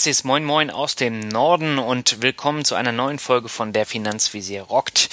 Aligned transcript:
herzliches 0.00 0.24
Moin 0.24 0.46
Moin 0.46 0.70
aus 0.70 0.96
dem 0.96 1.28
Norden 1.28 1.78
und 1.78 2.22
willkommen 2.22 2.64
zu 2.64 2.74
einer 2.74 2.90
neuen 2.90 3.18
Folge 3.18 3.50
von 3.50 3.74
Der 3.74 3.84
Finanzvisier 3.84 4.62
rockt. 4.62 5.10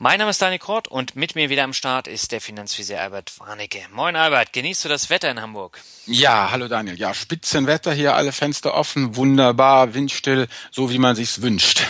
Mein 0.00 0.18
Name 0.18 0.32
ist 0.32 0.42
Daniel 0.42 0.58
Kort 0.58 0.88
und 0.88 1.14
mit 1.14 1.36
mir 1.36 1.50
wieder 1.50 1.62
am 1.62 1.72
Start 1.72 2.08
ist 2.08 2.32
der 2.32 2.40
Finanzvisier 2.40 3.00
Albert 3.00 3.38
Warnecke. 3.38 3.78
Moin 3.92 4.16
Albert, 4.16 4.52
genießt 4.52 4.84
du 4.84 4.88
das 4.88 5.08
Wetter 5.08 5.30
in 5.30 5.40
Hamburg? 5.40 5.80
Ja, 6.04 6.50
hallo 6.50 6.66
Daniel. 6.66 6.98
Ja, 6.98 7.14
Spitzenwetter 7.14 7.92
hier, 7.92 8.16
alle 8.16 8.32
Fenster 8.32 8.74
offen, 8.74 9.14
wunderbar, 9.14 9.94
windstill, 9.94 10.48
so 10.72 10.90
wie 10.90 10.98
man 10.98 11.14
sich's 11.14 11.40
wünscht. 11.40 11.86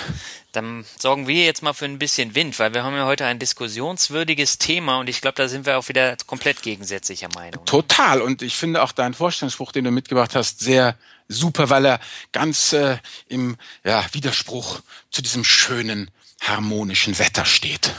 Dann 0.53 0.85
sorgen 0.99 1.27
wir 1.27 1.47
jetzt 1.47 1.63
mal 1.63 1.73
für 1.73 1.87
ein 1.87 1.99
bisschen 1.99 2.35
Wind, 2.35 2.59
weil 2.59 2.75
wir 2.75 2.85
haben 2.85 2.95
ja 2.95 3.07
heute 3.07 3.25
ein 3.25 3.39
diskussionswürdiges 3.39 4.59
Thema 4.59 4.99
und 4.99 5.09
ich 5.09 5.23
glaube, 5.23 5.37
da 5.37 5.49
sind 5.49 5.65
wir 5.65 5.79
auch 5.79 5.89
wieder 5.89 6.15
komplett 6.27 6.61
gegensätzlicher 6.61 7.29
Meinung. 7.35 7.65
Total. 7.65 8.21
Und 8.21 8.43
ich 8.43 8.57
finde 8.57 8.83
auch 8.83 8.93
deinen 8.93 9.15
Vorstellungsspruch, 9.15 9.73
den 9.73 9.85
du 9.85 9.91
mitgebracht 9.91 10.35
hast, 10.35 10.61
sehr 10.61 10.97
super, 11.29 11.71
weil 11.71 11.87
er 11.87 12.01
ganz 12.33 12.73
äh, 12.73 12.99
im 13.29 13.57
ja, 13.85 14.05
Widerspruch 14.13 14.81
zu 15.11 15.23
diesem 15.23 15.45
schönen 15.45 16.11
harmonischen 16.41 17.19
Wetter 17.19 17.45
steht. 17.45 17.93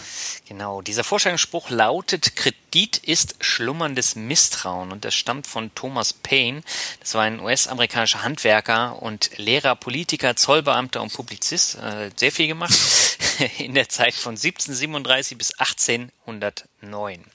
Genau, 0.47 0.81
dieser 0.81 1.03
Vorstellungsspruch 1.03 1.69
lautet, 1.69 2.35
Kredit 2.35 2.97
ist 2.97 3.35
schlummerndes 3.41 4.15
Misstrauen 4.15 4.91
und 4.91 5.03
das 5.03 5.13
stammt 5.13 5.45
von 5.45 5.73
Thomas 5.75 6.13
Paine. 6.13 6.61
Das 7.01 7.15
war 7.15 7.23
ein 7.23 7.41
US-amerikanischer 7.41 8.23
Handwerker 8.23 9.01
und 9.01 9.31
Lehrer, 9.37 9.75
Politiker, 9.75 10.35
Zollbeamter 10.35 11.01
und 11.01 11.11
Publizist. 11.11 11.75
Äh, 11.75 12.11
sehr 12.15 12.31
viel 12.31 12.47
gemacht 12.47 12.73
in 13.57 13.73
der 13.73 13.89
Zeit 13.89 14.13
von 14.13 14.35
1737 14.35 15.37
bis 15.37 15.51
1809. 15.59 17.25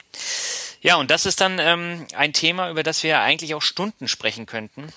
Ja, 0.81 0.95
und 0.95 1.11
das 1.11 1.25
ist 1.25 1.39
dann 1.39 1.59
ähm, 1.59 2.07
ein 2.15 2.33
Thema, 2.33 2.69
über 2.69 2.83
das 2.83 3.03
wir 3.03 3.19
eigentlich 3.21 3.53
auch 3.53 3.61
Stunden 3.61 4.07
sprechen 4.07 4.45
könnten. 4.45 4.91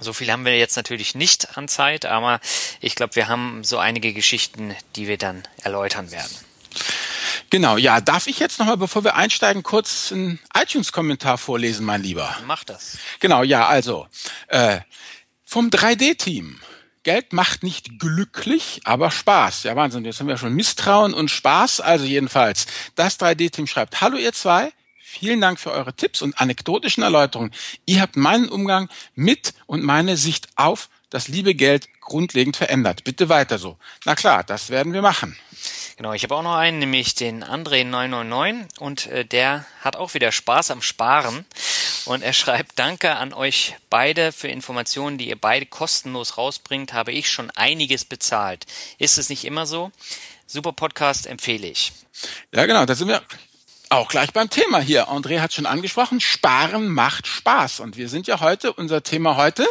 So 0.00 0.12
viel 0.12 0.30
haben 0.32 0.44
wir 0.44 0.56
jetzt 0.58 0.76
natürlich 0.76 1.14
nicht 1.14 1.56
an 1.56 1.68
Zeit, 1.68 2.06
aber 2.06 2.40
ich 2.80 2.94
glaube, 2.94 3.16
wir 3.16 3.28
haben 3.28 3.64
so 3.64 3.78
einige 3.78 4.12
Geschichten, 4.12 4.74
die 4.96 5.06
wir 5.06 5.18
dann 5.18 5.42
erläutern 5.62 6.10
werden. 6.10 6.34
Genau, 7.50 7.76
ja, 7.76 8.00
darf 8.00 8.28
ich 8.28 8.38
jetzt 8.38 8.60
nochmal, 8.60 8.76
bevor 8.76 9.02
wir 9.02 9.16
einsteigen, 9.16 9.62
kurz 9.62 10.12
einen 10.12 10.38
iTunes-Kommentar 10.54 11.36
vorlesen, 11.36 11.84
mein 11.84 12.02
Lieber? 12.02 12.36
Mach 12.46 12.62
das. 12.62 12.96
Genau, 13.18 13.42
ja, 13.42 13.66
also 13.66 14.06
äh, 14.48 14.80
vom 15.44 15.68
3D-Team. 15.68 16.60
Geld 17.02 17.32
macht 17.32 17.62
nicht 17.62 17.98
glücklich, 17.98 18.82
aber 18.84 19.10
Spaß. 19.10 19.62
Ja, 19.64 19.74
Wahnsinn, 19.74 20.04
jetzt 20.04 20.20
haben 20.20 20.28
wir 20.28 20.36
schon 20.36 20.52
Misstrauen 20.52 21.14
und 21.14 21.30
Spaß. 21.30 21.80
Also 21.80 22.04
jedenfalls, 22.04 22.66
das 22.94 23.18
3D-Team 23.18 23.66
schreibt, 23.66 24.00
hallo 24.00 24.16
ihr 24.16 24.32
zwei, 24.32 24.70
Vielen 25.12 25.40
Dank 25.40 25.58
für 25.58 25.72
eure 25.72 25.92
Tipps 25.92 26.22
und 26.22 26.40
anekdotischen 26.40 27.02
Erläuterungen. 27.02 27.50
Ihr 27.84 28.00
habt 28.00 28.14
meinen 28.14 28.48
Umgang 28.48 28.88
mit 29.16 29.54
und 29.66 29.82
meine 29.82 30.16
Sicht 30.16 30.46
auf 30.54 30.88
das 31.10 31.26
liebe 31.26 31.56
Geld 31.56 31.88
grundlegend 32.00 32.56
verändert. 32.56 33.02
Bitte 33.02 33.28
weiter 33.28 33.58
so. 33.58 33.76
Na 34.04 34.14
klar, 34.14 34.44
das 34.44 34.70
werden 34.70 34.92
wir 34.92 35.02
machen. 35.02 35.36
Genau, 35.96 36.12
ich 36.12 36.22
habe 36.22 36.36
auch 36.36 36.44
noch 36.44 36.54
einen, 36.54 36.78
nämlich 36.78 37.16
den 37.16 37.42
André 37.42 37.84
999 37.84 38.80
und 38.80 39.06
äh, 39.08 39.24
der 39.24 39.66
hat 39.80 39.96
auch 39.96 40.14
wieder 40.14 40.30
Spaß 40.30 40.70
am 40.70 40.80
Sparen 40.80 41.44
und 42.04 42.22
er 42.22 42.32
schreibt, 42.32 42.78
danke 42.78 43.16
an 43.16 43.32
euch 43.32 43.74
beide 43.90 44.30
für 44.30 44.46
Informationen, 44.46 45.18
die 45.18 45.28
ihr 45.28 45.40
beide 45.40 45.66
kostenlos 45.66 46.38
rausbringt, 46.38 46.92
habe 46.92 47.10
ich 47.10 47.28
schon 47.28 47.50
einiges 47.50 48.04
bezahlt. 48.04 48.64
Ist 48.98 49.18
es 49.18 49.28
nicht 49.28 49.44
immer 49.44 49.66
so? 49.66 49.90
Super 50.46 50.72
Podcast 50.72 51.26
empfehle 51.26 51.66
ich. 51.66 51.92
Ja, 52.54 52.64
genau, 52.66 52.86
da 52.86 52.94
sind 52.94 53.08
wir 53.08 53.22
auch 53.90 54.08
gleich 54.08 54.32
beim 54.32 54.48
Thema 54.48 54.78
hier. 54.80 55.08
André 55.08 55.40
hat 55.40 55.52
schon 55.52 55.66
angesprochen, 55.66 56.20
Sparen 56.20 56.88
macht 56.88 57.26
Spaß. 57.26 57.80
Und 57.80 57.96
wir 57.96 58.08
sind 58.08 58.26
ja 58.28 58.40
heute, 58.40 58.72
unser 58.72 59.02
Thema 59.02 59.36
heute 59.36 59.66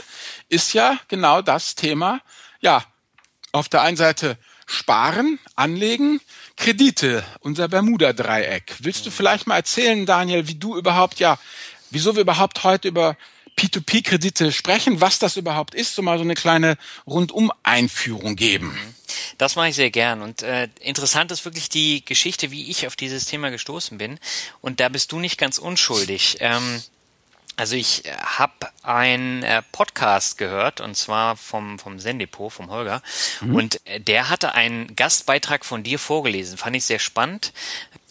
ist 0.49 0.73
ja 0.73 0.99
genau 1.07 1.41
das 1.41 1.75
Thema, 1.75 2.21
ja, 2.59 2.83
auf 3.53 3.69
der 3.69 3.81
einen 3.81 3.97
Seite 3.97 4.37
Sparen, 4.67 5.39
Anlegen, 5.55 6.19
Kredite, 6.57 7.23
unser 7.39 7.69
Bermuda-Dreieck. 7.69 8.75
Willst 8.79 9.05
du 9.05 9.09
vielleicht 9.09 9.47
mal 9.47 9.55
erzählen, 9.55 10.05
Daniel, 10.05 10.47
wie 10.47 10.55
du 10.55 10.77
überhaupt, 10.77 11.19
ja, 11.19 11.39
wieso 11.89 12.15
wir 12.15 12.21
überhaupt 12.21 12.63
heute 12.63 12.89
über 12.89 13.15
P2P-Kredite 13.59 14.53
sprechen, 14.53 15.01
was 15.01 15.19
das 15.19 15.35
überhaupt 15.35 15.75
ist, 15.75 15.93
so 15.93 16.01
mal 16.01 16.17
so 16.17 16.23
eine 16.23 16.35
kleine 16.35 16.77
Rundum-Einführung 17.05 18.37
geben. 18.37 18.77
Das 19.37 19.57
mache 19.57 19.67
ich 19.67 19.75
sehr 19.75 19.91
gern. 19.91 20.21
Und 20.21 20.43
äh, 20.43 20.69
interessant 20.79 21.29
ist 21.31 21.43
wirklich 21.43 21.67
die 21.67 22.05
Geschichte, 22.05 22.51
wie 22.51 22.69
ich 22.69 22.87
auf 22.87 22.95
dieses 22.95 23.25
Thema 23.25 23.49
gestoßen 23.51 23.97
bin. 23.97 24.17
Und 24.61 24.79
da 24.79 24.87
bist 24.87 25.11
du 25.11 25.19
nicht 25.19 25.37
ganz 25.37 25.57
unschuldig. 25.57 26.37
Ähm, 26.39 26.81
also 27.57 27.75
ich 27.75 28.05
äh, 28.05 28.11
habe 28.15 28.69
einen 28.81 29.43
äh, 29.43 29.61
Podcast 29.73 30.37
gehört 30.37 30.79
und 30.79 30.95
zwar 30.95 31.35
vom 31.35 31.77
vom 31.79 31.99
Sendepo 31.99 32.49
vom 32.49 32.69
Holger 32.69 33.01
mhm. 33.41 33.55
und 33.55 33.85
äh, 33.85 33.99
der 33.99 34.29
hatte 34.29 34.53
einen 34.53 34.95
Gastbeitrag 34.95 35.65
von 35.65 35.83
dir 35.83 35.99
vorgelesen, 35.99 36.57
fand 36.57 36.77
ich 36.77 36.85
sehr 36.85 36.99
spannend 36.99 37.51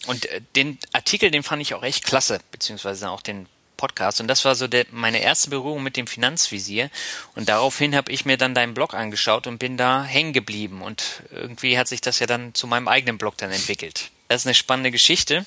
und 0.05 0.27
äh, 0.27 0.41
den 0.55 0.77
Artikel, 0.93 1.31
den 1.31 1.41
fand 1.41 1.63
ich 1.63 1.73
auch 1.73 1.81
echt 1.81 2.05
klasse, 2.05 2.39
beziehungsweise 2.51 3.09
auch 3.09 3.21
den 3.21 3.47
Podcast 3.79 4.19
und 4.19 4.27
das 4.27 4.43
war 4.43 4.55
so 4.55 4.67
der, 4.67 4.85
meine 4.91 5.21
erste 5.21 5.49
Berührung 5.49 5.81
mit 5.81 5.95
dem 5.95 6.05
Finanzvisier 6.05 6.89
und 7.35 7.47
daraufhin 7.47 7.95
habe 7.95 8.11
ich 8.11 8.25
mir 8.25 8.35
dann 8.35 8.53
deinen 8.53 8.73
Blog 8.73 8.93
angeschaut 8.93 9.47
und 9.47 9.57
bin 9.57 9.77
da 9.77 10.03
hängen 10.03 10.33
geblieben 10.33 10.81
und 10.81 11.23
irgendwie 11.31 11.77
hat 11.77 11.87
sich 11.87 12.01
das 12.01 12.19
ja 12.19 12.27
dann 12.27 12.53
zu 12.53 12.67
meinem 12.67 12.89
eigenen 12.89 13.17
Blog 13.17 13.37
dann 13.37 13.51
entwickelt. 13.51 14.11
Das 14.27 14.41
ist 14.41 14.47
eine 14.47 14.53
spannende 14.53 14.91
Geschichte. 14.91 15.45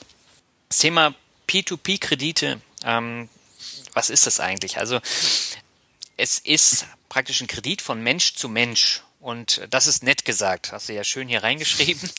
Das 0.71 0.79
Thema 0.79 1.15
P2P-Kredite, 1.47 2.59
ähm, 2.85 3.29
was 3.93 4.09
ist 4.09 4.27
das 4.27 4.41
eigentlich? 4.41 4.79
Also 4.79 4.99
es 6.17 6.39
ist 6.39 6.87
praktisch 7.11 7.43
ein 7.43 7.49
Kredit 7.49 7.83
von 7.83 8.03
Mensch 8.03 8.35
zu 8.35 8.49
Mensch 8.49 9.03
und 9.23 9.63
das 9.71 9.87
ist 9.87 10.03
nett 10.03 10.25
gesagt, 10.25 10.73
hast 10.73 10.89
du 10.89 10.95
ja 10.95 11.05
schön 11.05 11.29
hier 11.29 11.45
reingeschrieben. 11.45 12.11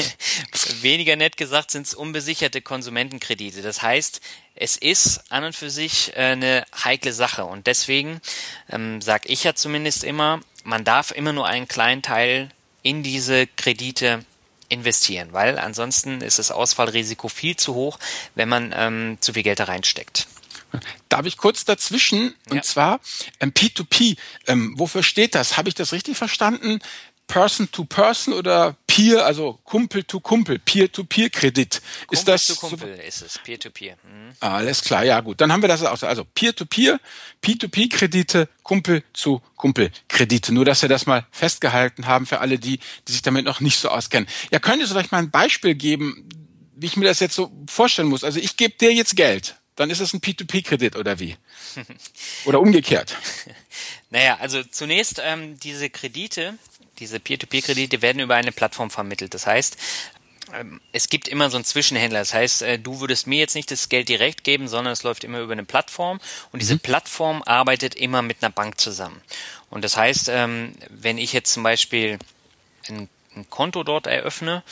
Weniger 0.82 1.16
nett 1.16 1.38
gesagt 1.38 1.70
sind 1.70 1.86
es 1.86 1.94
unbesicherte 1.94 2.60
Konsumentenkredite. 2.60 3.62
Das 3.62 3.80
heißt, 3.80 4.20
es 4.54 4.76
ist 4.76 5.32
an 5.32 5.44
und 5.44 5.56
für 5.56 5.70
sich 5.70 6.12
äh, 6.14 6.20
eine 6.20 6.66
heikle 6.84 7.14
Sache. 7.14 7.46
Und 7.46 7.66
deswegen 7.66 8.20
ähm, 8.68 9.00
sage 9.00 9.28
ich 9.28 9.44
ja 9.44 9.54
zumindest 9.54 10.04
immer, 10.04 10.40
man 10.62 10.84
darf 10.84 11.10
immer 11.10 11.32
nur 11.32 11.46
einen 11.46 11.68
kleinen 11.68 12.02
Teil 12.02 12.50
in 12.82 13.02
diese 13.02 13.46
Kredite 13.46 14.22
investieren, 14.68 15.32
weil 15.32 15.58
ansonsten 15.58 16.20
ist 16.20 16.38
das 16.38 16.50
Ausfallrisiko 16.50 17.28
viel 17.28 17.56
zu 17.56 17.74
hoch, 17.74 17.98
wenn 18.34 18.50
man 18.50 18.74
ähm, 18.76 19.16
zu 19.20 19.32
viel 19.32 19.42
Geld 19.42 19.58
da 19.58 19.64
reinsteckt. 19.64 20.28
Darf 21.08 21.26
ich 21.26 21.36
kurz 21.36 21.64
dazwischen? 21.64 22.34
Und 22.48 22.56
ja. 22.56 22.62
zwar 22.62 23.00
ähm, 23.40 23.52
P2P. 23.52 24.16
Ähm, 24.46 24.74
wofür 24.76 25.02
steht 25.02 25.34
das? 25.34 25.56
Habe 25.56 25.68
ich 25.68 25.74
das 25.74 25.92
richtig 25.92 26.16
verstanden? 26.16 26.80
Person 27.32 27.70
to 27.70 27.84
Person 27.84 28.34
oder 28.34 28.76
Peer, 28.86 29.24
also 29.24 29.58
Kumpel 29.64 30.04
to 30.04 30.20
Kumpel, 30.20 30.58
Peer-to-Peer-Kredit. 30.58 31.80
Ist 32.10 32.28
das 32.28 32.46
to 32.46 32.56
Kumpel 32.56 32.94
so? 32.94 33.02
ist 33.02 33.22
es, 33.22 33.38
Peer-to-Peer. 33.38 33.96
Mhm. 34.02 34.32
Alles 34.40 34.82
klar, 34.82 35.02
ja 35.02 35.18
gut. 35.20 35.40
Dann 35.40 35.50
haben 35.50 35.62
wir 35.62 35.68
das 35.68 35.82
auch. 35.82 36.02
Also 36.02 36.24
Peer-to-Peer, 36.24 37.00
P2P-Kredite, 37.42 38.48
Kumpel 38.62 39.02
zu 39.14 39.40
Kumpel-Kredite. 39.56 40.52
Nur, 40.52 40.66
dass 40.66 40.82
wir 40.82 40.90
das 40.90 41.06
mal 41.06 41.24
festgehalten 41.30 42.06
haben 42.06 42.26
für 42.26 42.40
alle 42.40 42.58
die, 42.58 42.80
die 43.08 43.12
sich 43.12 43.22
damit 43.22 43.46
noch 43.46 43.60
nicht 43.60 43.78
so 43.78 43.88
auskennen. 43.88 44.28
Ja, 44.50 44.58
könntest 44.58 44.90
du 44.90 44.94
vielleicht 44.94 45.12
mal 45.12 45.18
ein 45.18 45.30
Beispiel 45.30 45.74
geben, 45.74 46.28
wie 46.76 46.86
ich 46.86 46.96
mir 46.96 47.06
das 47.06 47.20
jetzt 47.20 47.34
so 47.34 47.50
vorstellen 47.66 48.08
muss? 48.08 48.24
Also 48.24 48.40
ich 48.40 48.58
gebe 48.58 48.74
dir 48.76 48.92
jetzt 48.92 49.16
Geld 49.16 49.56
dann 49.76 49.90
ist 49.90 50.00
es 50.00 50.12
ein 50.12 50.20
P2P-Kredit 50.20 50.96
oder 50.96 51.18
wie? 51.18 51.36
Oder 52.44 52.60
umgekehrt? 52.60 53.16
naja, 54.10 54.36
also 54.40 54.62
zunächst 54.62 55.20
ähm, 55.24 55.58
diese 55.60 55.88
Kredite, 55.88 56.58
diese 56.98 57.18
Peer-to-Peer-Kredite 57.18 58.02
werden 58.02 58.20
über 58.20 58.34
eine 58.34 58.52
Plattform 58.52 58.90
vermittelt. 58.90 59.32
Das 59.34 59.46
heißt, 59.46 59.76
ähm, 60.52 60.80
es 60.92 61.08
gibt 61.08 61.28
immer 61.28 61.50
so 61.50 61.56
einen 61.56 61.64
Zwischenhändler. 61.64 62.18
Das 62.18 62.34
heißt, 62.34 62.62
äh, 62.62 62.78
du 62.78 63.00
würdest 63.00 63.26
mir 63.26 63.38
jetzt 63.38 63.54
nicht 63.54 63.70
das 63.70 63.88
Geld 63.88 64.08
direkt 64.08 64.44
geben, 64.44 64.68
sondern 64.68 64.92
es 64.92 65.02
läuft 65.02 65.24
immer 65.24 65.40
über 65.40 65.52
eine 65.52 65.64
Plattform 65.64 66.20
und 66.52 66.60
diese 66.60 66.74
mhm. 66.74 66.80
Plattform 66.80 67.42
arbeitet 67.44 67.94
immer 67.94 68.22
mit 68.22 68.42
einer 68.42 68.52
Bank 68.52 68.80
zusammen. 68.80 69.20
Und 69.70 69.84
das 69.84 69.96
heißt, 69.96 70.28
ähm, 70.28 70.74
wenn 70.90 71.18
ich 71.18 71.32
jetzt 71.32 71.52
zum 71.52 71.62
Beispiel 71.62 72.18
ein 72.88 73.08
Konto 73.48 73.84
dort 73.84 74.06
eröffne, 74.06 74.62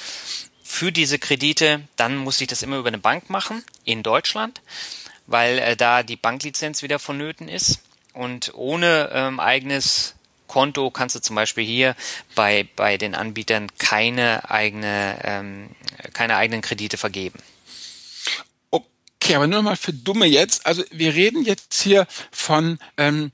für 0.70 0.92
diese 0.92 1.18
Kredite, 1.18 1.82
dann 1.96 2.16
muss 2.16 2.40
ich 2.40 2.46
das 2.46 2.62
immer 2.62 2.78
über 2.78 2.88
eine 2.88 2.98
Bank 2.98 3.28
machen 3.28 3.64
in 3.84 4.02
Deutschland, 4.02 4.62
weil 5.26 5.58
äh, 5.58 5.76
da 5.76 6.02
die 6.02 6.16
Banklizenz 6.16 6.82
wieder 6.82 6.98
vonnöten 6.98 7.48
ist. 7.48 7.80
Und 8.14 8.54
ohne 8.54 9.10
ähm, 9.12 9.40
eigenes 9.40 10.14
Konto 10.46 10.90
kannst 10.90 11.16
du 11.16 11.20
zum 11.20 11.36
Beispiel 11.36 11.64
hier 11.64 11.96
bei, 12.34 12.68
bei 12.76 12.96
den 12.96 13.14
Anbietern 13.14 13.66
keine 13.78 14.48
eigene, 14.48 15.18
ähm, 15.24 15.70
keine 16.12 16.36
eigenen 16.36 16.62
Kredite 16.62 16.96
vergeben. 16.96 17.40
Okay, 18.70 19.34
aber 19.34 19.48
nur 19.48 19.62
mal 19.62 19.76
für 19.76 19.92
Dumme 19.92 20.26
jetzt. 20.26 20.66
Also 20.66 20.84
wir 20.92 21.14
reden 21.14 21.44
jetzt 21.44 21.82
hier 21.82 22.06
von 22.30 22.78
ähm, 22.96 23.32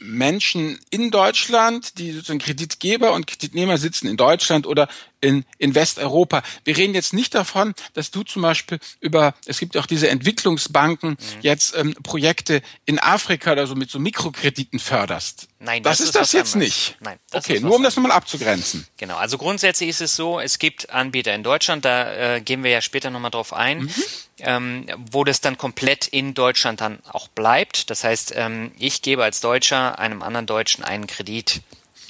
Menschen 0.00 0.78
in 0.90 1.10
Deutschland, 1.10 1.98
die 1.98 2.12
sozusagen 2.12 2.38
Kreditgeber 2.38 3.12
und 3.12 3.26
Kreditnehmer 3.26 3.78
sitzen 3.78 4.08
in 4.08 4.16
Deutschland 4.16 4.66
oder 4.66 4.88
in, 5.20 5.44
in 5.58 5.74
Westeuropa. 5.74 6.42
Wir 6.64 6.76
reden 6.76 6.94
jetzt 6.94 7.12
nicht 7.12 7.34
davon, 7.34 7.74
dass 7.94 8.10
du 8.10 8.22
zum 8.22 8.42
Beispiel 8.42 8.78
über, 9.00 9.34
es 9.46 9.58
gibt 9.58 9.76
auch 9.76 9.86
diese 9.86 10.08
Entwicklungsbanken, 10.08 11.10
mhm. 11.10 11.16
jetzt 11.40 11.76
ähm, 11.76 11.94
Projekte 12.02 12.62
in 12.86 12.98
Afrika 12.98 13.52
oder 13.52 13.66
so 13.66 13.74
mit 13.74 13.90
so 13.90 13.98
Mikrokrediten 13.98 14.78
förderst. 14.78 15.48
Nein, 15.60 15.82
das, 15.82 15.98
das 15.98 16.06
ist 16.06 16.14
das 16.14 16.32
jetzt 16.32 16.54
anderes. 16.54 16.76
nicht. 16.76 16.96
Nein. 17.00 17.18
okay, 17.32 17.58
nur 17.58 17.74
um 17.74 17.82
das 17.82 17.96
nochmal 17.96 18.12
abzugrenzen. 18.12 18.86
Genau, 18.96 19.16
also 19.16 19.38
grundsätzlich 19.38 19.88
ist 19.88 20.00
es 20.00 20.14
so, 20.14 20.38
es 20.38 20.58
gibt 20.58 20.90
Anbieter 20.90 21.34
in 21.34 21.42
Deutschland, 21.42 21.84
da 21.84 22.36
äh, 22.36 22.40
gehen 22.40 22.62
wir 22.62 22.70
ja 22.70 22.80
später 22.80 23.10
nochmal 23.10 23.32
drauf 23.32 23.52
ein, 23.52 23.80
mhm. 23.80 23.94
ähm, 24.38 24.86
wo 25.10 25.24
das 25.24 25.40
dann 25.40 25.58
komplett 25.58 26.06
in 26.06 26.34
Deutschland 26.34 26.80
dann 26.80 27.00
auch 27.10 27.26
bleibt. 27.28 27.90
Das 27.90 28.04
heißt, 28.04 28.34
ähm, 28.36 28.70
ich 28.78 29.02
gebe 29.02 29.24
als 29.24 29.40
Deutscher 29.40 29.98
einem 29.98 30.22
anderen 30.22 30.46
Deutschen 30.46 30.84
einen 30.84 31.08
Kredit 31.08 31.62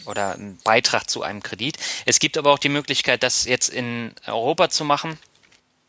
oder 0.09 0.35
einen 0.35 0.59
Beitrag 0.65 1.09
zu 1.09 1.23
einem 1.23 1.43
Kredit. 1.43 1.77
Es 2.07 2.19
gibt 2.19 2.37
aber 2.37 2.53
auch 2.53 2.59
die 2.59 2.69
Möglichkeit, 2.69 3.23
das 3.23 3.45
jetzt 3.45 3.69
in 3.69 4.13
Europa 4.27 4.69
zu 4.71 4.85
machen. 4.85 5.19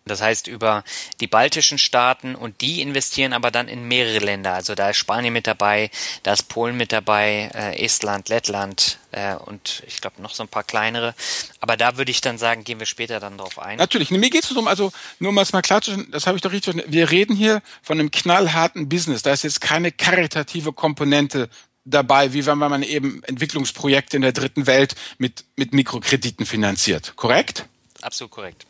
Das 0.09 0.21
heißt 0.21 0.47
über 0.47 0.83
die 1.19 1.27
baltischen 1.27 1.77
Staaten 1.77 2.35
und 2.35 2.61
die 2.61 2.81
investieren 2.81 3.31
aber 3.31 3.51
dann 3.51 3.67
in 3.67 3.87
mehrere 3.87 4.19
Länder. 4.19 4.53
Also 4.53 4.75
da 4.75 4.89
ist 4.89 4.97
Spanien 4.97 5.31
mit 5.31 5.45
dabei, 5.47 5.91
da 6.23 6.33
ist 6.33 6.49
Polen 6.49 6.75
mit 6.75 6.91
dabei, 6.91 7.51
äh, 7.53 7.83
Estland, 7.83 8.27
Lettland 8.27 8.97
äh, 9.11 9.35
und 9.35 9.83
ich 9.87 10.01
glaube 10.01 10.21
noch 10.21 10.33
so 10.33 10.43
ein 10.43 10.49
paar 10.49 10.63
kleinere. 10.63 11.13
Aber 11.59 11.77
da 11.77 11.97
würde 11.97 12.11
ich 12.11 12.21
dann 12.21 12.37
sagen, 12.37 12.63
gehen 12.63 12.79
wir 12.79 12.87
später 12.87 13.19
dann 13.19 13.37
drauf 13.37 13.59
ein. 13.59 13.77
Natürlich, 13.77 14.09
mir 14.09 14.29
geht 14.29 14.43
es 14.43 14.49
darum, 14.49 14.67
also 14.67 14.91
nur 15.19 15.29
um 15.29 15.37
es 15.37 15.53
mal 15.53 15.61
klar 15.61 15.81
zu 15.81 15.91
stellen, 15.91 16.09
das 16.11 16.25
habe 16.25 16.37
ich 16.37 16.41
doch 16.41 16.51
richtig 16.51 16.73
verstanden. 16.73 16.91
Wir 16.91 17.11
reden 17.11 17.35
hier 17.35 17.61
von 17.83 17.99
einem 17.99 18.09
knallharten 18.09 18.89
Business. 18.89 19.21
Da 19.21 19.31
ist 19.31 19.43
jetzt 19.43 19.61
keine 19.61 19.91
karitative 19.91 20.73
Komponente 20.73 21.49
dabei, 21.89 22.33
wie 22.33 22.45
wenn 22.45 22.57
man 22.57 22.83
eben 22.83 23.23
Entwicklungsprojekte 23.23 24.15
in 24.15 24.21
der 24.21 24.31
dritten 24.31 24.67
Welt 24.67 24.95
mit, 25.17 25.45
mit 25.55 25.73
Mikrokrediten 25.73 26.45
finanziert. 26.45 27.13
Korrekt? 27.15 27.65
Absolut 28.01 28.31
korrekt. 28.31 28.65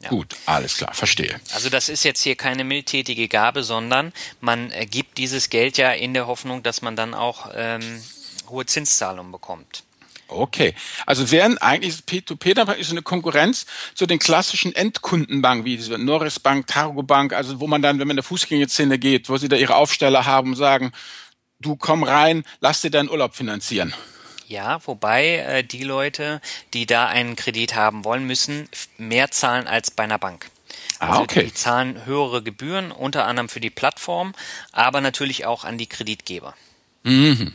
Ja. 0.00 0.10
Gut, 0.10 0.36
alles 0.46 0.76
klar, 0.76 0.94
verstehe. 0.94 1.40
Also 1.52 1.70
das 1.70 1.88
ist 1.88 2.04
jetzt 2.04 2.22
hier 2.22 2.36
keine 2.36 2.62
mildtätige 2.62 3.26
Gabe, 3.26 3.64
sondern 3.64 4.12
man 4.40 4.70
äh, 4.70 4.86
gibt 4.86 5.18
dieses 5.18 5.50
Geld 5.50 5.76
ja 5.76 5.90
in 5.90 6.14
der 6.14 6.28
Hoffnung, 6.28 6.62
dass 6.62 6.82
man 6.82 6.94
dann 6.94 7.14
auch 7.14 7.50
ähm, 7.52 8.00
hohe 8.48 8.64
Zinszahlungen 8.64 9.32
bekommt. 9.32 9.82
Okay, 10.28 10.74
also 11.06 11.30
wären 11.30 11.56
eigentlich 11.56 11.96
P2P 12.06 12.54
dann 12.54 12.66
praktisch 12.66 12.90
eine 12.90 13.00
Konkurrenz 13.00 13.64
zu 13.94 14.06
den 14.06 14.18
klassischen 14.18 14.74
Endkundenbanken, 14.74 15.64
wie 15.64 15.78
diese 15.78 15.96
Norris 15.96 16.38
Bank, 16.38 16.66
Targo 16.66 17.02
Bank, 17.02 17.32
also 17.32 17.60
wo 17.60 17.66
man 17.66 17.80
dann, 17.80 17.98
wenn 17.98 18.06
man 18.06 18.12
in 18.12 18.18
der 18.18 18.24
Fußgängerzähne 18.24 18.98
geht, 18.98 19.30
wo 19.30 19.38
sie 19.38 19.48
da 19.48 19.56
ihre 19.56 19.74
Aufsteller 19.74 20.26
haben 20.26 20.50
und 20.50 20.56
sagen, 20.56 20.92
du 21.60 21.76
komm 21.76 22.02
rein, 22.02 22.44
lass 22.60 22.80
dir 22.80 22.90
deinen 22.90 23.10
Urlaub 23.10 23.34
finanzieren. 23.34 23.94
Ja, 24.46 24.80
wobei 24.86 25.36
äh, 25.36 25.64
die 25.64 25.84
Leute, 25.84 26.40
die 26.72 26.86
da 26.86 27.06
einen 27.06 27.36
Kredit 27.36 27.74
haben 27.74 28.04
wollen, 28.04 28.26
müssen 28.26 28.68
mehr 28.96 29.30
zahlen 29.30 29.66
als 29.66 29.90
bei 29.90 30.04
einer 30.04 30.18
Bank. 30.18 30.50
Ah, 30.98 31.08
also 31.08 31.20
ah, 31.20 31.22
okay. 31.22 31.44
Die 31.44 31.54
zahlen 31.54 32.06
höhere 32.06 32.42
Gebühren, 32.42 32.90
unter 32.90 33.26
anderem 33.26 33.48
für 33.48 33.60
die 33.60 33.70
Plattform, 33.70 34.34
aber 34.72 35.00
natürlich 35.00 35.44
auch 35.44 35.64
an 35.64 35.76
die 35.76 35.86
Kreditgeber. 35.86 36.54
Mhm. 37.02 37.54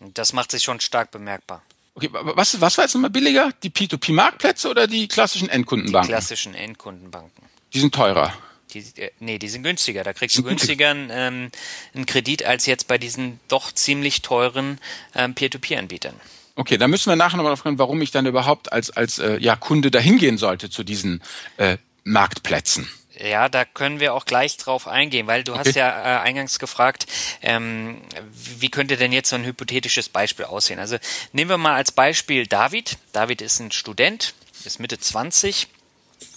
Das 0.00 0.32
macht 0.32 0.50
sich 0.50 0.62
schon 0.62 0.80
stark 0.80 1.10
bemerkbar. 1.12 1.62
Okay, 1.94 2.08
was, 2.10 2.60
was 2.60 2.76
war 2.76 2.84
jetzt 2.84 2.94
nochmal 2.94 3.10
billiger? 3.10 3.52
Die 3.62 3.70
P2P-Marktplätze 3.70 4.68
oder 4.68 4.88
die 4.88 5.06
klassischen 5.06 5.48
Endkundenbanken? 5.48 6.08
Die 6.08 6.12
klassischen 6.12 6.54
Endkundenbanken. 6.54 7.44
Die 7.72 7.78
sind 7.78 7.94
teurer. 7.94 8.34
Die, 8.74 8.84
äh, 9.00 9.10
nee, 9.20 9.38
die 9.38 9.48
sind 9.48 9.62
günstiger. 9.62 10.04
Da 10.04 10.12
kriegst 10.12 10.36
du 10.36 10.42
günstiger 10.42 10.90
ähm, 10.90 11.50
einen 11.94 12.06
Kredit 12.06 12.44
als 12.44 12.66
jetzt 12.66 12.88
bei 12.88 12.98
diesen 12.98 13.40
doch 13.48 13.72
ziemlich 13.72 14.22
teuren 14.22 14.78
ähm, 15.14 15.34
Peer-to-Peer-Anbietern. 15.34 16.14
Okay, 16.56 16.78
da 16.78 16.86
müssen 16.86 17.10
wir 17.10 17.16
nachher 17.16 17.36
nochmal 17.36 17.56
fragen, 17.56 17.78
warum 17.78 18.00
ich 18.02 18.10
dann 18.10 18.26
überhaupt 18.26 18.72
als, 18.72 18.90
als 18.90 19.18
äh, 19.18 19.38
ja, 19.38 19.56
Kunde 19.56 19.90
dahin 19.90 20.18
gehen 20.18 20.38
sollte 20.38 20.70
zu 20.70 20.84
diesen 20.84 21.22
äh, 21.56 21.78
Marktplätzen. 22.04 22.88
Ja, 23.18 23.48
da 23.48 23.64
können 23.64 24.00
wir 24.00 24.12
auch 24.14 24.24
gleich 24.24 24.56
drauf 24.56 24.88
eingehen, 24.88 25.26
weil 25.26 25.44
du 25.44 25.52
okay. 25.52 25.62
hast 25.64 25.76
ja 25.76 25.88
äh, 25.88 26.20
eingangs 26.20 26.58
gefragt, 26.58 27.06
ähm, 27.42 28.00
wie 28.32 28.70
könnte 28.70 28.96
denn 28.96 29.12
jetzt 29.12 29.30
so 29.30 29.36
ein 29.36 29.44
hypothetisches 29.44 30.08
Beispiel 30.08 30.46
aussehen? 30.46 30.80
Also 30.80 30.96
nehmen 31.32 31.50
wir 31.50 31.58
mal 31.58 31.74
als 31.74 31.92
Beispiel 31.92 32.46
David. 32.46 32.98
David 33.12 33.40
ist 33.40 33.60
ein 33.60 33.70
Student, 33.70 34.34
ist 34.64 34.80
Mitte 34.80 34.98
20 34.98 35.68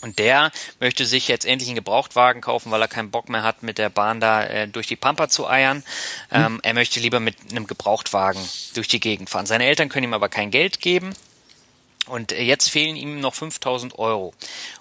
und 0.01 0.19
der 0.19 0.51
möchte 0.79 1.05
sich 1.05 1.27
jetzt 1.27 1.45
endlich 1.45 1.69
einen 1.69 1.75
Gebrauchtwagen 1.75 2.41
kaufen, 2.41 2.71
weil 2.71 2.81
er 2.81 2.87
keinen 2.87 3.11
Bock 3.11 3.29
mehr 3.29 3.43
hat, 3.43 3.63
mit 3.63 3.77
der 3.77 3.89
Bahn 3.89 4.19
da 4.19 4.43
äh, 4.43 4.67
durch 4.67 4.87
die 4.87 4.95
Pampa 4.95 5.29
zu 5.29 5.47
eiern. 5.47 5.83
Hm. 6.29 6.45
Ähm, 6.45 6.59
er 6.63 6.73
möchte 6.73 6.99
lieber 6.99 7.19
mit 7.19 7.35
einem 7.49 7.67
Gebrauchtwagen 7.67 8.41
durch 8.75 8.87
die 8.87 8.99
Gegend 8.99 9.29
fahren. 9.29 9.45
Seine 9.45 9.65
Eltern 9.65 9.89
können 9.89 10.05
ihm 10.05 10.13
aber 10.13 10.29
kein 10.29 10.51
Geld 10.51 10.79
geben. 10.79 11.13
Und 12.07 12.31
äh, 12.31 12.41
jetzt 12.41 12.69
fehlen 12.69 12.95
ihm 12.95 13.19
noch 13.19 13.35
5000 13.35 13.97
Euro. 13.99 14.33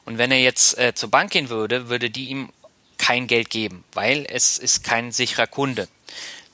Und 0.04 0.18
wenn 0.18 0.30
er 0.30 0.40
jetzt 0.40 0.78
äh, 0.78 0.94
zur 0.94 1.10
Bank 1.10 1.32
gehen 1.32 1.48
würde, 1.48 1.88
würde 1.88 2.10
die 2.10 2.26
ihm 2.26 2.50
kein 2.98 3.26
Geld 3.26 3.50
geben, 3.50 3.84
weil 3.92 4.26
es 4.28 4.58
ist 4.58 4.82
kein 4.84 5.12
sicherer 5.12 5.46
Kunde. 5.46 5.88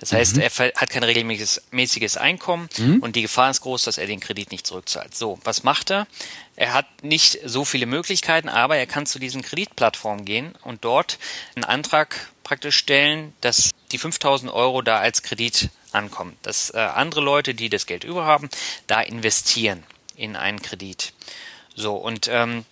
Das 0.02 0.10
heißt, 0.10 0.34
mhm. 0.34 0.42
er 0.42 0.50
hat 0.50 0.90
kein 0.90 1.04
regelmäßiges 1.04 2.16
Einkommen 2.16 2.68
mhm. 2.76 2.98
und 2.98 3.14
die 3.14 3.22
Gefahr 3.22 3.52
ist 3.52 3.60
groß, 3.60 3.84
dass 3.84 3.98
er 3.98 4.08
den 4.08 4.18
Kredit 4.18 4.50
nicht 4.50 4.66
zurückzahlt. 4.66 5.14
So, 5.14 5.38
was 5.44 5.62
macht 5.62 5.92
er? 5.92 6.08
Er 6.56 6.74
hat 6.74 7.04
nicht 7.04 7.38
so 7.44 7.64
viele 7.64 7.86
Möglichkeiten, 7.86 8.48
aber 8.48 8.76
er 8.76 8.88
kann 8.88 9.06
zu 9.06 9.20
diesen 9.20 9.42
Kreditplattformen 9.42 10.24
gehen 10.24 10.56
und 10.62 10.84
dort 10.84 11.20
einen 11.54 11.62
Antrag 11.62 12.32
praktisch 12.42 12.78
stellen, 12.78 13.32
dass 13.42 13.70
die 13.92 13.98
5000 13.98 14.52
Euro 14.52 14.82
da 14.82 14.98
als 14.98 15.22
Kredit 15.22 15.68
ankommen. 15.92 16.36
Dass 16.42 16.70
äh, 16.70 16.78
andere 16.78 17.20
Leute, 17.20 17.54
die 17.54 17.68
das 17.68 17.86
Geld 17.86 18.02
über 18.02 18.24
haben, 18.24 18.50
da 18.88 19.00
investieren 19.00 19.84
in 20.16 20.34
einen 20.34 20.60
Kredit. 20.60 21.12
So, 21.76 21.94
und 21.94 22.26
ähm, 22.26 22.64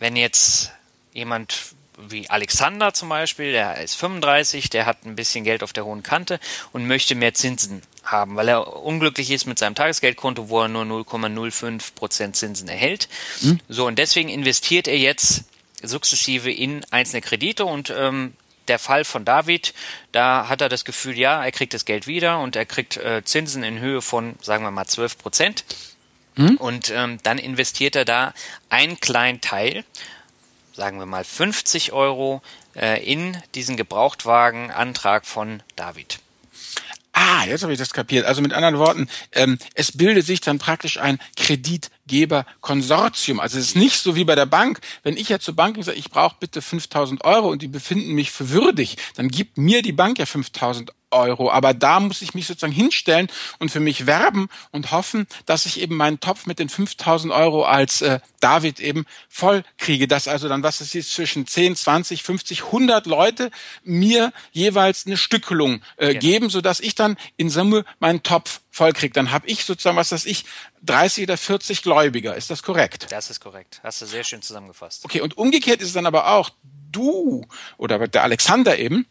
wenn 0.00 0.16
jetzt 0.16 0.70
jemand 1.14 1.74
wie 1.96 2.28
Alexander 2.28 2.92
zum 2.92 3.08
Beispiel, 3.08 3.52
der 3.52 3.80
ist 3.82 3.94
35, 3.96 4.70
der 4.70 4.86
hat 4.86 5.04
ein 5.04 5.16
bisschen 5.16 5.44
Geld 5.44 5.62
auf 5.62 5.72
der 5.72 5.84
hohen 5.84 6.02
Kante 6.02 6.40
und 6.72 6.86
möchte 6.86 7.14
mehr 7.14 7.34
Zinsen 7.34 7.82
haben, 8.02 8.36
weil 8.36 8.48
er 8.48 8.82
unglücklich 8.84 9.30
ist 9.30 9.46
mit 9.46 9.58
seinem 9.58 9.74
Tagesgeldkonto, 9.74 10.48
wo 10.48 10.62
er 10.62 10.68
nur 10.68 10.84
0,05 10.84 11.94
Prozent 11.94 12.36
Zinsen 12.36 12.68
erhält. 12.68 13.08
Hm. 13.40 13.60
So, 13.68 13.86
und 13.86 13.98
deswegen 13.98 14.28
investiert 14.28 14.88
er 14.88 14.98
jetzt 14.98 15.44
sukzessive 15.82 16.50
in 16.50 16.84
einzelne 16.90 17.22
Kredite 17.22 17.64
und 17.64 17.92
ähm, 17.96 18.34
der 18.68 18.78
Fall 18.78 19.04
von 19.04 19.24
David, 19.24 19.74
da 20.12 20.48
hat 20.48 20.60
er 20.60 20.68
das 20.68 20.84
Gefühl, 20.84 21.18
ja, 21.18 21.44
er 21.44 21.52
kriegt 21.52 21.74
das 21.74 21.84
Geld 21.84 22.06
wieder 22.06 22.40
und 22.40 22.56
er 22.56 22.64
kriegt 22.64 22.96
äh, 22.96 23.22
Zinsen 23.24 23.62
in 23.62 23.78
Höhe 23.78 24.00
von, 24.00 24.36
sagen 24.40 24.64
wir 24.64 24.70
mal, 24.70 24.86
12 24.86 25.18
Prozent. 25.18 25.64
Hm? 26.36 26.56
Und 26.56 26.90
ähm, 26.90 27.18
dann 27.22 27.38
investiert 27.38 27.94
er 27.94 28.04
da 28.04 28.34
einen 28.68 28.98
kleinen 29.00 29.40
Teil 29.40 29.84
sagen 30.74 30.98
wir 30.98 31.06
mal 31.06 31.24
50 31.24 31.92
Euro 31.92 32.42
äh, 32.74 33.02
in 33.04 33.40
diesen 33.54 33.76
Gebrauchtwagenantrag 33.76 35.24
von 35.24 35.62
David. 35.76 36.18
Ah, 37.16 37.44
jetzt 37.46 37.62
habe 37.62 37.72
ich 37.72 37.78
das 37.78 37.92
kapiert. 37.92 38.26
Also 38.26 38.42
mit 38.42 38.52
anderen 38.52 38.78
Worten, 38.78 39.08
ähm, 39.32 39.56
es 39.74 39.96
bildet 39.96 40.26
sich 40.26 40.40
dann 40.40 40.58
praktisch 40.58 40.98
ein 40.98 41.20
Kreditgeberkonsortium. 41.36 43.38
Also 43.38 43.56
es 43.56 43.68
ist 43.68 43.76
nicht 43.76 44.00
so 44.00 44.16
wie 44.16 44.24
bei 44.24 44.34
der 44.34 44.46
Bank. 44.46 44.80
Wenn 45.04 45.16
ich 45.16 45.28
jetzt 45.28 45.44
zur 45.44 45.54
Bank 45.54 45.76
sage, 45.84 45.96
ich 45.96 46.10
brauche 46.10 46.34
bitte 46.40 46.60
5000 46.60 47.24
Euro 47.24 47.50
und 47.50 47.62
die 47.62 47.68
befinden 47.68 48.14
mich 48.14 48.32
für 48.32 48.50
würdig, 48.50 48.96
dann 49.14 49.28
gibt 49.28 49.58
mir 49.58 49.82
die 49.82 49.92
Bank 49.92 50.18
ja 50.18 50.26
5000 50.26 50.92
Euro. 51.14 51.50
Aber 51.50 51.72
da 51.72 52.00
muss 52.00 52.22
ich 52.22 52.34
mich 52.34 52.46
sozusagen 52.46 52.72
hinstellen 52.72 53.28
und 53.58 53.70
für 53.70 53.80
mich 53.80 54.06
werben 54.06 54.48
und 54.70 54.90
hoffen, 54.90 55.26
dass 55.46 55.66
ich 55.66 55.80
eben 55.80 55.96
meinen 55.96 56.20
Topf 56.20 56.46
mit 56.46 56.58
den 56.58 56.68
5000 56.68 57.32
Euro 57.32 57.64
als 57.64 58.02
äh, 58.02 58.20
David 58.40 58.80
eben 58.80 59.06
voll 59.28 59.64
kriege. 59.78 60.08
Dass 60.08 60.28
also 60.28 60.48
dann, 60.48 60.62
was 60.62 60.80
es 60.80 60.94
ist, 60.94 61.12
zwischen 61.12 61.46
10, 61.46 61.76
20, 61.76 62.22
50, 62.22 62.64
100 62.64 63.06
Leute 63.06 63.50
mir 63.82 64.32
jeweils 64.52 65.06
eine 65.06 65.16
Stückelung 65.16 65.80
äh, 65.96 66.08
genau. 66.08 66.20
geben, 66.20 66.50
sodass 66.50 66.80
ich 66.80 66.94
dann 66.94 67.16
in 67.36 67.48
Summe 67.48 67.84
meinen 68.00 68.22
Topf 68.22 68.60
voll 68.70 68.92
kriege. 68.92 69.12
Dann 69.12 69.30
habe 69.30 69.46
ich 69.46 69.64
sozusagen, 69.64 69.96
was 69.96 70.12
weiß 70.12 70.26
ich, 70.26 70.44
30 70.82 71.24
oder 71.24 71.36
40 71.36 71.82
Gläubiger. 71.82 72.34
Ist 72.34 72.50
das 72.50 72.62
korrekt? 72.62 73.06
Das 73.10 73.30
ist 73.30 73.40
korrekt. 73.40 73.80
Hast 73.82 74.02
du 74.02 74.06
sehr 74.06 74.24
schön 74.24 74.42
zusammengefasst. 74.42 75.04
Okay, 75.04 75.20
und 75.20 75.38
umgekehrt 75.38 75.80
ist 75.80 75.88
es 75.88 75.94
dann 75.94 76.06
aber 76.06 76.32
auch, 76.32 76.50
du 76.90 77.46
oder 77.76 78.06
der 78.08 78.22
Alexander 78.22 78.78
eben, 78.78 79.06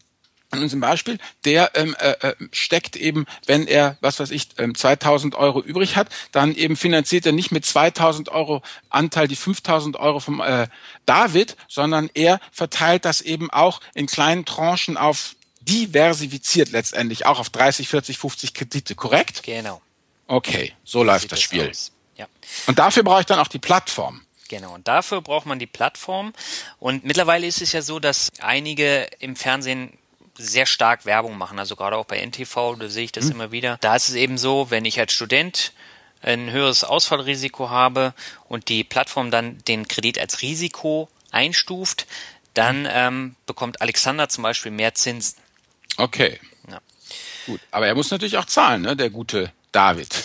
an 0.54 0.62
unserem 0.62 0.82
Beispiel, 0.82 1.18
der 1.46 1.72
ähm, 1.76 1.96
äh, 2.00 2.12
äh 2.22 2.36
steckt 2.52 2.96
eben, 2.96 3.26
wenn 3.46 3.68
er, 3.68 3.98
was 4.02 4.20
weiß 4.20 4.32
ich, 4.32 4.50
ähm, 4.58 4.76
2000 4.76 5.36
Euro 5.36 5.62
übrig 5.62 5.96
hat, 5.96 6.10
dann 6.32 6.56
eben 6.56 6.76
finanziert 6.78 7.26
er 7.26 7.32
nicht 7.32 7.52
mit 7.52 7.66
2000 7.66 8.30
Euro 8.30 8.62
Anteil 8.90 9.28
die 9.28 9.36
5000 9.36 9.98
Euro 9.98 10.20
vom 10.20 10.42
äh, 10.42 10.68
David, 11.06 11.58
sondern 11.68 12.10
er 12.14 12.40
verteilt 12.52 13.06
das 13.06 13.22
eben 13.22 13.50
auch 13.52 13.82
in 13.94 14.06
kleinen 14.06 14.46
Tranchen 14.46 14.96
auf 14.96 15.36
diversifiziert 15.62 16.72
letztendlich, 16.72 17.26
auch 17.26 17.40
auf 17.40 17.50
30, 17.50 17.88
40, 17.88 18.18
50 18.18 18.54
Kredite, 18.54 18.96
korrekt? 18.96 19.44
Genau. 19.44 19.82
Okay, 20.28 20.74
so, 20.84 21.00
so 21.00 21.04
läuft 21.04 21.32
das 21.32 21.42
Spiel. 21.42 21.72
Ja. 22.16 22.28
Und 22.68 22.80
dafür 22.80 23.04
brauche 23.04 23.22
ich 23.22 23.26
dann 23.26 23.40
auch 23.40 23.48
die 23.48 23.60
Plattform. 23.60 24.22
Genau, 24.50 24.76
und 24.76 24.88
dafür 24.88 25.22
braucht 25.22 25.46
man 25.46 25.58
die 25.58 25.68
Plattform. 25.68 26.34
Und 26.80 27.06
mittlerweile 27.06 27.48
ist 27.48 27.62
es 27.62 27.72
ja 27.72 27.82
so, 27.82 28.00
dass 28.00 28.30
einige 28.40 29.08
im 29.20 29.36
Fernsehen 29.36 29.98
sehr 30.36 30.66
stark 30.66 31.06
Werbung 31.06 31.38
machen, 31.38 31.60
also 31.60 31.76
gerade 31.76 31.96
auch 31.96 32.06
bei 32.06 32.20
NTV, 32.26 32.76
da 32.80 32.90
sehe 32.90 33.06
ich 33.06 33.12
das 33.12 33.26
mhm. 33.26 33.32
immer 33.32 33.52
wieder. 33.52 33.78
Da 33.82 33.96
ist 33.96 34.10
es 34.10 34.16
eben 34.16 34.38
so, 34.38 34.70
wenn 34.70 34.86
ich 34.86 35.00
als 35.00 35.14
Student 35.14 35.74
ein 36.22 36.52
höheres 36.52 36.84
Ausfallrisiko 36.84 37.70
habe 37.70 38.14
und 38.48 38.70
die 38.70 38.84
Plattform 38.84 39.30
dann 39.30 39.58
den 39.68 39.88
Kredit 39.88 40.18
als 40.18 40.42
Risiko 40.42 41.10
einstuft, 41.32 42.08
dann 42.54 42.88
ähm, 42.90 43.36
bekommt 43.46 43.82
Alexander 43.82 44.30
zum 44.30 44.44
Beispiel 44.44 44.72
mehr 44.72 44.94
Zinsen. 44.94 45.38
Okay. 45.98 46.40
Ja. 46.70 46.80
Gut, 47.46 47.60
aber 47.72 47.88
er 47.88 47.96
muss 47.96 48.10
natürlich 48.10 48.38
auch 48.38 48.46
zahlen, 48.46 48.84
ne, 48.84 48.96
der 48.96 49.10
gute 49.10 49.52
David. 49.72 50.16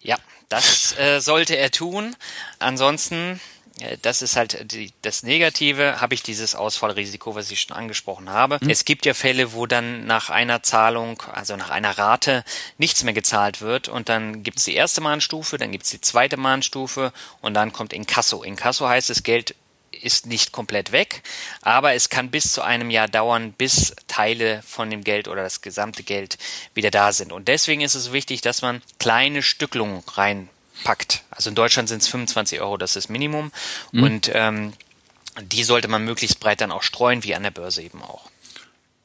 Ja, 0.00 0.16
das 0.48 0.96
äh, 0.98 1.20
sollte 1.20 1.56
er 1.56 1.70
tun. 1.70 2.16
Ansonsten 2.58 3.40
das 4.02 4.22
ist 4.22 4.36
halt 4.36 4.72
die, 4.72 4.92
das 5.02 5.22
Negative, 5.22 6.00
habe 6.00 6.14
ich 6.14 6.22
dieses 6.22 6.54
Ausfallrisiko, 6.54 7.34
was 7.34 7.50
ich 7.50 7.60
schon 7.60 7.76
angesprochen 7.76 8.30
habe. 8.30 8.58
Mhm. 8.60 8.70
Es 8.70 8.84
gibt 8.84 9.06
ja 9.06 9.14
Fälle, 9.14 9.52
wo 9.52 9.66
dann 9.66 10.06
nach 10.06 10.30
einer 10.30 10.62
Zahlung, 10.62 11.22
also 11.32 11.56
nach 11.56 11.70
einer 11.70 11.96
Rate, 11.98 12.44
nichts 12.78 13.02
mehr 13.04 13.14
gezahlt 13.14 13.60
wird 13.60 13.88
und 13.88 14.08
dann 14.08 14.42
gibt 14.42 14.58
es 14.58 14.64
die 14.64 14.74
erste 14.74 15.00
Mahnstufe, 15.00 15.58
dann 15.58 15.72
gibt 15.72 15.84
es 15.84 15.90
die 15.90 16.00
zweite 16.00 16.36
Mahnstufe 16.36 17.12
und 17.40 17.54
dann 17.54 17.72
kommt 17.72 17.92
Inkasso. 17.92 18.42
Inkasso 18.42 18.88
heißt, 18.88 19.10
das 19.10 19.22
Geld 19.22 19.54
ist 20.02 20.26
nicht 20.26 20.52
komplett 20.52 20.92
weg, 20.92 21.22
aber 21.60 21.94
es 21.94 22.08
kann 22.08 22.30
bis 22.30 22.52
zu 22.52 22.62
einem 22.62 22.90
Jahr 22.90 23.08
dauern, 23.08 23.52
bis 23.52 23.94
Teile 24.08 24.62
von 24.66 24.90
dem 24.90 25.04
Geld 25.04 25.28
oder 25.28 25.42
das 25.42 25.60
gesamte 25.60 26.02
Geld 26.02 26.38
wieder 26.74 26.90
da 26.90 27.12
sind. 27.12 27.32
Und 27.32 27.48
deswegen 27.48 27.82
ist 27.82 27.94
es 27.94 28.12
wichtig, 28.12 28.40
dass 28.40 28.62
man 28.62 28.82
kleine 28.98 29.42
Stücklungen 29.42 30.02
rein 30.14 30.48
packt. 30.82 31.22
Also 31.30 31.50
in 31.50 31.54
Deutschland 31.54 31.88
sind 31.88 32.02
es 32.02 32.08
25 32.08 32.60
Euro, 32.60 32.76
das 32.76 32.96
ist 32.96 33.08
Minimum. 33.08 33.52
Mhm. 33.92 34.02
Und 34.02 34.30
ähm, 34.34 34.72
die 35.40 35.64
sollte 35.64 35.88
man 35.88 36.04
möglichst 36.04 36.40
breit 36.40 36.60
dann 36.60 36.72
auch 36.72 36.82
streuen, 36.82 37.24
wie 37.24 37.34
an 37.34 37.42
der 37.42 37.50
Börse 37.50 37.82
eben 37.82 38.02
auch. 38.02 38.30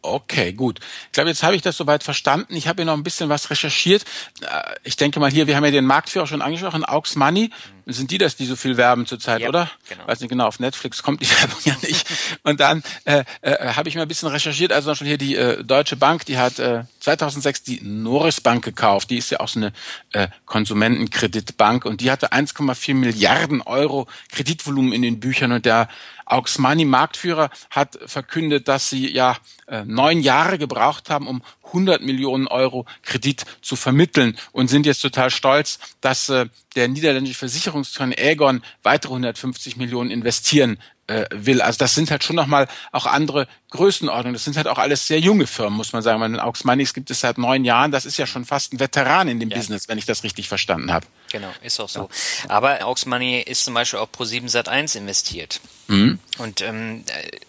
Okay, 0.02 0.54
gut. 0.54 0.80
Ich 1.08 1.12
glaube, 1.14 1.30
jetzt 1.30 1.44
habe 1.44 1.56
ich 1.56 1.62
das 1.62 1.76
soweit 1.76 2.04
verstanden. 2.04 2.56
Ich 2.56 2.68
habe 2.68 2.82
hier 2.82 2.86
noch 2.86 2.98
ein 2.98 3.04
bisschen 3.04 3.30
was 3.30 3.50
recherchiert. 3.50 4.06
Äh, 4.42 4.76
ich 4.84 4.96
denke 4.96 5.20
mal 5.20 5.32
hier, 5.32 5.48
wir 5.48 5.56
haben 5.56 5.66
ja 5.66 5.72
den 5.72 5.86
Marktführer 5.86 6.28
schon 6.28 6.42
angesprochen, 6.42 6.86
Aux 6.88 7.16
Money. 7.16 7.52
Sind 7.90 8.12
die 8.12 8.18
das, 8.18 8.36
die 8.36 8.46
so 8.46 8.58
viel 8.58 8.76
werben 8.76 9.06
zurzeit, 9.06 9.42
ja, 9.42 9.48
oder? 9.50 9.72
Genau. 9.88 10.08
Weiß 10.08 10.20
nicht 10.20 10.30
genau, 10.30 10.48
auf 10.48 10.60
Netflix 10.60 11.02
kommt 11.02 11.22
die 11.22 11.30
Werbung 11.42 11.58
ja 11.64 11.76
nicht. 11.82 12.06
Und 12.44 12.60
dann 12.60 12.84
äh, 13.06 13.24
äh, 13.42 13.74
habe 13.74 13.88
ich 13.88 13.96
mal 13.96 14.02
ein 14.02 14.08
bisschen 14.08 14.28
recherchiert. 14.28 14.74
Also 14.74 14.94
schon 14.94 15.08
hier 15.08 15.18
die 15.18 15.36
äh, 15.36 15.64
Deutsche 15.64 15.96
Bank, 15.96 16.26
die 16.26 16.38
hat 16.38 16.60
äh, 16.60 16.84
2006 17.00 17.64
die 17.64 17.80
Norris 17.82 18.42
Bank 18.42 18.66
gekauft. 18.66 19.10
Die 19.10 19.18
ist 19.18 19.30
ja 19.30 19.40
auch 19.40 19.48
so 19.48 19.60
eine 19.60 19.74
äh, 20.12 20.28
Konsumentenkreditbank 20.46 21.86
und 21.86 22.02
die 22.02 22.12
hatte 22.12 22.34
1,4 22.34 22.94
Milliarden 22.94 23.62
Euro 23.62 24.08
Kreditvolumen 24.32 24.92
in 24.92 25.02
den 25.02 25.20
Büchern 25.22 25.54
und 25.54 25.66
der 25.66 25.88
Aux 26.30 26.58
Money 26.58 26.84
Marktführer 26.84 27.50
hat 27.70 27.98
verkündet, 28.06 28.68
dass 28.68 28.90
sie 28.90 29.10
ja 29.10 29.38
äh, 29.68 29.86
neun 29.86 30.20
Jahre 30.20 30.58
gebraucht 30.58 31.10
haben, 31.10 31.26
um 31.26 31.42
100 31.68 32.02
Millionen 32.02 32.48
Euro 32.48 32.86
Kredit 33.04 33.46
zu 33.62 33.76
vermitteln 33.76 34.38
und 34.52 34.70
sind 34.70 34.86
jetzt 34.86 35.02
total 35.02 35.30
stolz, 35.30 35.80
dass 36.02 36.30
äh, 36.30 36.48
der 36.76 36.88
niederländische 36.88 37.38
Versicherungskonzern 37.40 38.14
Aegon 38.18 38.64
weitere 38.84 39.12
150 39.12 39.78
Millionen 39.78 40.12
investieren 40.12 40.78
äh, 41.08 41.26
will. 41.32 41.62
Also 41.62 41.78
das 41.78 41.96
sind 41.96 42.12
halt 42.12 42.24
schon 42.24 42.36
nochmal 42.36 42.68
auch 42.92 43.06
andere 43.06 43.48
Größenordnungen. 43.72 44.34
Das 44.34 44.44
sind 44.44 44.58
halt 44.58 44.68
auch 44.68 44.78
alles 44.78 45.08
sehr 45.08 45.20
junge 45.20 45.48
Firmen, 45.48 45.76
muss 45.78 45.94
man 45.94 46.02
sagen. 46.02 46.22
Weil 46.22 46.40
Aux 46.40 46.64
Money's 46.64 46.94
gibt 46.94 47.10
es 47.12 47.22
seit 47.22 47.38
neun 47.38 47.66
Jahren. 47.66 47.92
Das 47.92 48.06
ist 48.06 48.18
ja 48.18 48.28
schon 48.28 48.46
fast 48.46 48.74
ein 48.74 48.80
Veteran 48.80 49.28
in 49.28 49.40
dem 49.40 49.50
ja. 49.50 49.58
Business, 49.58 49.88
wenn 49.88 49.98
ich 49.98 50.06
das 50.06 50.24
richtig 50.24 50.48
verstanden 50.48 50.92
habe. 50.92 51.06
Genau, 51.32 51.50
ist 51.62 51.80
auch 51.80 51.90
so. 51.90 52.10
Ja. 52.44 52.50
Aber 52.50 52.86
Aux 52.86 53.06
Money 53.06 53.42
ist 53.42 53.66
zum 53.66 53.74
Beispiel 53.74 54.00
auch 54.00 54.10
Pro7 54.10 54.50
Sat1 54.50 54.98
investiert. 54.98 55.60
Mhm. 55.88 56.20
Und 56.38 56.62
ähm, 56.62 57.04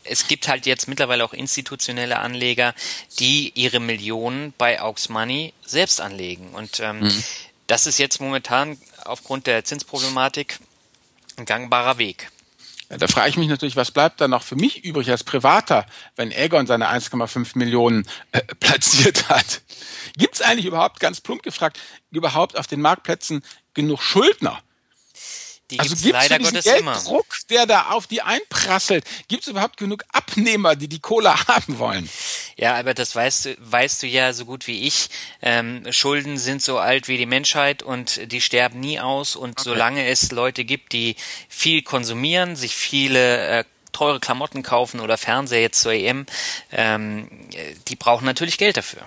es 0.04 0.26
gibt 0.26 0.48
halt 0.48 0.66
jetzt 0.66 0.88
mittlerweile 0.88 1.24
auch 1.24 1.32
institutionelle 1.32 2.18
Anleger, 2.18 2.74
die 3.18 3.52
ihre 3.54 3.80
Millionen 3.80 4.54
bei 4.56 4.80
Aux 4.80 5.08
Money 5.08 5.52
selbst 5.64 6.00
anlegen. 6.00 6.50
Und 6.50 6.80
ähm, 6.80 7.00
mhm. 7.00 7.24
das 7.66 7.86
ist 7.86 7.98
jetzt 7.98 8.20
momentan 8.20 8.78
aufgrund 9.04 9.46
der 9.46 9.64
Zinsproblematik 9.64 10.58
ein 11.36 11.44
gangbarer 11.44 11.98
Weg. 11.98 12.30
Da 12.88 13.06
frage 13.06 13.28
ich 13.28 13.36
mich 13.36 13.48
natürlich, 13.48 13.76
was 13.76 13.90
bleibt 13.90 14.20
dann 14.20 14.30
noch 14.30 14.42
für 14.42 14.56
mich 14.56 14.82
übrig 14.84 15.10
als 15.10 15.22
Privater, 15.22 15.84
wenn 16.16 16.32
Aegon 16.32 16.66
seine 16.66 16.88
1,5 16.88 17.58
Millionen 17.58 18.06
äh, 18.32 18.40
platziert 18.60 19.28
hat? 19.28 19.60
Gibt 20.16 20.36
es 20.36 20.40
eigentlich 20.40 20.64
überhaupt, 20.64 20.98
ganz 20.98 21.20
plump 21.20 21.42
gefragt, 21.42 21.78
überhaupt 22.10 22.58
auf 22.58 22.66
den 22.66 22.80
Marktplätzen 22.80 23.42
genug 23.74 24.00
Schuldner? 24.02 24.62
Die 25.70 25.78
also 25.78 25.96
gibt 25.96 26.16
es 26.16 26.28
diesen 26.28 26.60
Gelddruck, 26.62 27.26
immer. 27.28 27.46
der 27.50 27.66
da 27.66 27.90
auf 27.90 28.06
die 28.06 28.22
einprasselt, 28.22 29.04
gibt 29.28 29.42
es 29.42 29.48
überhaupt 29.48 29.76
genug 29.76 30.02
Abnehmer, 30.12 30.76
die 30.76 30.88
die 30.88 31.00
Kohle 31.00 31.34
haben 31.48 31.78
wollen? 31.78 32.08
Ja, 32.56 32.74
aber 32.76 32.94
das 32.94 33.14
weißt 33.14 33.44
du, 33.44 33.56
weißt 33.58 34.02
du 34.02 34.06
ja 34.06 34.32
so 34.32 34.46
gut 34.46 34.66
wie 34.66 34.86
ich. 34.86 35.10
Ähm, 35.42 35.84
Schulden 35.90 36.38
sind 36.38 36.62
so 36.62 36.78
alt 36.78 37.08
wie 37.08 37.18
die 37.18 37.26
Menschheit 37.26 37.82
und 37.82 38.32
die 38.32 38.40
sterben 38.40 38.80
nie 38.80 38.98
aus. 38.98 39.36
Und 39.36 39.60
okay. 39.60 39.62
solange 39.64 40.06
es 40.06 40.32
Leute 40.32 40.64
gibt, 40.64 40.92
die 40.92 41.16
viel 41.48 41.82
konsumieren, 41.82 42.56
sich 42.56 42.74
viele 42.74 43.46
äh, 43.48 43.64
teure 43.92 44.20
Klamotten 44.20 44.62
kaufen 44.62 45.00
oder 45.00 45.18
Fernseher 45.18 45.60
jetzt 45.60 45.82
zur 45.82 45.92
EM, 45.92 46.24
ähm, 46.72 47.28
die 47.88 47.96
brauchen 47.96 48.24
natürlich 48.24 48.56
Geld 48.56 48.76
dafür. 48.76 49.02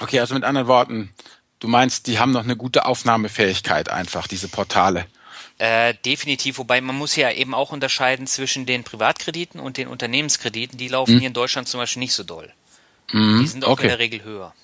Okay, 0.00 0.18
also 0.18 0.34
mit 0.34 0.44
anderen 0.44 0.66
Worten, 0.66 1.14
du 1.60 1.68
meinst, 1.68 2.06
die 2.06 2.18
haben 2.18 2.32
noch 2.32 2.44
eine 2.44 2.56
gute 2.56 2.84
Aufnahmefähigkeit 2.86 3.88
einfach, 3.88 4.26
diese 4.26 4.48
Portale. 4.48 5.06
Äh, 5.58 5.94
definitiv, 6.04 6.58
wobei 6.58 6.80
man 6.80 6.96
muss 6.96 7.16
ja 7.16 7.30
eben 7.30 7.54
auch 7.54 7.72
unterscheiden 7.72 8.26
zwischen 8.26 8.66
den 8.66 8.84
Privatkrediten 8.84 9.58
und 9.58 9.78
den 9.78 9.88
Unternehmenskrediten. 9.88 10.76
Die 10.76 10.88
laufen 10.88 11.14
mhm. 11.14 11.18
hier 11.20 11.28
in 11.28 11.34
Deutschland 11.34 11.66
zum 11.66 11.80
Beispiel 11.80 12.00
nicht 12.00 12.12
so 12.12 12.24
doll. 12.24 12.52
Mhm. 13.12 13.40
Die 13.40 13.46
sind 13.46 13.64
auch 13.64 13.72
okay. 13.72 13.84
in 13.84 13.88
der 13.88 13.98
Regel 13.98 14.22
höher. 14.22 14.54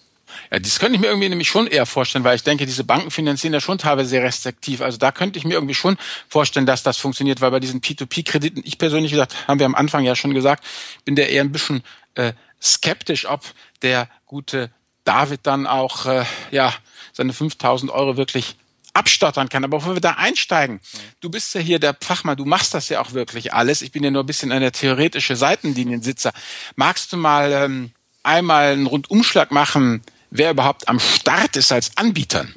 Ja, 0.51 0.59
das 0.59 0.79
könnte 0.79 0.97
ich 0.97 1.01
mir 1.01 1.09
irgendwie 1.09 1.29
nämlich 1.29 1.49
schon 1.49 1.67
eher 1.67 1.87
vorstellen, 1.87 2.25
weil 2.25 2.37
ich 2.37 2.43
denke, 2.43 2.67
diese 2.67 2.85
Banken 2.85 3.11
finanzieren 3.11 3.55
ja 3.55 3.61
schon 3.61 3.79
teilweise 3.79 4.11
sehr 4.11 4.23
restriktiv. 4.23 4.81
Also 4.81 4.99
da 4.99 5.13
könnte 5.13 5.39
ich 5.39 5.45
mir 5.45 5.55
irgendwie 5.55 5.75
schon 5.75 5.97
vorstellen, 6.29 6.67
dass 6.67 6.83
das 6.83 6.99
funktioniert, 6.99 7.41
weil 7.41 7.51
bei 7.51 7.61
diesen 7.61 7.81
P2P-Krediten, 7.81 8.63
ich 8.65 8.79
persönlich 8.79 9.13
gesagt, 9.13 9.35
haben 9.47 9.59
wir 9.59 9.67
am 9.67 9.75
Anfang 9.75 10.05
ja 10.05 10.17
schon 10.17 10.35
gesagt, 10.35 10.65
bin 11.05 11.17
der 11.17 11.31
eher 11.31 11.43
ein 11.43 11.53
bisschen 11.53 11.83
äh, 12.15 12.33
skeptisch, 12.61 13.27
ob 13.27 13.43
der 13.83 14.09
gute 14.27 14.71
David 15.05 15.41
dann 15.45 15.67
auch 15.67 16.07
äh, 16.07 16.25
ja 16.51 16.73
seine 17.13 17.33
5000 17.33 17.91
Euro 17.91 18.17
wirklich 18.17 18.57
abstottern 18.95 19.49
kann. 19.49 19.65
Aber 19.65 19.79
bevor 19.79 19.95
wir 19.95 20.01
da 20.01 20.13
einsteigen, 20.13 20.81
du 21.21 21.31
bist 21.31 21.55
ja 21.55 21.61
hier 21.61 21.79
der 21.79 21.97
Fachmann, 22.01 22.37
du 22.37 22.45
machst 22.45 22.75
das 22.75 22.89
ja 22.89 23.01
auch 23.01 23.13
wirklich 23.13 23.55
alles. 23.55 23.83
Ich 23.83 23.93
bin 23.93 24.05
ja 24.05 24.11
nur 24.11 24.23
ein 24.23 24.27
bisschen 24.27 24.53
eine 24.53 24.73
theoretische 24.73 25.37
Seitenliniensitzer. 25.37 26.33
Magst 26.77 27.13
du 27.13 27.17
mal 27.17 27.53
ähm, 27.53 27.91
einmal 28.23 28.73
einen 28.73 28.87
Rundumschlag 28.87 29.51
machen, 29.51 30.03
wer 30.31 30.51
überhaupt 30.51 30.89
am 30.89 31.01
Start 31.01 31.57
ist 31.57 31.73
als 31.73 31.97
Anbietern? 31.97 32.55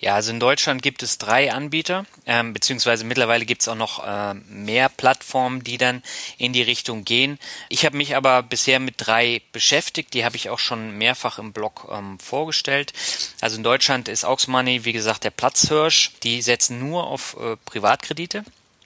Ja, 0.00 0.14
also 0.14 0.30
in 0.30 0.40
Deutschland 0.40 0.82
gibt 0.82 1.02
es 1.02 1.18
drei 1.18 1.52
Anbieter, 1.52 2.06
ähm, 2.24 2.54
beziehungsweise 2.54 3.04
mittlerweile 3.04 3.44
gibt 3.44 3.60
es 3.60 3.68
auch 3.68 3.74
noch 3.74 4.02
äh, 4.02 4.32
mehr 4.48 4.88
Plattformen, 4.88 5.62
die 5.62 5.76
dann 5.76 6.02
in 6.38 6.54
die 6.54 6.62
Richtung 6.62 7.04
gehen. 7.04 7.38
Ich 7.68 7.84
habe 7.84 7.98
mich 7.98 8.16
aber 8.16 8.42
bisher 8.42 8.80
mit 8.80 8.94
drei 8.96 9.42
beschäftigt, 9.52 10.14
die 10.14 10.24
habe 10.24 10.36
ich 10.36 10.48
auch 10.48 10.58
schon 10.58 10.96
mehrfach 10.96 11.38
im 11.38 11.52
Blog 11.52 11.86
ähm, 11.92 12.18
vorgestellt. 12.18 12.94
Also 13.42 13.58
in 13.58 13.62
Deutschland 13.62 14.08
ist 14.08 14.24
Auxmoney, 14.24 14.86
wie 14.86 14.94
gesagt, 14.94 15.24
der 15.24 15.32
Platzhirsch. 15.32 16.12
Die 16.22 16.40
setzen 16.40 16.78
nur 16.78 17.06
auf 17.06 17.36
äh, 17.38 17.56
Privatkredite. 17.66 18.44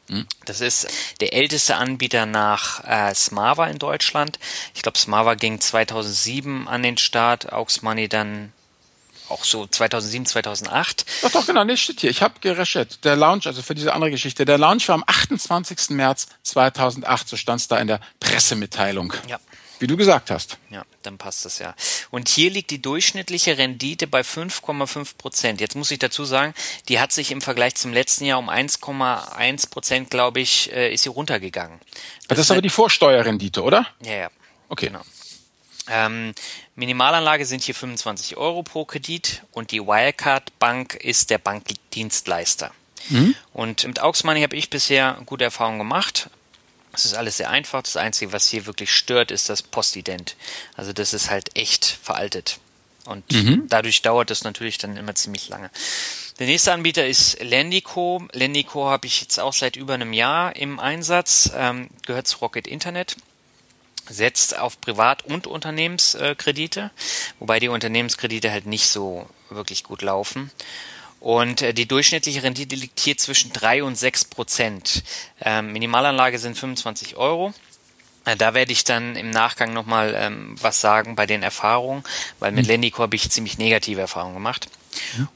Hm. 0.09 0.27
Das 0.47 0.61
ist 0.61 0.89
der 1.21 1.33
älteste 1.33 1.77
Anbieter 1.77 2.27
nach 2.27 2.83
äh, 2.85 3.15
Smava 3.15 3.69
in 3.69 3.79
Deutschland. 3.79 4.41
Ich 4.75 4.83
glaube, 4.83 4.99
Smava 4.99 5.35
ging 5.35 5.61
2007 5.61 6.67
an 6.67 6.83
den 6.83 6.99
Start, 6.99 7.53
Auxmoney 7.53 8.09
dann 8.09 8.53
auch 9.35 9.45
so 9.45 9.67
2007, 9.67 10.27
2008. 10.27 11.05
Doch, 11.23 11.33
doch, 11.33 11.47
genau, 11.47 11.65
nee, 11.65 11.77
steht 11.77 12.01
hier. 12.01 12.11
Ich 12.11 12.23
habe 12.23 12.35
gerecherchiert. 12.41 13.05
Der 13.05 13.17
Launch, 13.17 13.47
also 13.47 13.63
für 13.63 13.75
diese 13.75 13.93
andere 13.93 14.11
Geschichte, 14.11 14.45
der 14.45 14.59
Launch 14.59 14.89
war 14.89 14.95
am 14.95 15.05
28. 15.07 15.91
März 15.91 16.29
2008, 16.45 17.29
so 17.29 17.37
stand 17.37 17.61
es 17.61 17.69
da 17.69 17.79
in 17.79 17.89
der 17.89 18.01
Pressemitteilung. 18.21 19.13
Ja. 19.29 19.41
Wie 19.81 19.89
du 19.89 19.97
gesagt 19.97 20.31
hast. 20.31 20.59
Ja, 20.71 20.85
dann 21.03 21.19
passt 21.19 21.45
das 21.45 21.59
ja. 21.59 21.75
Und 22.11 22.29
hier 22.29 22.51
liegt 22.51 22.71
die 22.71 22.81
durchschnittliche 22.81 23.59
Rendite 23.59 24.07
bei 24.07 24.21
5,5 24.21 25.17
Prozent. 25.19 25.61
Jetzt 25.61 25.75
muss 25.75 25.91
ich 25.91 25.99
dazu 25.99 26.25
sagen, 26.25 26.55
die 26.89 27.01
hat 27.01 27.11
sich 27.13 27.33
im 27.33 27.41
Vergleich 27.41 27.75
zum 27.75 27.93
letzten 27.93 28.25
Jahr 28.25 28.39
um 28.39 28.49
1,1 28.49 29.69
Prozent, 29.71 30.11
glaube 30.11 30.41
ich, 30.41 30.73
äh, 30.73 30.95
ist 30.95 31.03
sie 31.03 31.09
runtergegangen. 31.09 31.81
Das, 32.29 32.37
das 32.37 32.39
ist 32.39 32.51
aber 32.53 32.63
die 32.63 32.71
Vorsteuerrendite, 32.71 33.63
oder? 33.63 33.87
Ja, 34.01 34.15
ja. 34.15 34.31
Okay. 34.69 34.87
Genau. 34.87 35.03
Ähm, 35.89 36.35
Minimalanlage 36.77 37.45
sind 37.47 37.63
hier 37.63 37.75
25 37.75 38.37
Euro 38.37 38.63
pro 38.63 38.85
Kredit 38.85 39.43
und 39.53 39.71
die 39.71 39.81
Wirecard 39.81 40.59
Bank 40.59 40.95
ist 40.95 41.31
der 41.31 41.39
Bankdienstleister. 41.39 42.73
Mhm. 43.11 43.35
Und 43.53 43.87
mit 43.87 44.01
Aux 44.01 44.25
Money 44.25 44.43
habe 44.43 44.57
ich 44.57 44.71
bisher 44.71 45.19
gute 45.27 45.45
Erfahrungen 45.45 45.79
gemacht. 45.79 46.31
Es 46.93 47.05
ist 47.05 47.15
alles 47.15 47.37
sehr 47.37 47.51
einfach. 47.51 47.83
Das 47.83 47.97
Einzige, 47.97 48.33
was 48.33 48.49
hier 48.49 48.67
wirklich 48.67 48.93
stört, 48.93 49.31
ist 49.31 49.49
das 49.49 49.63
Postident. 49.63 50.37
Also 50.75 50.93
das 50.93 51.13
ist 51.13 51.31
halt 51.31 51.57
echt 51.57 51.85
veraltet. 52.03 52.59
Und 53.05 53.31
mhm. 53.33 53.65
dadurch 53.69 54.01
dauert 54.01 54.31
das 54.31 54.45
natürlich 54.45 54.79
dann 54.79 54.97
immer 54.97 55.15
ziemlich 55.15 55.49
lange. 55.49 55.71
Der 56.39 56.47
nächste 56.47 56.73
Anbieter 56.73 57.07
ist 57.07 57.41
Lendico. 57.43 58.27
Lendico 58.33 58.87
habe 58.87 59.07
ich 59.07 59.21
jetzt 59.21 59.39
auch 59.39 59.53
seit 59.53 59.77
über 59.77 59.95
einem 59.95 60.13
Jahr 60.15 60.57
im 60.57 60.81
Einsatz. 60.81 61.51
Ähm, 61.55 61.91
gehört 62.07 62.27
zu 62.27 62.39
Rocket 62.39 62.67
Internet 62.67 63.17
setzt 64.09 64.59
auf 64.59 64.81
Privat- 64.81 65.25
und 65.25 65.47
Unternehmenskredite, 65.47 66.91
wobei 67.39 67.61
die 67.61 67.69
Unternehmenskredite 67.69 68.51
halt 68.51 68.67
nicht 68.67 68.89
so 68.89 69.29
wirklich 69.51 69.85
gut 69.85 70.03
laufen. 70.03 70.51
Und 71.21 71.63
äh, 71.63 71.73
die 71.73 71.89
durchschnittliche 71.89 72.43
Rendite 72.43 72.77
liegt 72.77 73.01
hier 73.01 73.17
zwischen 73.17 73.51
drei 73.53 73.83
und 73.83 73.97
sechs 73.97 74.27
Prozent. 74.27 75.03
Ähm, 75.41 75.73
Minimalanlage 75.73 76.39
sind 76.39 76.59
25 76.59 77.17
Euro. 77.17 77.55
Äh, 78.27 78.37
da 78.37 78.53
werde 78.53 78.73
ich 78.73 78.85
dann 78.85 79.17
im 79.17 79.31
Nachgang 79.31 79.73
nochmal 79.73 80.15
ähm, 80.17 80.55
was 80.61 80.83
sagen 80.83 81.17
bei 81.17 81.25
den 81.25 81.43
Erfahrungen, 81.43 82.05
weil 82.41 82.53
mit 82.53 82.65
mhm. 82.65 82.73
Lendico 82.73 83.03
habe 83.03 83.17
ich 83.17 83.31
ziemlich 83.31 83.57
negative 83.57 84.03
Erfahrungen 84.03 84.35
gemacht. 84.35 84.69
Ja. 85.19 85.29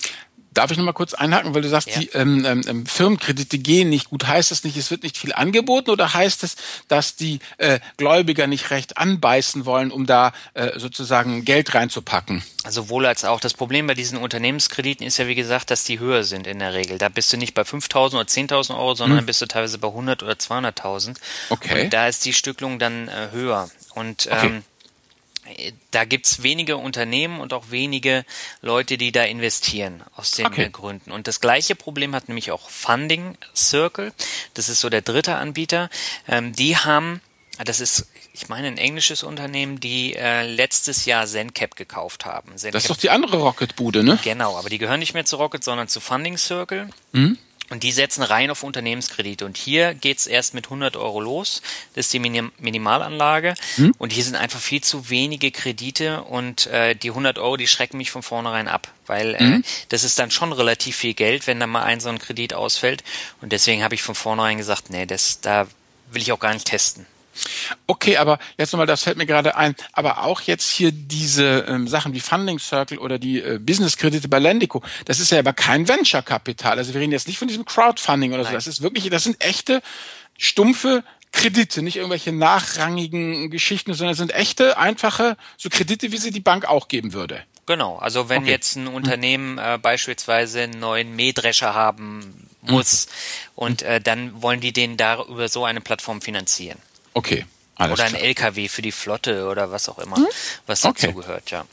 Darf 0.58 0.72
ich 0.72 0.76
noch 0.76 0.84
mal 0.84 0.92
kurz 0.92 1.14
einhaken, 1.14 1.54
weil 1.54 1.62
du 1.62 1.68
sagst, 1.68 1.86
ja. 1.86 2.00
die 2.00 2.08
ähm, 2.14 2.44
ähm, 2.44 2.62
ähm, 2.66 2.84
Firmenkredite 2.84 3.58
gehen 3.58 3.90
nicht 3.90 4.10
gut. 4.10 4.26
Heißt 4.26 4.50
das 4.50 4.64
nicht, 4.64 4.76
es 4.76 4.90
wird 4.90 5.04
nicht 5.04 5.16
viel 5.16 5.32
angeboten 5.32 5.90
oder 5.90 6.14
heißt 6.14 6.42
es, 6.42 6.56
dass 6.88 7.14
die 7.14 7.38
äh, 7.58 7.78
Gläubiger 7.96 8.48
nicht 8.48 8.72
recht 8.72 8.98
anbeißen 8.98 9.66
wollen, 9.66 9.92
um 9.92 10.04
da 10.04 10.32
äh, 10.54 10.76
sozusagen 10.76 11.44
Geld 11.44 11.76
reinzupacken? 11.76 12.42
Also 12.64 12.88
wohl 12.88 13.06
als 13.06 13.24
auch. 13.24 13.38
Das 13.38 13.54
Problem 13.54 13.86
bei 13.86 13.94
diesen 13.94 14.18
Unternehmenskrediten 14.18 15.06
ist 15.06 15.16
ja, 15.18 15.28
wie 15.28 15.36
gesagt, 15.36 15.70
dass 15.70 15.84
die 15.84 16.00
höher 16.00 16.24
sind 16.24 16.48
in 16.48 16.58
der 16.58 16.74
Regel. 16.74 16.98
Da 16.98 17.08
bist 17.08 17.32
du 17.32 17.36
nicht 17.36 17.54
bei 17.54 17.62
5.000 17.62 18.14
oder 18.14 18.22
10.000 18.22 18.76
Euro, 18.76 18.96
sondern 18.96 19.20
hm. 19.20 19.26
bist 19.26 19.40
du 19.40 19.46
teilweise 19.46 19.78
bei 19.78 19.86
100 19.86 20.24
oder 20.24 20.32
200.000. 20.32 21.18
Okay. 21.50 21.84
Und 21.84 21.92
da 21.92 22.08
ist 22.08 22.24
die 22.24 22.32
Stücklung 22.32 22.80
dann 22.80 23.06
äh, 23.06 23.28
höher. 23.30 23.70
Und 23.94 24.26
okay. 24.26 24.46
ähm, 24.48 24.64
da 25.90 26.04
gibt's 26.04 26.42
wenige 26.42 26.76
Unternehmen 26.76 27.40
und 27.40 27.52
auch 27.52 27.70
wenige 27.70 28.24
Leute, 28.60 28.98
die 28.98 29.12
da 29.12 29.24
investieren, 29.24 30.02
aus 30.16 30.32
den 30.32 30.46
okay. 30.46 30.68
Gründen. 30.70 31.10
Und 31.10 31.26
das 31.26 31.40
gleiche 31.40 31.74
Problem 31.74 32.14
hat 32.14 32.28
nämlich 32.28 32.50
auch 32.50 32.68
Funding 32.70 33.36
Circle. 33.54 34.12
Das 34.54 34.68
ist 34.68 34.80
so 34.80 34.88
der 34.88 35.02
dritte 35.02 35.36
Anbieter. 35.36 35.90
Ähm, 36.26 36.54
die 36.54 36.76
haben, 36.76 37.20
das 37.64 37.80
ist, 37.80 38.08
ich 38.32 38.48
meine, 38.48 38.68
ein 38.68 38.78
englisches 38.78 39.22
Unternehmen, 39.22 39.80
die 39.80 40.14
äh, 40.14 40.46
letztes 40.46 41.04
Jahr 41.04 41.26
ZenCap 41.26 41.76
gekauft 41.76 42.24
haben. 42.24 42.56
ZenCap, 42.56 42.72
das 42.72 42.84
ist 42.84 42.90
doch 42.90 42.96
die 42.96 43.10
andere 43.10 43.38
Rocket-Bude, 43.38 44.04
ne? 44.04 44.18
Genau, 44.22 44.56
aber 44.56 44.68
die 44.68 44.78
gehören 44.78 45.00
nicht 45.00 45.14
mehr 45.14 45.24
zu 45.24 45.36
Rocket, 45.36 45.64
sondern 45.64 45.88
zu 45.88 46.00
Funding 46.00 46.38
Circle. 46.38 46.88
Mhm. 47.12 47.38
Und 47.70 47.82
die 47.82 47.92
setzen 47.92 48.22
rein 48.22 48.50
auf 48.50 48.62
Unternehmenskredite. 48.62 49.44
Und 49.44 49.56
hier 49.56 49.94
geht's 49.94 50.26
erst 50.26 50.54
mit 50.54 50.66
100 50.66 50.96
Euro 50.96 51.20
los. 51.20 51.62
Das 51.94 52.06
ist 52.06 52.12
die 52.12 52.18
Minim 52.18 52.50
Minimalanlage. 52.58 53.54
Hm? 53.76 53.94
Und 53.98 54.12
hier 54.12 54.24
sind 54.24 54.36
einfach 54.36 54.60
viel 54.60 54.82
zu 54.82 55.10
wenige 55.10 55.50
Kredite. 55.50 56.22
Und 56.22 56.66
äh, 56.68 56.94
die 56.94 57.10
100 57.10 57.38
Euro, 57.38 57.56
die 57.56 57.66
schrecken 57.66 57.98
mich 57.98 58.10
von 58.10 58.22
vornherein 58.22 58.68
ab. 58.68 58.88
Weil 59.06 59.34
äh, 59.34 59.38
hm? 59.38 59.64
das 59.90 60.04
ist 60.04 60.18
dann 60.18 60.30
schon 60.30 60.52
relativ 60.52 60.96
viel 60.96 61.14
Geld, 61.14 61.46
wenn 61.46 61.60
da 61.60 61.66
mal 61.66 61.82
ein 61.82 62.00
so 62.00 62.08
ein 62.08 62.18
Kredit 62.18 62.54
ausfällt. 62.54 63.04
Und 63.42 63.52
deswegen 63.52 63.82
habe 63.82 63.94
ich 63.94 64.02
von 64.02 64.14
vornherein 64.14 64.56
gesagt, 64.56 64.90
nee, 64.90 65.04
das, 65.04 65.40
da 65.40 65.66
will 66.10 66.22
ich 66.22 66.32
auch 66.32 66.40
gar 66.40 66.54
nicht 66.54 66.66
testen. 66.66 67.06
Okay, 67.86 68.16
aber 68.16 68.38
jetzt 68.56 68.72
nochmal, 68.72 68.86
das 68.86 69.04
fällt 69.04 69.16
mir 69.16 69.26
gerade 69.26 69.56
ein, 69.56 69.76
aber 69.92 70.24
auch 70.24 70.40
jetzt 70.40 70.70
hier 70.70 70.90
diese 70.92 71.66
ähm, 71.68 71.86
Sachen 71.86 72.12
wie 72.12 72.20
Funding 72.20 72.58
Circle 72.58 72.98
oder 72.98 73.18
die 73.18 73.40
äh, 73.40 73.58
Business-Kredite 73.58 74.28
bei 74.28 74.38
Lendico, 74.38 74.82
das 75.04 75.20
ist 75.20 75.30
ja 75.30 75.38
aber 75.38 75.52
kein 75.52 75.88
Venture-Kapital. 75.88 76.78
Also 76.78 76.94
wir 76.94 77.00
reden 77.00 77.12
jetzt 77.12 77.28
nicht 77.28 77.38
von 77.38 77.48
diesem 77.48 77.64
Crowdfunding 77.64 78.32
oder 78.32 78.42
Nein. 78.42 78.52
so. 78.52 78.56
Das 78.56 78.66
ist 78.66 78.82
wirklich, 78.82 79.08
das 79.10 79.24
sind 79.24 79.42
echte, 79.42 79.82
stumpfe 80.36 81.04
Kredite, 81.32 81.82
nicht 81.82 81.96
irgendwelche 81.96 82.32
nachrangigen 82.32 83.50
Geschichten, 83.50 83.94
sondern 83.94 84.12
es 84.12 84.18
sind 84.18 84.34
echte, 84.34 84.78
einfache, 84.78 85.36
so 85.56 85.68
Kredite, 85.68 86.10
wie 86.10 86.16
sie 86.16 86.30
die 86.30 86.40
Bank 86.40 86.64
auch 86.64 86.88
geben 86.88 87.12
würde. 87.12 87.42
Genau, 87.66 87.96
also 87.96 88.30
wenn 88.30 88.42
okay. 88.42 88.50
jetzt 88.50 88.76
ein 88.76 88.86
Unternehmen 88.86 89.58
äh, 89.58 89.78
beispielsweise 89.80 90.62
einen 90.62 90.80
neuen 90.80 91.14
Mähdrescher 91.14 91.74
haben 91.74 92.48
muss 92.62 93.06
mhm. 93.06 93.12
und 93.56 93.82
äh, 93.82 94.00
dann 94.00 94.40
wollen 94.40 94.60
die 94.60 94.72
den 94.72 94.96
da 94.96 95.22
über 95.22 95.48
so 95.48 95.66
eine 95.66 95.82
Plattform 95.82 96.22
finanzieren. 96.22 96.78
Okay. 97.14 97.46
Alles 97.76 97.94
oder 97.94 98.04
ein 98.04 98.12
klar. 98.12 98.22
LKW 98.22 98.68
für 98.68 98.82
die 98.82 98.92
Flotte 98.92 99.46
oder 99.46 99.70
was 99.70 99.88
auch 99.88 99.98
immer, 99.98 100.16
hm? 100.16 100.26
was 100.66 100.80
dazu 100.80 101.06
okay. 101.06 101.12
gehört, 101.12 101.50
ja. 101.50 101.64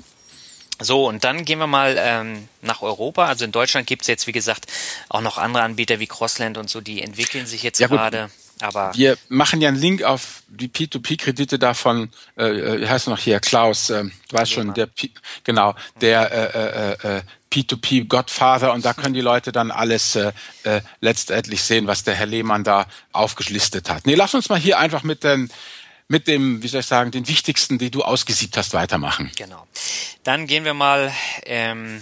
So, 0.79 1.07
und 1.07 1.23
dann 1.23 1.45
gehen 1.45 1.57
wir 1.59 1.67
mal 1.67 1.95
ähm, 1.97 2.49
nach 2.61 2.81
Europa. 2.81 3.25
Also 3.25 3.45
in 3.45 3.51
Deutschland 3.51 3.87
gibt 3.87 4.01
es 4.01 4.07
jetzt, 4.07 4.27
wie 4.27 4.33
gesagt, 4.33 4.65
auch 5.07 5.21
noch 5.21 5.37
andere 5.37 5.63
Anbieter 5.63 5.99
wie 5.99 6.07
Crossland 6.07 6.57
und 6.57 6.69
so, 6.69 6.81
die 6.81 7.01
entwickeln 7.01 7.45
sich 7.45 7.63
jetzt 7.63 7.79
ja, 7.79 7.87
gerade. 7.87 8.29
Aber 8.61 8.93
wir 8.95 9.17
machen 9.27 9.59
ja 9.61 9.67
einen 9.67 9.77
Link 9.77 10.03
auf 10.03 10.43
die 10.47 10.69
P2P-Kredite 10.69 11.59
davon, 11.59 12.09
äh, 12.37 12.45
äh, 12.45 12.81
wie 12.81 12.87
heißt 12.87 13.07
noch 13.07 13.19
hier, 13.19 13.39
Klaus, 13.39 13.89
äh, 13.89 14.03
du 14.03 14.11
weißt 14.37 14.51
schon, 14.51 14.73
der 14.73 14.85
P 14.85 15.11
genau, 15.43 15.75
der 15.99 16.31
äh, 16.31 17.13
äh, 17.13 17.17
äh, 17.17 17.21
P2P 17.51 18.07
Godfather 18.07 18.73
und 18.73 18.85
da 18.85 18.93
können 18.93 19.13
die 19.13 19.21
Leute 19.21 19.51
dann 19.51 19.71
alles 19.71 20.15
äh, 20.15 20.31
äh, 20.63 20.81
letztendlich 21.01 21.63
sehen, 21.63 21.87
was 21.87 22.03
der 22.03 22.15
Herr 22.15 22.25
Lehmann 22.25 22.63
da 22.63 22.85
aufgelistet 23.11 23.89
hat. 23.89 24.05
Nee, 24.05 24.15
lass 24.15 24.33
uns 24.33 24.49
mal 24.49 24.59
hier 24.59 24.79
einfach 24.79 25.03
mit 25.03 25.23
den 25.23 25.49
mit 26.07 26.27
dem, 26.27 26.61
wie 26.61 26.67
soll 26.67 26.81
ich 26.81 26.85
sagen, 26.85 27.09
den 27.09 27.27
wichtigsten, 27.27 27.79
die 27.79 27.89
du 27.89 28.03
ausgesiebt 28.03 28.57
hast, 28.57 28.73
weitermachen. 28.73 29.31
Genau. 29.37 29.65
Dann 30.23 30.45
gehen 30.45 30.63
wir 30.63 30.75
mal 30.75 31.11
ähm, 31.45 31.99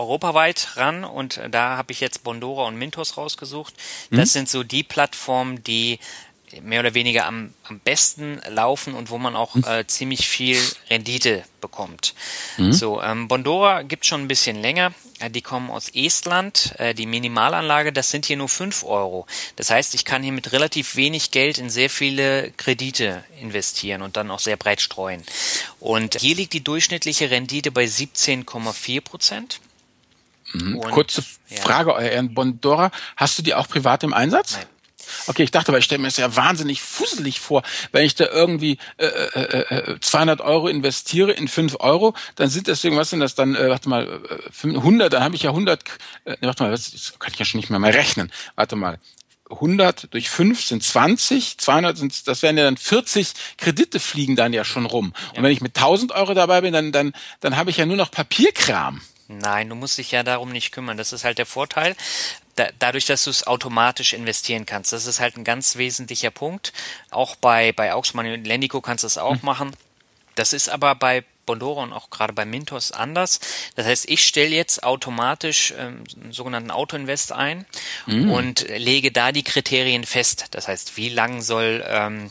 europaweit 0.00 0.76
ran 0.76 1.04
und 1.04 1.40
da 1.50 1.76
habe 1.76 1.92
ich 1.92 2.00
jetzt 2.00 2.24
Bondora 2.24 2.66
und 2.66 2.76
Mintos 2.76 3.16
rausgesucht. 3.16 3.74
Das 4.10 4.30
mhm. 4.30 4.32
sind 4.32 4.48
so 4.48 4.62
die 4.62 4.82
Plattformen, 4.82 5.62
die 5.62 5.98
mehr 6.62 6.80
oder 6.80 6.94
weniger 6.94 7.26
am, 7.26 7.54
am 7.64 7.78
besten 7.78 8.40
laufen 8.48 8.94
und 8.94 9.10
wo 9.10 9.18
man 9.18 9.36
auch 9.36 9.54
mhm. 9.54 9.64
äh, 9.64 9.86
ziemlich 9.86 10.28
viel 10.28 10.58
Rendite 10.88 11.44
bekommt. 11.60 12.14
Mhm. 12.56 12.72
So, 12.72 13.00
ähm, 13.02 13.28
Bondora 13.28 13.82
gibt 13.82 14.06
schon 14.06 14.22
ein 14.22 14.28
bisschen 14.28 14.60
länger. 14.60 14.92
Äh, 15.20 15.30
die 15.30 15.42
kommen 15.42 15.70
aus 15.70 15.88
Estland. 15.94 16.74
Äh, 16.78 16.94
die 16.94 17.06
Minimalanlage, 17.06 17.92
das 17.92 18.10
sind 18.10 18.26
hier 18.26 18.36
nur 18.36 18.48
fünf 18.48 18.84
Euro. 18.84 19.26
Das 19.56 19.70
heißt, 19.70 19.94
ich 19.94 20.04
kann 20.04 20.22
hier 20.22 20.32
mit 20.32 20.52
relativ 20.52 20.96
wenig 20.96 21.30
Geld 21.30 21.58
in 21.58 21.70
sehr 21.70 21.90
viele 21.90 22.50
Kredite 22.56 23.24
investieren 23.40 24.02
und 24.02 24.16
dann 24.16 24.30
auch 24.30 24.40
sehr 24.40 24.56
breit 24.56 24.80
streuen. 24.80 25.22
Und 25.78 26.16
hier 26.20 26.34
liegt 26.34 26.52
die 26.52 26.64
durchschnittliche 26.64 27.30
Rendite 27.30 27.70
bei 27.70 27.84
17,4 27.84 29.00
Prozent. 29.00 29.60
Mhm. 30.52 30.80
Kurze 30.80 31.24
Frage, 31.46 31.94
euer 31.94 32.10
Ehren, 32.10 32.34
Bondora, 32.34 32.90
hast 33.16 33.38
du 33.38 33.42
die 33.42 33.54
auch 33.54 33.68
privat 33.68 34.02
im 34.02 34.12
Einsatz? 34.12 34.54
Nein. 34.54 34.66
Okay, 35.26 35.42
ich 35.42 35.50
dachte, 35.50 35.68
aber 35.70 35.78
ich 35.78 35.84
stelle 35.84 36.00
mir 36.00 36.08
das 36.08 36.16
ja 36.16 36.34
wahnsinnig 36.36 36.82
fusselig 36.82 37.40
vor, 37.40 37.62
wenn 37.92 38.04
ich 38.04 38.14
da 38.14 38.26
irgendwie 38.26 38.78
äh, 38.96 39.06
äh, 39.06 39.92
äh, 39.92 40.00
200 40.00 40.40
Euro 40.40 40.68
investiere 40.68 41.32
in 41.32 41.48
5 41.48 41.76
Euro, 41.80 42.14
dann 42.36 42.48
sind 42.48 42.68
das 42.68 42.84
irgendwas 42.84 43.10
sind 43.10 43.20
das 43.20 43.34
dann, 43.34 43.54
äh, 43.54 43.68
warte 43.68 43.88
mal, 43.88 44.20
100, 44.62 45.06
äh, 45.06 45.10
dann 45.10 45.24
habe 45.24 45.34
ich 45.34 45.42
ja 45.42 45.50
100, 45.50 45.82
äh, 46.24 46.36
warte 46.40 46.62
mal, 46.62 46.70
das 46.70 47.14
kann 47.18 47.32
ich 47.32 47.38
ja 47.38 47.44
schon 47.44 47.58
nicht 47.58 47.70
mehr 47.70 47.78
mal 47.78 47.90
rechnen. 47.90 48.30
Warte 48.54 48.76
mal, 48.76 48.98
100 49.50 50.14
durch 50.14 50.30
5 50.30 50.62
sind 50.62 50.82
20, 50.82 51.58
200 51.58 51.98
sind, 51.98 52.28
das 52.28 52.42
wären 52.42 52.56
ja 52.56 52.64
dann 52.64 52.76
40 52.76 53.32
Kredite 53.58 53.98
fliegen 53.98 54.36
dann 54.36 54.52
ja 54.52 54.64
schon 54.64 54.86
rum. 54.86 55.12
Ja. 55.32 55.38
Und 55.38 55.44
wenn 55.44 55.52
ich 55.52 55.60
mit 55.60 55.76
1000 55.76 56.12
Euro 56.12 56.34
dabei 56.34 56.60
bin, 56.60 56.72
dann, 56.72 56.92
dann, 56.92 57.12
dann 57.40 57.56
habe 57.56 57.70
ich 57.70 57.78
ja 57.78 57.86
nur 57.86 57.96
noch 57.96 58.10
Papierkram. 58.10 59.00
Nein, 59.30 59.68
du 59.68 59.76
musst 59.76 59.96
dich 59.96 60.10
ja 60.10 60.22
darum 60.22 60.50
nicht 60.50 60.72
kümmern. 60.72 60.96
Das 60.96 61.12
ist 61.12 61.24
halt 61.24 61.38
der 61.38 61.46
Vorteil. 61.46 61.94
Da, 62.56 62.68
dadurch, 62.78 63.06
dass 63.06 63.24
du 63.24 63.30
es 63.30 63.46
automatisch 63.46 64.12
investieren 64.12 64.66
kannst. 64.66 64.92
Das 64.92 65.06
ist 65.06 65.20
halt 65.20 65.36
ein 65.36 65.44
ganz 65.44 65.76
wesentlicher 65.76 66.30
Punkt. 66.32 66.72
Auch 67.10 67.36
bei, 67.36 67.72
bei 67.72 67.94
Auxmann 67.94 68.26
und 68.26 68.44
Lendico 68.44 68.80
kannst 68.80 69.04
du 69.04 69.06
es 69.06 69.18
auch 69.18 69.36
mhm. 69.36 69.44
machen. 69.46 69.76
Das 70.34 70.52
ist 70.52 70.68
aber 70.68 70.94
bei 70.94 71.24
Bondora 71.46 71.82
und 71.82 71.92
auch 71.92 72.10
gerade 72.10 72.32
bei 72.32 72.44
Mintos 72.44 72.92
anders. 72.92 73.40
Das 73.76 73.86
heißt, 73.86 74.08
ich 74.08 74.26
stelle 74.26 74.54
jetzt 74.54 74.82
automatisch 74.82 75.72
ähm, 75.78 76.04
einen 76.20 76.32
sogenannten 76.32 76.70
Autoinvest 76.70 77.32
ein 77.32 77.66
mhm. 78.06 78.30
und 78.30 78.68
lege 78.68 79.12
da 79.12 79.32
die 79.32 79.44
Kriterien 79.44 80.04
fest. 80.04 80.46
Das 80.50 80.68
heißt, 80.68 80.96
wie 80.96 81.08
lang 81.08 81.42
soll 81.42 81.84
ähm, 81.86 82.30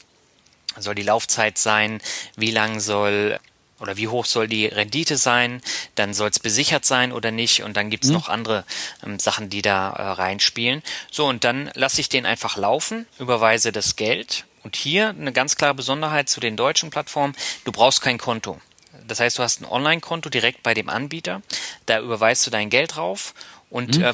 soll 0.78 0.96
die 0.96 1.04
Laufzeit 1.04 1.58
sein, 1.58 2.02
wie 2.36 2.52
lang 2.52 2.80
soll 2.80 3.40
oder 3.80 3.98
wie 3.98 4.08
hoch 4.08 4.26
soll 4.26 4.48
die 4.48 4.66
Rendite 4.66 5.18
sein, 5.18 5.62
dann 5.96 6.14
soll 6.14 6.30
es 6.30 6.40
besichert 6.40 6.86
sein 6.86 7.12
oder 7.12 7.32
nicht 7.32 7.64
und 7.64 7.78
dann 7.78 7.90
gibt's 7.90 8.08
mhm. 8.08 8.14
noch 8.14 8.30
andere 8.30 8.66
ähm, 9.06 9.20
Sachen, 9.20 9.50
die 9.50 9.62
da 9.62 9.90
äh, 9.92 10.02
reinspielen. 10.02 10.84
So, 11.12 11.28
und 11.28 11.44
dann 11.44 11.72
lasse 11.74 12.02
ich 12.02 12.10
den 12.10 12.26
einfach 12.26 12.58
laufen, 12.58 13.06
überweise 13.20 13.72
das 13.72 13.96
Geld 13.96 14.46
und 14.64 14.76
hier 14.76 15.10
eine 15.10 15.32
ganz 15.32 15.56
klare 15.56 15.74
Besonderheit 15.74 16.30
zu 16.30 16.40
den 16.40 16.58
deutschen 16.58 16.90
Plattformen, 16.90 17.36
du 17.64 17.72
brauchst 17.72 18.02
kein 18.02 18.18
Konto. 18.18 18.60
Das 19.08 19.20
heißt, 19.20 19.38
du 19.38 19.44
hast 19.44 19.62
ein 19.62 19.66
Online-Konto 19.66 20.30
direkt 20.30 20.62
bei 20.64 20.74
dem 20.74 20.90
Anbieter, 20.90 21.42
da 21.86 22.00
überweist 22.00 22.46
du 22.46 22.52
dein 22.52 22.70
Geld 22.70 22.96
drauf 22.96 23.34
und 23.70 23.98
mhm. 23.98 24.04
äh, 24.04 24.14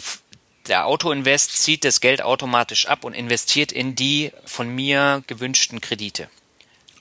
der 0.68 0.88
Autoinvest 0.88 1.62
zieht 1.62 1.86
das 1.86 2.02
Geld 2.02 2.22
automatisch 2.22 2.88
ab 2.88 3.04
und 3.04 3.14
investiert 3.14 3.72
in 3.72 3.96
die 3.96 4.32
von 4.46 4.68
mir 4.68 5.24
gewünschten 5.28 5.82
Kredite. 5.82 6.30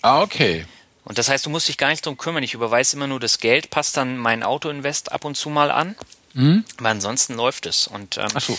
Ah, 0.03 0.21
okay. 0.21 0.67
Und 1.05 1.19
das 1.19 1.29
heißt, 1.29 1.45
du 1.47 1.51
musst 1.51 1.69
dich 1.69 1.77
gar 1.77 1.89
nicht 1.89 2.05
drum 2.05 2.17
kümmern. 2.17 2.43
Ich 2.43 2.55
überweise 2.55 2.97
immer 2.97 3.07
nur 3.07 3.21
das 3.21 3.39
Geld, 3.39 3.71
passt 3.71 3.97
dann 3.97 4.17
mein 4.19 4.43
Autoinvest 4.43 5.13
ab 5.13 5.25
und 5.25 5.37
zu 5.37 5.51
mal 5.51 5.71
an. 5.71 5.97
Mhm. 6.33 6.65
Aber 6.79 6.89
ansonsten 6.89 7.35
läuft 7.35 7.67
es. 7.67 7.87
Und 7.87 8.19
ähm, 8.19 8.29
Ach 8.35 8.41
so. 8.41 8.59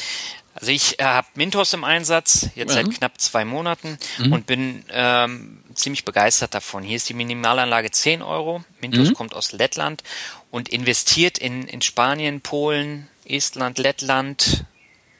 Also 0.54 0.72
ich 0.72 1.00
äh, 1.00 1.04
habe 1.04 1.28
Mintos 1.36 1.74
im 1.74 1.84
Einsatz, 1.84 2.48
jetzt 2.56 2.70
mhm. 2.70 2.74
seit 2.74 2.92
knapp 2.92 3.20
zwei 3.20 3.44
Monaten 3.44 3.98
mhm. 4.20 4.32
und 4.32 4.46
bin 4.46 4.86
ähm, 4.90 5.62
ziemlich 5.74 6.06
begeistert 6.06 6.54
davon. 6.54 6.82
Hier 6.82 6.96
ist 6.96 7.10
die 7.10 7.14
Minimalanlage 7.14 7.92
10 7.92 8.22
Euro. 8.22 8.64
Mintos 8.80 9.10
mhm. 9.10 9.14
kommt 9.16 9.34
aus 9.34 9.52
Lettland 9.52 10.04
und 10.52 10.70
investiert 10.70 11.38
in, 11.38 11.68
in 11.68 11.82
Spanien, 11.82 12.40
Polen, 12.40 13.10
Estland, 13.26 13.80
Lettland, 13.80 14.64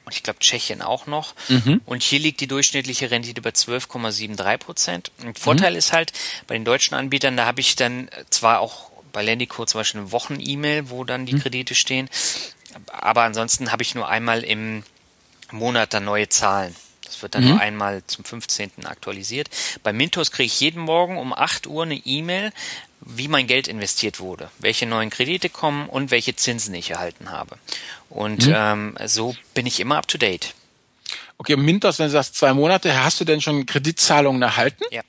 und 0.06 0.14
ich 0.14 0.22
glaube 0.22 0.38
Tschechien 0.38 0.82
auch 0.82 1.06
noch. 1.06 1.34
Mhm. 1.48 1.82
Und 1.84 2.02
hier 2.02 2.20
liegt 2.20 2.40
die 2.40 2.46
durchschnittliche 2.46 3.10
Rendite 3.10 3.42
bei 3.42 3.50
12,73 3.50 4.56
Prozent. 4.58 5.10
Vorteil 5.34 5.72
mhm. 5.72 5.78
ist 5.78 5.92
halt, 5.92 6.12
bei 6.46 6.54
den 6.54 6.64
deutschen 6.64 6.94
Anbietern, 6.94 7.36
da 7.36 7.44
habe 7.44 7.60
ich 7.60 7.74
dann 7.74 8.08
zwar 8.30 8.60
auch 8.60 8.90
bei 9.12 9.22
Lendico 9.22 9.66
zum 9.66 9.80
Beispiel 9.80 10.00
eine 10.00 10.12
Wochen-E-Mail, 10.12 10.90
wo 10.90 11.02
dann 11.02 11.26
die 11.26 11.32
hm. 11.32 11.40
Kredite 11.40 11.74
stehen. 11.74 12.08
Aber 12.92 13.22
ansonsten 13.22 13.72
habe 13.72 13.82
ich 13.82 13.94
nur 13.94 14.08
einmal 14.08 14.44
im 14.44 14.84
Monat 15.50 15.94
dann 15.94 16.04
neue 16.04 16.28
Zahlen. 16.28 16.76
Das 17.02 17.22
wird 17.22 17.34
dann 17.34 17.44
mhm. 17.44 17.50
nur 17.50 17.60
einmal 17.60 18.02
zum 18.06 18.24
15. 18.24 18.84
aktualisiert. 18.84 19.48
Bei 19.82 19.92
Mintos 19.92 20.32
kriege 20.32 20.46
ich 20.46 20.60
jeden 20.60 20.82
Morgen 20.82 21.16
um 21.16 21.32
8 21.32 21.66
Uhr 21.66 21.84
eine 21.84 21.94
E-Mail, 21.94 22.52
wie 23.00 23.28
mein 23.28 23.46
Geld 23.46 23.68
investiert 23.68 24.20
wurde, 24.20 24.50
welche 24.58 24.86
neuen 24.86 25.10
Kredite 25.10 25.48
kommen 25.48 25.88
und 25.88 26.10
welche 26.10 26.34
Zinsen 26.34 26.74
ich 26.74 26.90
erhalten 26.90 27.30
habe. 27.30 27.56
Und 28.08 28.46
mhm. 28.46 28.54
ähm, 28.56 28.98
so 29.04 29.36
bin 29.54 29.66
ich 29.66 29.80
immer 29.80 29.98
up 29.98 30.08
to 30.08 30.18
date. 30.18 30.54
Okay, 31.38 31.56
Mintos, 31.56 31.98
wenn 31.98 32.06
du 32.06 32.12
sagst 32.12 32.36
zwei 32.36 32.54
Monate, 32.54 33.02
hast 33.02 33.20
du 33.20 33.24
denn 33.24 33.40
schon 33.40 33.66
Kreditzahlungen 33.66 34.40
erhalten? 34.40 34.84
Ja. 34.90 35.02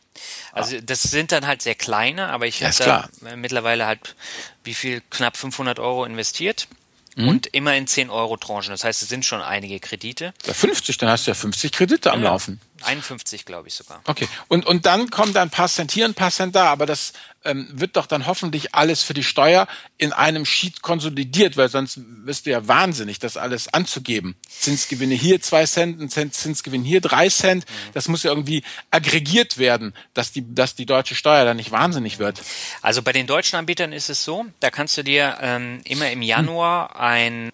Also 0.51 0.79
das 0.81 1.03
sind 1.03 1.31
dann 1.31 1.45
halt 1.45 1.61
sehr 1.61 1.75
kleine, 1.75 2.29
aber 2.29 2.47
ich 2.47 2.59
ja, 2.59 2.71
habe 2.79 3.09
mittlerweile 3.35 3.85
halt 3.85 4.15
wie 4.63 4.73
viel 4.73 5.01
knapp 5.09 5.37
500 5.37 5.79
Euro 5.79 6.03
investiert 6.03 6.67
mhm. 7.15 7.27
und 7.27 7.47
immer 7.47 7.75
in 7.75 7.87
10 7.87 8.09
Euro 8.09 8.37
Tranchen. 8.37 8.71
Das 8.71 8.83
heißt, 8.83 9.01
es 9.03 9.09
sind 9.09 9.25
schon 9.25 9.41
einige 9.41 9.79
Kredite. 9.79 10.33
Ja, 10.45 10.53
50, 10.53 10.97
dann 10.97 11.09
hast 11.09 11.27
du 11.27 11.31
ja 11.31 11.35
50 11.35 11.71
Kredite 11.71 12.11
am 12.11 12.23
ja, 12.23 12.31
Laufen. 12.31 12.59
51, 12.87 13.45
glaube 13.45 13.67
ich 13.67 13.73
sogar. 13.73 14.01
Okay. 14.05 14.27
Und, 14.47 14.65
und 14.65 14.85
dann 14.85 15.09
kommt 15.09 15.37
ein 15.37 15.49
paar 15.49 15.67
Cent 15.67 15.91
hier, 15.91 16.05
ein 16.05 16.13
paar 16.13 16.31
Cent 16.31 16.55
da, 16.55 16.65
aber 16.71 16.85
das 16.85 17.13
ähm, 17.43 17.67
wird 17.71 17.95
doch 17.95 18.05
dann 18.07 18.25
hoffentlich 18.25 18.75
alles 18.75 19.03
für 19.03 19.13
die 19.13 19.23
Steuer 19.23 19.67
in 19.97 20.13
einem 20.13 20.45
Sheet 20.45 20.81
konsolidiert, 20.81 21.57
weil 21.57 21.69
sonst 21.69 21.99
wirst 22.25 22.45
du 22.45 22.51
ja 22.51 22.67
wahnsinnig, 22.67 23.19
das 23.19 23.37
alles 23.37 23.73
anzugeben. 23.73 24.35
Zinsgewinne 24.47 25.15
hier 25.15 25.41
zwei 25.41 25.65
Cent, 25.65 26.01
ein 26.01 26.09
Cent 26.09 26.33
Zinsgewinn 26.33 26.83
hier 26.83 27.01
drei 27.01 27.29
Cent. 27.29 27.65
Mhm. 27.65 27.93
Das 27.93 28.07
muss 28.07 28.23
ja 28.23 28.31
irgendwie 28.31 28.63
aggregiert 28.91 29.57
werden, 29.57 29.93
dass 30.13 30.31
die, 30.31 30.53
dass 30.53 30.75
die 30.75 30.85
deutsche 30.85 31.15
Steuer 31.15 31.45
dann 31.45 31.57
nicht 31.57 31.71
wahnsinnig 31.71 32.19
wird. 32.19 32.41
Also 32.81 33.01
bei 33.01 33.13
den 33.13 33.27
deutschen 33.27 33.57
Anbietern 33.57 33.93
ist 33.93 34.09
es 34.09 34.23
so, 34.23 34.45
da 34.59 34.69
kannst 34.69 34.97
du 34.97 35.03
dir 35.03 35.37
ähm, 35.41 35.81
immer 35.85 36.11
im 36.11 36.21
Januar 36.21 36.99
ein 36.99 37.51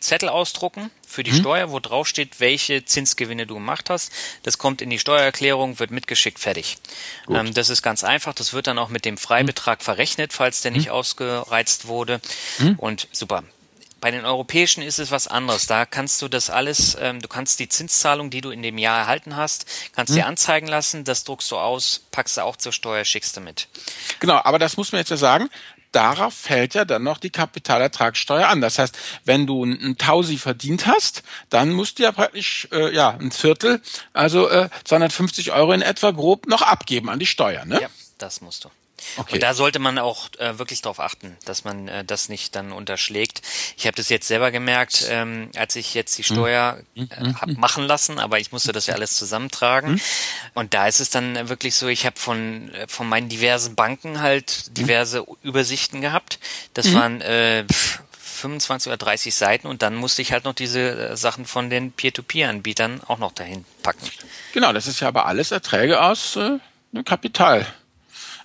Zettel 0.00 0.28
ausdrucken 0.28 0.90
für 1.06 1.22
die 1.22 1.32
hm. 1.32 1.38
Steuer, 1.38 1.70
wo 1.70 1.80
drauf 1.80 2.06
steht, 2.08 2.40
welche 2.40 2.84
Zinsgewinne 2.84 3.46
du 3.46 3.54
gemacht 3.54 3.90
hast. 3.90 4.12
Das 4.42 4.58
kommt 4.58 4.82
in 4.82 4.90
die 4.90 4.98
Steuererklärung, 4.98 5.78
wird 5.78 5.90
mitgeschickt, 5.90 6.38
fertig. 6.38 6.78
Ähm, 7.28 7.54
das 7.54 7.68
ist 7.68 7.82
ganz 7.82 8.04
einfach. 8.04 8.34
Das 8.34 8.52
wird 8.52 8.66
dann 8.66 8.78
auch 8.78 8.88
mit 8.88 9.04
dem 9.04 9.16
Freibetrag 9.16 9.80
hm. 9.80 9.84
verrechnet, 9.84 10.32
falls 10.32 10.62
der 10.62 10.70
nicht 10.70 10.86
hm. 10.86 10.94
ausgereizt 10.94 11.86
wurde. 11.86 12.20
Hm. 12.58 12.76
Und 12.78 13.08
super. 13.12 13.44
Bei 14.04 14.10
den 14.10 14.26
europäischen 14.26 14.82
ist 14.82 14.98
es 14.98 15.10
was 15.10 15.28
anderes. 15.28 15.66
Da 15.66 15.86
kannst 15.86 16.20
du 16.20 16.28
das 16.28 16.50
alles, 16.50 16.94
ähm, 17.00 17.22
du 17.22 17.28
kannst 17.28 17.58
die 17.58 17.70
Zinszahlung, 17.70 18.28
die 18.28 18.42
du 18.42 18.50
in 18.50 18.62
dem 18.62 18.76
Jahr 18.76 18.98
erhalten 18.98 19.34
hast, 19.34 19.64
kannst 19.94 20.10
hm. 20.10 20.16
dir 20.16 20.26
anzeigen 20.26 20.66
lassen. 20.66 21.04
Das 21.04 21.24
druckst 21.24 21.50
du 21.50 21.56
aus, 21.56 22.02
packst 22.10 22.36
du 22.36 22.42
auch 22.42 22.56
zur 22.56 22.72
Steuer, 22.72 23.06
schickst 23.06 23.34
du 23.36 23.40
mit. 23.40 23.66
Genau, 24.20 24.40
aber 24.44 24.58
das 24.58 24.76
muss 24.76 24.92
man 24.92 24.98
jetzt 24.98 25.10
ja 25.10 25.16
sagen 25.16 25.48
darauf 25.94 26.34
fällt 26.34 26.74
ja 26.74 26.84
dann 26.84 27.02
noch 27.02 27.18
die 27.18 27.30
Kapitalertragssteuer 27.30 28.48
an. 28.48 28.60
Das 28.60 28.78
heißt, 28.78 28.96
wenn 29.24 29.46
du 29.46 29.64
ein 29.64 29.96
Tausi 29.98 30.38
verdient 30.38 30.86
hast, 30.86 31.22
dann 31.50 31.72
musst 31.72 31.98
du 31.98 32.04
ja 32.04 32.12
praktisch 32.12 32.68
äh, 32.72 32.94
ja 32.94 33.10
ein 33.10 33.30
Viertel, 33.30 33.80
also 34.12 34.48
äh, 34.48 34.68
250 34.84 35.52
Euro 35.52 35.72
in 35.72 35.82
etwa 35.82 36.10
grob 36.10 36.46
noch 36.46 36.62
abgeben 36.62 37.08
an 37.08 37.18
die 37.18 37.26
Steuer. 37.26 37.64
Ne? 37.64 37.80
Ja, 37.80 37.88
das 38.18 38.40
musst 38.40 38.64
du. 38.64 38.70
Okay. 39.16 39.34
Und 39.34 39.42
da 39.42 39.54
sollte 39.54 39.78
man 39.78 39.98
auch 39.98 40.28
äh, 40.38 40.58
wirklich 40.58 40.82
darauf 40.82 41.00
achten, 41.00 41.36
dass 41.44 41.64
man 41.64 41.88
äh, 41.88 42.04
das 42.04 42.28
nicht 42.28 42.54
dann 42.54 42.72
unterschlägt. 42.72 43.42
Ich 43.76 43.86
habe 43.86 43.96
das 43.96 44.08
jetzt 44.08 44.28
selber 44.28 44.50
gemerkt, 44.50 45.06
ähm, 45.08 45.50
als 45.56 45.76
ich 45.76 45.94
jetzt 45.94 46.16
die 46.18 46.22
hm. 46.22 46.34
Steuer 46.34 46.78
äh, 46.94 47.06
hm. 47.08 47.40
hab 47.40 47.48
machen 47.50 47.84
lassen, 47.84 48.18
aber 48.18 48.38
ich 48.38 48.52
musste 48.52 48.72
das 48.72 48.86
ja 48.86 48.94
alles 48.94 49.16
zusammentragen. 49.16 50.00
Und 50.54 50.74
da 50.74 50.86
ist 50.86 51.00
es 51.00 51.10
dann 51.10 51.48
wirklich 51.48 51.74
so, 51.74 51.88
ich 51.88 52.06
habe 52.06 52.18
von, 52.18 52.72
äh, 52.74 52.86
von 52.88 53.08
meinen 53.08 53.28
diversen 53.28 53.74
Banken 53.74 54.20
halt 54.20 54.76
diverse 54.76 55.24
Übersichten 55.42 56.00
gehabt. 56.00 56.38
Das 56.74 56.92
waren 56.92 57.20
äh, 57.20 57.64
25 58.44 58.88
oder 58.88 58.96
30 58.98 59.34
Seiten 59.34 59.66
und 59.66 59.82
dann 59.82 59.94
musste 59.94 60.20
ich 60.20 60.32
halt 60.32 60.44
noch 60.44 60.52
diese 60.52 61.10
äh, 61.10 61.16
Sachen 61.16 61.46
von 61.46 61.70
den 61.70 61.92
Peer-to-Peer-Anbietern 61.92 63.00
auch 63.06 63.18
noch 63.18 63.32
dahin 63.32 63.64
packen. 63.82 64.06
Genau, 64.52 64.72
das 64.72 64.86
ist 64.86 65.00
ja 65.00 65.08
aber 65.08 65.26
alles 65.26 65.50
Erträge 65.50 66.02
aus 66.02 66.36
äh, 66.36 66.58
Kapital. 67.04 67.66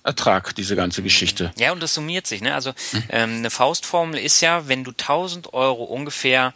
Ertrag, 0.02 0.54
diese 0.54 0.76
ganze 0.76 1.02
Geschichte. 1.02 1.52
Ja, 1.58 1.72
und 1.72 1.80
das 1.82 1.94
summiert 1.94 2.26
sich. 2.26 2.40
Ne? 2.40 2.54
Also 2.54 2.72
hm. 2.90 3.02
ähm, 3.10 3.36
eine 3.38 3.50
Faustformel 3.50 4.18
ist 4.18 4.40
ja, 4.40 4.68
wenn 4.68 4.84
du 4.84 4.92
1000 4.92 5.52
Euro 5.52 5.84
ungefähr 5.84 6.54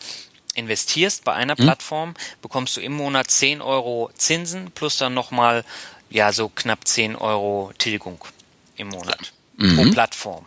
investierst 0.54 1.24
bei 1.24 1.34
einer 1.34 1.56
hm. 1.56 1.64
Plattform, 1.64 2.14
bekommst 2.40 2.76
du 2.76 2.80
im 2.80 2.92
Monat 2.92 3.30
10 3.30 3.60
Euro 3.60 4.10
Zinsen 4.16 4.70
plus 4.70 4.96
dann 4.96 5.14
nochmal 5.14 5.64
ja 6.10 6.32
so 6.32 6.48
knapp 6.48 6.86
10 6.86 7.16
Euro 7.16 7.72
Tilgung 7.76 8.24
im 8.76 8.88
Monat 8.88 9.32
mhm. 9.56 9.76
pro 9.76 9.90
Plattform. 9.90 10.46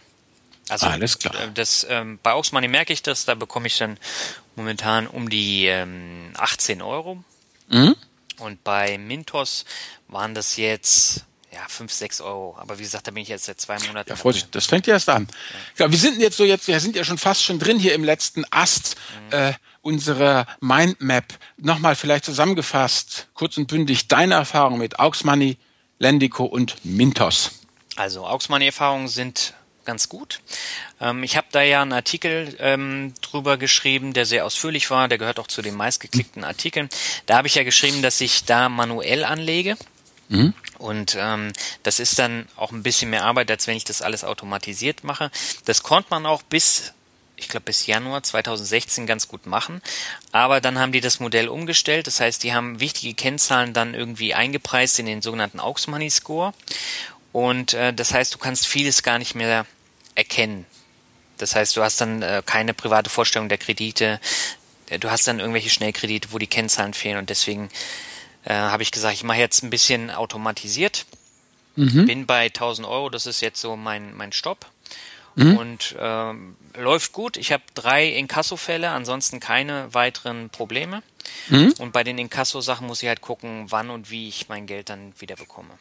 Also 0.69 0.87
Alles 0.87 1.19
klar. 1.19 1.35
Äh, 1.35 1.51
das, 1.53 1.85
ähm, 1.89 2.19
bei 2.23 2.33
Auxmoney 2.33 2.67
merke 2.67 2.93
ich 2.93 3.03
das, 3.03 3.25
da 3.25 3.35
bekomme 3.35 3.67
ich 3.67 3.77
dann 3.77 3.97
momentan 4.55 5.07
um 5.07 5.29
die 5.29 5.65
ähm, 5.65 6.31
18 6.35 6.81
Euro. 6.81 7.23
Mhm. 7.69 7.95
Und 8.39 8.63
bei 8.63 8.97
Mintos 8.97 9.65
waren 10.07 10.35
das 10.35 10.57
jetzt 10.57 11.25
ja, 11.51 11.61
fünf, 11.67 11.91
sechs 11.91 12.21
Euro. 12.21 12.55
Aber 12.59 12.77
wie 12.77 12.83
gesagt, 12.83 13.07
da 13.07 13.11
bin 13.11 13.23
ich 13.23 13.29
jetzt 13.29 13.45
seit 13.45 13.59
zwei 13.59 13.79
Monaten. 13.87 14.09
Ja, 14.09 14.15
Vorsicht, 14.15 14.53
das 14.53 14.65
fängt 14.65 14.87
ja 14.87 14.93
erst 14.93 15.09
an. 15.09 15.27
Ja. 15.77 15.85
ja. 15.85 15.91
wir 15.91 15.97
sind 15.97 16.19
jetzt 16.19 16.37
so 16.37 16.43
jetzt, 16.43 16.67
wir 16.67 16.79
sind 16.79 16.95
ja 16.95 17.03
schon 17.03 17.17
fast 17.17 17.43
schon 17.43 17.59
drin 17.59 17.79
hier 17.79 17.93
im 17.93 18.03
letzten 18.03 18.45
Ast 18.51 18.95
mhm. 19.31 19.37
äh, 19.37 19.53
unserer 19.81 20.45
Mindmap. 20.59 21.25
Nochmal 21.57 21.95
vielleicht 21.95 22.25
zusammengefasst, 22.25 23.27
kurz 23.33 23.57
und 23.57 23.67
bündig, 23.67 24.07
deine 24.07 24.35
Erfahrung 24.35 24.77
mit 24.77 24.99
Aux 24.99 25.23
Money, 25.23 25.57
Lendico 25.99 26.43
und 26.43 26.75
Mintos. 26.83 27.51
Also 27.95 28.27
Aux 28.27 28.49
Money 28.49 28.67
Erfahrungen 28.67 29.07
sind 29.07 29.53
ganz 29.85 30.09
gut. 30.09 30.41
Ähm, 30.99 31.23
ich 31.23 31.37
habe 31.37 31.47
da 31.51 31.61
ja 31.61 31.81
einen 31.81 31.93
Artikel 31.93 32.55
ähm, 32.59 33.13
drüber 33.21 33.57
geschrieben, 33.57 34.13
der 34.13 34.25
sehr 34.25 34.45
ausführlich 34.45 34.91
war. 34.91 35.07
Der 35.07 35.17
gehört 35.17 35.39
auch 35.39 35.47
zu 35.47 35.61
den 35.63 35.75
meistgeklickten 35.75 36.43
Artikeln. 36.43 36.89
Da 37.25 37.37
habe 37.37 37.47
ich 37.47 37.55
ja 37.55 37.63
geschrieben, 37.63 38.01
dass 38.01 38.21
ich 38.21 38.43
da 38.43 38.69
manuell 38.69 39.23
anlege. 39.23 39.77
Mhm. 40.29 40.53
Und 40.77 41.17
ähm, 41.19 41.53
das 41.83 41.99
ist 41.99 42.19
dann 42.19 42.47
auch 42.55 42.71
ein 42.71 42.83
bisschen 42.83 43.09
mehr 43.09 43.25
Arbeit, 43.25 43.49
als 43.49 43.67
wenn 43.67 43.77
ich 43.77 43.83
das 43.83 44.01
alles 44.01 44.23
automatisiert 44.23 45.03
mache. 45.03 45.31
Das 45.65 45.83
konnte 45.83 46.09
man 46.11 46.25
auch 46.25 46.43
bis, 46.43 46.93
ich 47.35 47.49
glaube 47.49 47.65
bis 47.65 47.87
Januar 47.87 48.23
2016 48.23 49.07
ganz 49.07 49.27
gut 49.27 49.45
machen. 49.45 49.81
Aber 50.31 50.61
dann 50.61 50.79
haben 50.79 50.91
die 50.91 51.01
das 51.01 51.19
Modell 51.19 51.49
umgestellt. 51.49 52.07
Das 52.07 52.19
heißt, 52.19 52.43
die 52.43 52.53
haben 52.53 52.79
wichtige 52.79 53.13
Kennzahlen 53.13 53.73
dann 53.73 53.93
irgendwie 53.93 54.33
eingepreist 54.33 54.99
in 54.99 55.07
den 55.07 55.21
sogenannten 55.21 55.59
Aux 55.59 55.87
Money 55.87 56.09
Score. 56.09 56.53
Und 57.31 57.73
äh, 57.73 57.93
das 57.93 58.13
heißt, 58.13 58.33
du 58.33 58.37
kannst 58.37 58.67
vieles 58.67 59.03
gar 59.03 59.19
nicht 59.19 59.35
mehr 59.35 59.65
erkennen. 60.15 60.65
Das 61.37 61.55
heißt, 61.55 61.75
du 61.77 61.83
hast 61.83 62.01
dann 62.01 62.21
äh, 62.21 62.41
keine 62.45 62.73
private 62.73 63.09
Vorstellung 63.09 63.49
der 63.49 63.59
Kredite. 63.59 64.19
Du 64.99 65.11
hast 65.11 65.27
dann 65.27 65.39
irgendwelche 65.39 65.69
Schnellkredite, 65.69 66.29
wo 66.31 66.37
die 66.37 66.47
Kennzahlen 66.47 66.93
fehlen 66.93 67.17
und 67.17 67.29
deswegen 67.29 67.69
äh, 68.47 68.53
habe 68.53 68.83
ich 68.83 68.91
gesagt, 68.91 69.13
ich 69.13 69.23
mache 69.23 69.39
jetzt 69.39 69.63
ein 69.63 69.69
bisschen 69.69 70.09
automatisiert. 70.09 71.05
Mhm. 71.75 72.05
Bin 72.05 72.25
bei 72.25 72.45
1000 72.45 72.87
Euro, 72.87 73.09
das 73.09 73.25
ist 73.25 73.41
jetzt 73.41 73.59
so 73.59 73.75
mein, 73.75 74.15
mein 74.15 74.31
Stopp. 74.31 74.65
Mhm. 75.35 75.57
Und 75.57 75.95
ähm, 75.99 76.55
läuft 76.75 77.11
gut. 77.11 77.37
Ich 77.37 77.51
habe 77.51 77.61
drei 77.75 78.07
Inkasso-Fälle, 78.07 78.89
ansonsten 78.89 79.39
keine 79.39 79.93
weiteren 79.93 80.49
Probleme. 80.49 81.03
Mhm. 81.49 81.73
Und 81.77 81.91
bei 81.91 82.03
den 82.03 82.17
Inkasso-Sachen 82.17 82.87
muss 82.87 83.03
ich 83.03 83.09
halt 83.09 83.21
gucken, 83.21 83.65
wann 83.69 83.89
und 83.89 84.09
wie 84.09 84.29
ich 84.29 84.49
mein 84.49 84.65
Geld 84.65 84.89
dann 84.89 85.13
wieder 85.19 85.35
bekomme. 85.35 85.73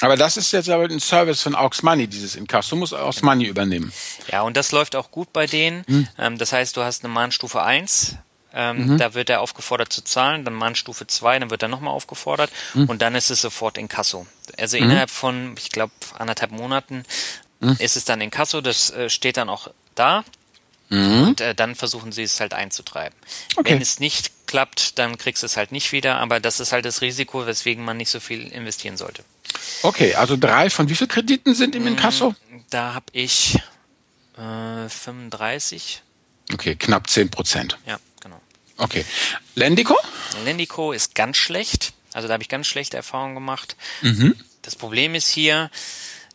Aber 0.00 0.16
das 0.16 0.36
ist 0.36 0.52
jetzt 0.52 0.68
aber 0.68 0.84
ein 0.84 1.00
Service 1.00 1.40
von 1.40 1.54
Aux 1.54 1.82
Money, 1.82 2.08
dieses 2.08 2.34
Inkasso 2.34 2.76
muss 2.76 2.92
Aux 2.92 3.22
Money 3.22 3.46
übernehmen. 3.46 3.92
Ja, 4.30 4.42
und 4.42 4.56
das 4.56 4.72
läuft 4.72 4.96
auch 4.96 5.10
gut 5.10 5.32
bei 5.32 5.46
denen. 5.46 5.84
Mhm. 5.86 6.08
Ähm, 6.18 6.38
das 6.38 6.52
heißt, 6.52 6.76
du 6.76 6.82
hast 6.82 7.04
eine 7.04 7.12
Mahnstufe 7.14 7.62
1, 7.62 8.16
ähm, 8.54 8.86
mhm. 8.86 8.98
Da 8.98 9.14
wird 9.14 9.30
er 9.30 9.40
aufgefordert 9.40 9.92
zu 9.92 10.02
zahlen, 10.02 10.44
dann 10.44 10.54
Mahnstufe 10.54 11.06
2, 11.06 11.40
dann 11.40 11.50
wird 11.50 11.62
er 11.62 11.68
nochmal 11.68 11.92
aufgefordert 11.92 12.50
mhm. 12.74 12.88
und 12.88 13.02
dann 13.02 13.14
ist 13.14 13.30
es 13.30 13.40
sofort 13.40 13.76
in 13.78 13.88
Kasso. 13.88 14.26
Also 14.56 14.76
mhm. 14.76 14.84
innerhalb 14.84 15.10
von, 15.10 15.54
ich 15.58 15.70
glaube, 15.70 15.92
anderthalb 16.16 16.52
Monaten 16.52 17.02
mhm. 17.60 17.76
ist 17.80 17.96
es 17.96 18.04
dann 18.04 18.20
in 18.20 18.30
Kasso, 18.30 18.60
das 18.60 18.90
äh, 18.90 19.10
steht 19.10 19.36
dann 19.36 19.48
auch 19.48 19.68
da. 19.94 20.24
Mhm. 20.90 21.22
Und 21.22 21.40
äh, 21.40 21.54
dann 21.54 21.74
versuchen 21.74 22.12
sie 22.12 22.22
es 22.22 22.38
halt 22.38 22.54
einzutreiben. 22.54 23.18
Okay. 23.56 23.72
Wenn 23.72 23.82
es 23.82 23.98
nicht 23.98 24.46
klappt, 24.46 24.98
dann 24.98 25.18
kriegst 25.18 25.42
du 25.42 25.46
es 25.46 25.56
halt 25.56 25.72
nicht 25.72 25.90
wieder, 25.92 26.18
aber 26.18 26.38
das 26.38 26.60
ist 26.60 26.72
halt 26.72 26.84
das 26.84 27.00
Risiko, 27.00 27.46
weswegen 27.46 27.84
man 27.84 27.96
nicht 27.96 28.10
so 28.10 28.20
viel 28.20 28.46
investieren 28.48 28.96
sollte. 28.96 29.24
Okay, 29.82 30.14
also 30.14 30.36
drei 30.36 30.70
von 30.70 30.88
wie 30.88 30.94
viel 30.94 31.08
Krediten 31.08 31.54
sind 31.54 31.74
im 31.74 31.86
Inkasso? 31.86 32.30
Mm, 32.30 32.58
da 32.70 32.94
habe 32.94 33.06
ich 33.12 33.58
äh, 34.36 34.88
35. 34.88 36.02
Okay, 36.52 36.76
knapp 36.76 37.08
10 37.08 37.30
Prozent. 37.30 37.78
Ja. 37.86 37.98
Okay. 38.76 39.04
Lendico? 39.54 39.96
Lendico 40.44 40.92
ist 40.92 41.14
ganz 41.14 41.36
schlecht. 41.36 41.92
Also 42.12 42.28
da 42.28 42.34
habe 42.34 42.42
ich 42.42 42.48
ganz 42.48 42.66
schlechte 42.66 42.96
Erfahrungen 42.96 43.34
gemacht. 43.34 43.76
Mhm. 44.02 44.36
Das 44.62 44.76
Problem 44.76 45.14
ist 45.14 45.28
hier, 45.28 45.70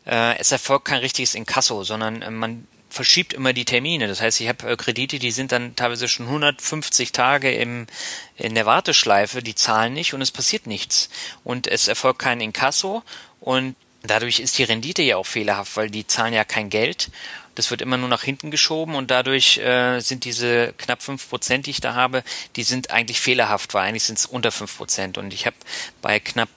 äh, 0.05 0.37
es 0.37 0.51
erfolgt 0.51 0.85
kein 0.85 0.99
richtiges 0.99 1.35
Inkasso, 1.35 1.83
sondern 1.83 2.21
äh, 2.21 2.31
man 2.31 2.67
verschiebt 2.89 3.33
immer 3.33 3.53
die 3.53 3.65
Termine. 3.65 4.07
Das 4.07 4.21
heißt, 4.21 4.41
ich 4.41 4.47
habe 4.47 4.69
äh, 4.69 4.75
Kredite, 4.75 5.19
die 5.19 5.31
sind 5.31 5.51
dann 5.51 5.75
teilweise 5.75 6.07
schon 6.07 6.25
150 6.25 7.11
Tage 7.11 7.51
im, 7.51 7.87
in 8.35 8.55
der 8.55 8.65
Warteschleife, 8.65 9.41
die 9.41 9.55
zahlen 9.55 9.93
nicht 9.93 10.13
und 10.13 10.21
es 10.21 10.31
passiert 10.31 10.67
nichts. 10.67 11.09
Und 11.43 11.67
es 11.67 11.87
erfolgt 11.87 12.19
kein 12.19 12.41
Inkasso 12.41 13.03
und 13.39 13.75
dadurch 14.03 14.39
ist 14.39 14.57
die 14.57 14.63
Rendite 14.63 15.01
ja 15.01 15.17
auch 15.17 15.25
fehlerhaft, 15.25 15.77
weil 15.77 15.89
die 15.89 16.07
zahlen 16.07 16.33
ja 16.33 16.43
kein 16.43 16.69
Geld 16.69 17.09
das 17.59 17.71
wird 17.71 17.81
immer 17.81 17.97
nur 17.97 18.07
nach 18.07 18.23
hinten 18.23 18.51
geschoben 18.51 18.95
und 18.95 19.11
dadurch 19.11 19.57
äh, 19.57 19.99
sind 19.99 20.23
diese 20.23 20.73
knapp 20.77 21.03
fünf 21.03 21.27
Prozent, 21.27 21.65
die 21.65 21.71
ich 21.71 21.81
da 21.81 21.93
habe, 21.93 22.23
die 22.55 22.63
sind 22.63 22.89
eigentlich 22.89 23.19
fehlerhaft, 23.19 23.73
weil 23.73 23.85
eigentlich 23.85 24.05
sind 24.05 24.17
es 24.17 24.25
unter 24.25 24.53
fünf 24.53 24.77
Prozent. 24.77 25.17
Und 25.17 25.33
ich 25.33 25.45
habe 25.45 25.57
bei 26.01 26.21
knapp, 26.21 26.49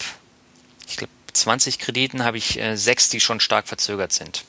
ich 0.86 0.96
glaube, 0.96 1.12
20 1.32 1.80
Krediten 1.80 2.22
habe 2.22 2.38
ich 2.38 2.56
äh, 2.56 2.76
sechs, 2.76 3.08
die 3.08 3.18
schon 3.18 3.40
stark 3.40 3.66
verzögert 3.66 4.12
sind. 4.12 4.44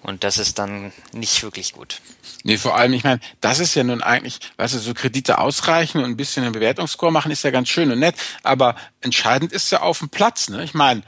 Und 0.00 0.24
das 0.24 0.38
ist 0.38 0.58
dann 0.58 0.90
nicht 1.12 1.42
wirklich 1.42 1.74
gut. 1.74 2.00
Nee, 2.44 2.56
vor 2.56 2.74
allem, 2.74 2.94
ich 2.94 3.04
meine, 3.04 3.20
das 3.42 3.58
ist 3.58 3.74
ja 3.74 3.84
nun 3.84 4.02
eigentlich, 4.02 4.40
weißt 4.56 4.72
du, 4.72 4.78
so 4.78 4.94
Kredite 4.94 5.36
ausreichen 5.36 5.98
und 5.98 6.04
ein 6.04 6.16
bisschen 6.16 6.44
einen 6.44 6.52
Bewertungsscore 6.52 7.12
machen, 7.12 7.30
ist 7.30 7.44
ja 7.44 7.50
ganz 7.50 7.68
schön 7.68 7.90
und 7.90 7.98
nett. 7.98 8.14
Aber 8.42 8.74
entscheidend 9.02 9.52
ist 9.52 9.70
ja 9.70 9.82
auf 9.82 9.98
dem 9.98 10.08
Platz, 10.08 10.48
ne? 10.48 10.64
Ich 10.64 10.72
meine, 10.72 11.02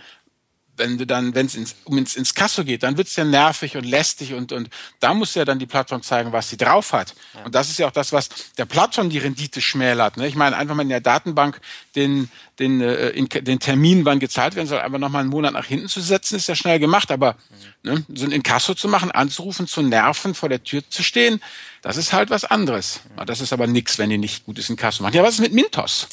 wenn 0.81 0.99
du 0.99 1.07
dann, 1.07 1.35
wenn 1.35 1.47
es 1.47 1.55
ins, 1.55 1.77
um 1.85 1.97
ins, 1.99 2.17
ins 2.17 2.35
Kasso 2.35 2.65
geht, 2.65 2.83
dann 2.83 2.97
wird's 2.97 3.15
ja 3.15 3.25
nervig 3.25 3.77
und 3.77 3.85
lästig 3.85 4.35
und, 4.35 4.51
und 4.51 4.69
da 4.99 5.15
muss 5.15 5.35
ja 5.37 5.45
dann 5.45 5.61
die 5.61 5.67
Plattform 5.67 6.03
zeigen, 6.03 6.33
was 6.33 6.49
sie 6.49 6.57
drauf 6.57 6.93
hat. 6.93 7.15
Ja. 7.35 7.45
Und 7.45 7.55
das 7.55 7.71
ist 7.71 7.79
ja 7.79 7.87
auch 7.87 7.93
das, 7.93 8.13
was 8.13 8.29
der 8.59 8.65
Plattform 8.65 9.11
die 9.11 9.19
Rendite 9.19 9.61
schmälert. 9.61 10.17
Ne? 10.17 10.27
Ich 10.27 10.35
meine, 10.35 10.57
einfach 10.57 10.75
mal 10.75 10.83
in 10.83 10.89
der 10.89 11.01
Datenbank 11.01 11.61
den, 11.95 12.31
den, 12.61 12.81
äh, 12.81 13.09
in, 13.09 13.29
den 13.29 13.59
Termin, 13.59 14.05
wann 14.05 14.21
gezahlt 14.21 14.55
werden 14.55 14.69
soll, 14.69 14.81
einfach 14.81 14.99
nochmal 14.99 15.23
einen 15.23 15.31
Monat 15.31 15.53
nach 15.53 15.65
hinten 15.65 15.89
zu 15.89 16.01
setzen, 16.01 16.37
ist 16.37 16.49
ja 16.49 16.55
schnell 16.55 16.79
gemacht. 16.79 17.11
Aber 17.11 17.37
mhm. 17.83 17.91
ne, 17.91 18.05
so 18.15 18.27
ein 18.27 18.33
Inkasso 18.33 18.75
zu 18.75 18.87
machen, 18.87 19.11
anzurufen, 19.11 19.67
zu 19.67 19.83
nerven, 19.83 20.35
vor 20.35 20.49
der 20.49 20.63
Tür 20.63 20.83
zu 20.89 21.03
stehen, 21.03 21.41
das 21.83 21.97
ist 21.97 22.13
halt 22.13 22.31
was 22.31 22.45
anderes. 22.45 23.01
Mhm. 23.17 23.27
Das 23.27 23.41
ist 23.41 23.53
aber 23.53 23.67
nix, 23.67 23.99
wenn 23.99 24.11
die 24.11 24.19
nicht 24.19 24.45
gutes 24.45 24.69
Inkasso 24.71 25.03
machen. 25.03 25.15
Ja, 25.15 25.23
was 25.23 25.35
ist 25.35 25.41
mit 25.41 25.55
Mintos? 25.55 26.07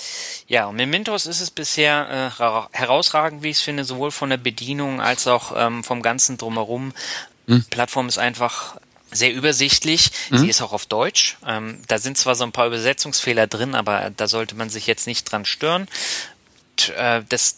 Ja, 0.47 0.67
und 0.67 0.77
mit 0.77 0.89
Mintos 0.89 1.25
ist 1.25 1.41
es 1.41 1.51
bisher 1.51 2.31
äh, 2.41 2.77
herausragend, 2.77 3.43
wie 3.43 3.49
ich 3.49 3.57
es 3.57 3.62
finde, 3.62 3.83
sowohl 3.83 4.12
von 4.12 4.29
der 4.29 4.38
Bedienung 4.38 5.01
als 5.01 5.27
auch 5.27 5.53
ähm, 5.55 5.83
vom 5.83 6.01
ganzen 6.01 6.38
Drumherum. 6.38 6.93
Mhm. 7.47 7.65
Plattform 7.69 8.07
ist 8.07 8.17
einfach 8.17 8.77
sehr 9.12 9.33
übersichtlich. 9.33 10.12
Mhm. 10.29 10.38
Sie 10.38 10.49
ist 10.49 10.62
auch 10.62 10.73
auf 10.73 10.86
Deutsch. 10.86 11.38
Ähm, 11.45 11.79
da 11.88 11.97
sind 11.97 12.17
zwar 12.17 12.36
so 12.36 12.43
ein 12.43 12.51
paar 12.51 12.67
Übersetzungsfehler 12.67 13.47
drin, 13.47 13.75
aber 13.75 14.12
da 14.15 14.27
sollte 14.27 14.55
man 14.55 14.69
sich 14.69 14.88
jetzt 14.88 15.07
nicht 15.07 15.31
dran 15.31 15.45
stören 15.45 15.88
äh, 16.98 17.24
das 17.28 17.58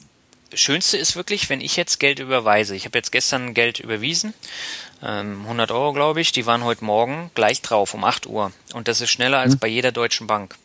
Schönste 0.53 0.97
ist 0.97 1.15
wirklich, 1.15 1.49
wenn 1.49 1.61
ich 1.61 1.75
jetzt 1.75 1.99
Geld 1.99 2.19
überweise. 2.19 2.75
Ich 2.75 2.85
habe 2.85 2.97
jetzt 2.97 3.11
gestern 3.11 3.53
Geld 3.53 3.79
überwiesen, 3.79 4.33
ähm, 5.03 5.41
100 5.43 5.71
Euro 5.71 5.93
glaube 5.93 6.21
ich, 6.21 6.31
die 6.31 6.45
waren 6.45 6.63
heute 6.63 6.83
Morgen 6.83 7.31
gleich 7.35 7.61
drauf 7.61 7.93
um 7.93 8.03
8 8.03 8.25
Uhr. 8.25 8.51
Und 8.73 8.87
das 8.87 9.01
ist 9.01 9.11
schneller 9.11 9.39
als 9.39 9.55
mhm. 9.55 9.59
bei 9.59 9.67
jeder 9.67 9.91
deutschen 9.91 10.27
Bank. 10.27 10.55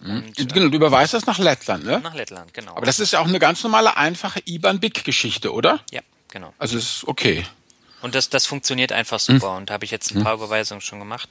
Mhm. 0.00 0.32
Und, 0.38 0.54
genau, 0.54 0.68
du 0.68 0.76
überweist 0.76 1.14
das 1.14 1.26
nach 1.26 1.38
Lettland, 1.38 1.84
ne? 1.84 2.00
Nach 2.00 2.14
Lettland, 2.14 2.54
genau. 2.54 2.76
Aber 2.76 2.86
das 2.86 3.00
ist 3.00 3.12
ja 3.12 3.20
auch 3.20 3.26
eine 3.26 3.38
ganz 3.38 3.62
normale, 3.62 3.96
einfache 3.96 4.40
IBAN-BIC-Geschichte, 4.46 5.52
oder? 5.52 5.80
Ja, 5.90 6.02
genau. 6.28 6.52
Also 6.58 6.78
ist 6.78 7.04
okay. 7.06 7.44
Und 8.00 8.14
das, 8.14 8.28
das 8.30 8.46
funktioniert 8.46 8.92
einfach 8.92 9.18
super. 9.18 9.52
Mhm. 9.52 9.56
Und 9.56 9.70
da 9.70 9.74
habe 9.74 9.84
ich 9.84 9.90
jetzt 9.90 10.14
ein 10.14 10.22
paar 10.22 10.36
mhm. 10.36 10.44
Überweisungen 10.44 10.80
schon 10.80 11.00
gemacht. 11.00 11.30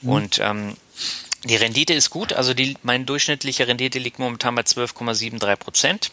Mhm. 0.00 0.10
Und 0.10 0.38
ähm, 0.38 0.76
die 1.44 1.56
Rendite 1.56 1.94
ist 1.94 2.10
gut, 2.10 2.32
also 2.32 2.54
die, 2.54 2.76
meine 2.82 3.04
durchschnittliche 3.04 3.68
Rendite 3.68 3.98
liegt 3.98 4.18
momentan 4.18 4.54
bei 4.54 4.62
12,73 4.62 5.56
Prozent. 5.56 6.10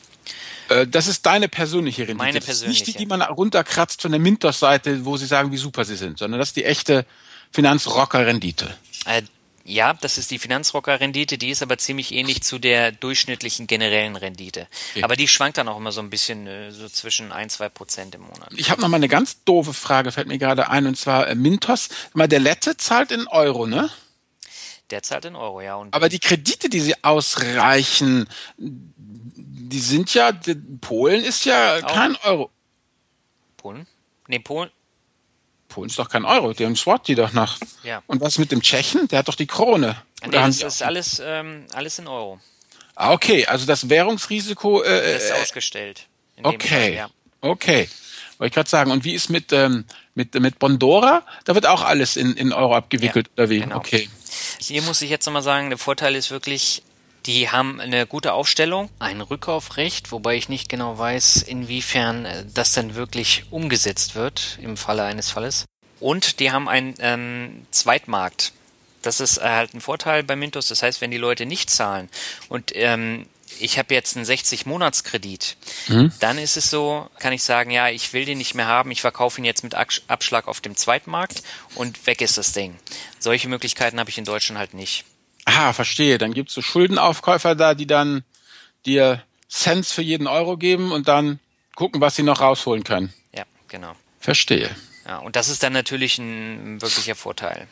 Äh, 0.69 0.87
das 0.87 1.07
ist 1.07 1.25
deine 1.25 1.49
persönliche 1.49 2.03
Rendite. 2.03 2.17
Meine 2.17 2.39
persönliche. 2.39 2.85
nicht 2.85 2.95
die, 2.95 2.99
die 2.99 3.05
man 3.05 3.21
runterkratzt 3.21 4.01
von 4.01 4.11
der 4.11 4.19
Mintos-Seite, 4.19 5.05
wo 5.05 5.17
sie 5.17 5.25
sagen, 5.25 5.51
wie 5.51 5.57
super 5.57 5.85
sie 5.85 5.95
sind, 5.95 6.17
sondern 6.19 6.39
das 6.39 6.49
ist 6.49 6.55
die 6.55 6.65
echte 6.65 7.05
Finanzrocker-Rendite. 7.51 8.75
Äh, 9.05 9.23
ja, 9.65 9.93
das 9.93 10.17
ist 10.17 10.29
die 10.31 10.39
Finanzrocker-Rendite, 10.39 11.37
die 11.37 11.49
ist 11.49 11.61
aber 11.61 11.77
ziemlich 11.77 12.13
ähnlich 12.13 12.43
zu 12.43 12.59
der 12.59 12.91
durchschnittlichen 12.91 13.65
generellen 13.65 14.17
Rendite. 14.17 14.67
Okay. 14.91 15.03
Aber 15.03 15.15
die 15.15 15.27
schwankt 15.29 15.57
dann 15.57 15.69
auch 15.69 15.77
immer 15.77 15.93
so 15.93 16.01
ein 16.01 16.09
bisschen 16.09 16.47
äh, 16.47 16.71
so 16.71 16.89
zwischen 16.89 17.31
ein, 17.31 17.49
zwei 17.49 17.69
Prozent 17.69 18.15
im 18.15 18.21
Monat. 18.21 18.49
Ich 18.57 18.69
habe 18.69 18.81
noch 18.81 18.89
mal 18.89 18.97
eine 18.97 19.07
ganz 19.07 19.41
doofe 19.45 19.73
Frage, 19.73 20.11
fällt 20.11 20.27
mir 20.27 20.37
gerade 20.37 20.69
ein, 20.69 20.85
und 20.85 20.97
zwar 20.97 21.27
äh, 21.29 21.35
Mintos. 21.35 21.89
Mal 22.13 22.27
der 22.27 22.39
Lette 22.39 22.75
zahlt 22.75 23.11
in 23.11 23.27
Euro, 23.27 23.65
ne? 23.65 23.89
Der 24.93 25.01
zahlt 25.01 25.25
in 25.25 25.35
Euro, 25.35 25.59
ja. 25.59 25.83
Aber 25.89 26.07
die 26.07 26.19
Kredite, 26.19 26.69
die 26.69 26.79
sie 26.79 26.93
ausreichen, 27.03 28.29
die 28.59 29.79
sind 29.79 30.13
ja, 30.13 30.31
Polen 30.81 31.23
ist 31.23 31.45
ja 31.45 31.77
auch. 31.77 31.91
kein 31.91 32.15
Euro. 32.17 32.51
Polen? 33.57 33.87
Nee, 34.27 34.37
Polen. 34.37 34.69
Polen 35.67 35.89
ist 35.89 35.97
doch 35.97 36.09
kein 36.09 36.25
Euro, 36.25 36.53
die 36.53 36.63
haben 36.63 36.75
die 37.07 37.15
doch 37.15 37.33
nach. 37.33 37.57
Ja. 37.81 38.03
Und 38.05 38.21
was 38.21 38.37
mit 38.37 38.51
dem 38.51 38.61
Tschechen? 38.61 39.07
Der 39.07 39.17
hat 39.17 39.27
doch 39.27 39.33
die 39.33 39.47
Krone. 39.47 39.97
Nee, 40.23 40.29
das 40.29 40.61
ist 40.61 40.83
alles, 40.83 41.19
ähm, 41.25 41.65
alles 41.73 41.97
in 41.97 42.07
Euro. 42.07 42.39
Ah, 42.93 43.13
okay, 43.13 43.47
also 43.47 43.65
das 43.65 43.89
Währungsrisiko 43.89 44.83
äh, 44.83 45.15
ist 45.15 45.31
äh, 45.31 45.41
ausgestellt. 45.41 46.05
Okay, 46.43 46.67
Fall, 46.67 46.93
ja. 46.93 47.09
okay. 47.41 47.89
Wollte 48.37 48.49
ich 48.49 48.53
gerade 48.53 48.69
sagen. 48.69 48.91
Und 48.91 49.05
wie 49.05 49.15
ist 49.15 49.31
mit, 49.31 49.51
ähm, 49.53 49.85
mit, 50.13 50.35
mit 50.35 50.59
Bondora? 50.59 51.23
Da 51.45 51.55
wird 51.55 51.65
auch 51.65 51.81
alles 51.81 52.15
in, 52.15 52.35
in 52.35 52.53
Euro 52.53 52.75
abgewickelt, 52.75 53.29
ja, 53.29 53.33
oder 53.33 53.49
wie? 53.49 53.61
Genau. 53.61 53.77
Okay. 53.77 54.07
Hier 54.59 54.81
muss 54.81 55.01
ich 55.01 55.09
jetzt 55.09 55.25
nochmal 55.25 55.41
sagen, 55.43 55.69
der 55.69 55.77
Vorteil 55.77 56.15
ist 56.15 56.31
wirklich, 56.31 56.83
die 57.25 57.49
haben 57.49 57.79
eine 57.79 58.05
gute 58.05 58.33
Aufstellung, 58.33 58.89
ein 58.99 59.21
Rückkaufrecht, 59.21 60.11
wobei 60.11 60.35
ich 60.35 60.49
nicht 60.49 60.69
genau 60.69 60.97
weiß, 60.97 61.43
inwiefern 61.43 62.25
äh, 62.25 62.45
das 62.53 62.73
dann 62.73 62.95
wirklich 62.95 63.45
umgesetzt 63.49 64.15
wird 64.15 64.57
im 64.61 64.77
Falle 64.77 65.03
eines 65.03 65.31
Falles. 65.31 65.65
Und 65.99 66.39
die 66.39 66.51
haben 66.51 66.67
einen 66.67 66.95
ähm, 66.99 67.65
Zweitmarkt. 67.71 68.51
Das 69.01 69.19
ist 69.19 69.41
halt 69.41 69.73
ein 69.73 69.81
Vorteil 69.81 70.23
bei 70.23 70.35
Mintos. 70.35 70.67
Das 70.67 70.83
heißt, 70.83 71.01
wenn 71.01 71.11
die 71.11 71.17
Leute 71.17 71.45
nicht 71.45 71.69
zahlen 71.69 72.09
und 72.49 72.71
ähm, 72.75 73.25
ich 73.63 73.77
habe 73.77 73.93
jetzt 73.93 74.17
einen 74.17 74.25
60-Monats-Kredit, 74.25 75.55
mhm. 75.87 76.11
dann 76.19 76.37
ist 76.37 76.57
es 76.57 76.69
so, 76.69 77.09
kann 77.19 77.33
ich 77.33 77.43
sagen, 77.43 77.71
ja, 77.71 77.89
ich 77.89 78.11
will 78.13 78.25
den 78.25 78.37
nicht 78.37 78.55
mehr 78.55 78.67
haben, 78.67 78.91
ich 78.91 79.01
verkaufe 79.01 79.39
ihn 79.39 79.45
jetzt 79.45 79.63
mit 79.63 79.73
Abschlag 79.73 80.47
auf 80.47 80.61
dem 80.61 80.75
Zweitmarkt 80.75 81.43
und 81.75 82.05
weg 82.05 82.21
ist 82.21 82.37
das 82.37 82.51
Ding. 82.51 82.75
Solche 83.19 83.47
Möglichkeiten 83.47 83.99
habe 83.99 84.09
ich 84.09 84.17
in 84.17 84.25
Deutschland 84.25 84.59
halt 84.59 84.73
nicht. 84.73 85.05
Ah, 85.45 85.73
verstehe. 85.73 86.17
Dann 86.17 86.33
gibt 86.33 86.49
es 86.49 86.55
so 86.55 86.61
Schuldenaufkäufer 86.61 87.55
da, 87.55 87.73
die 87.73 87.87
dann 87.87 88.23
dir 88.85 89.23
Cents 89.49 89.91
für 89.91 90.01
jeden 90.01 90.27
Euro 90.27 90.57
geben 90.57 90.91
und 90.91 91.07
dann 91.07 91.39
gucken, 91.75 92.01
was 92.01 92.15
sie 92.15 92.23
noch 92.23 92.41
rausholen 92.41 92.83
können. 92.83 93.13
Ja, 93.33 93.43
genau. 93.67 93.95
Verstehe. 94.19 94.69
Ja, 95.05 95.17
und 95.17 95.35
das 95.35 95.49
ist 95.49 95.63
dann 95.63 95.73
natürlich 95.73 96.17
ein 96.17 96.81
wirklicher 96.81 97.15
Vorteil. 97.15 97.67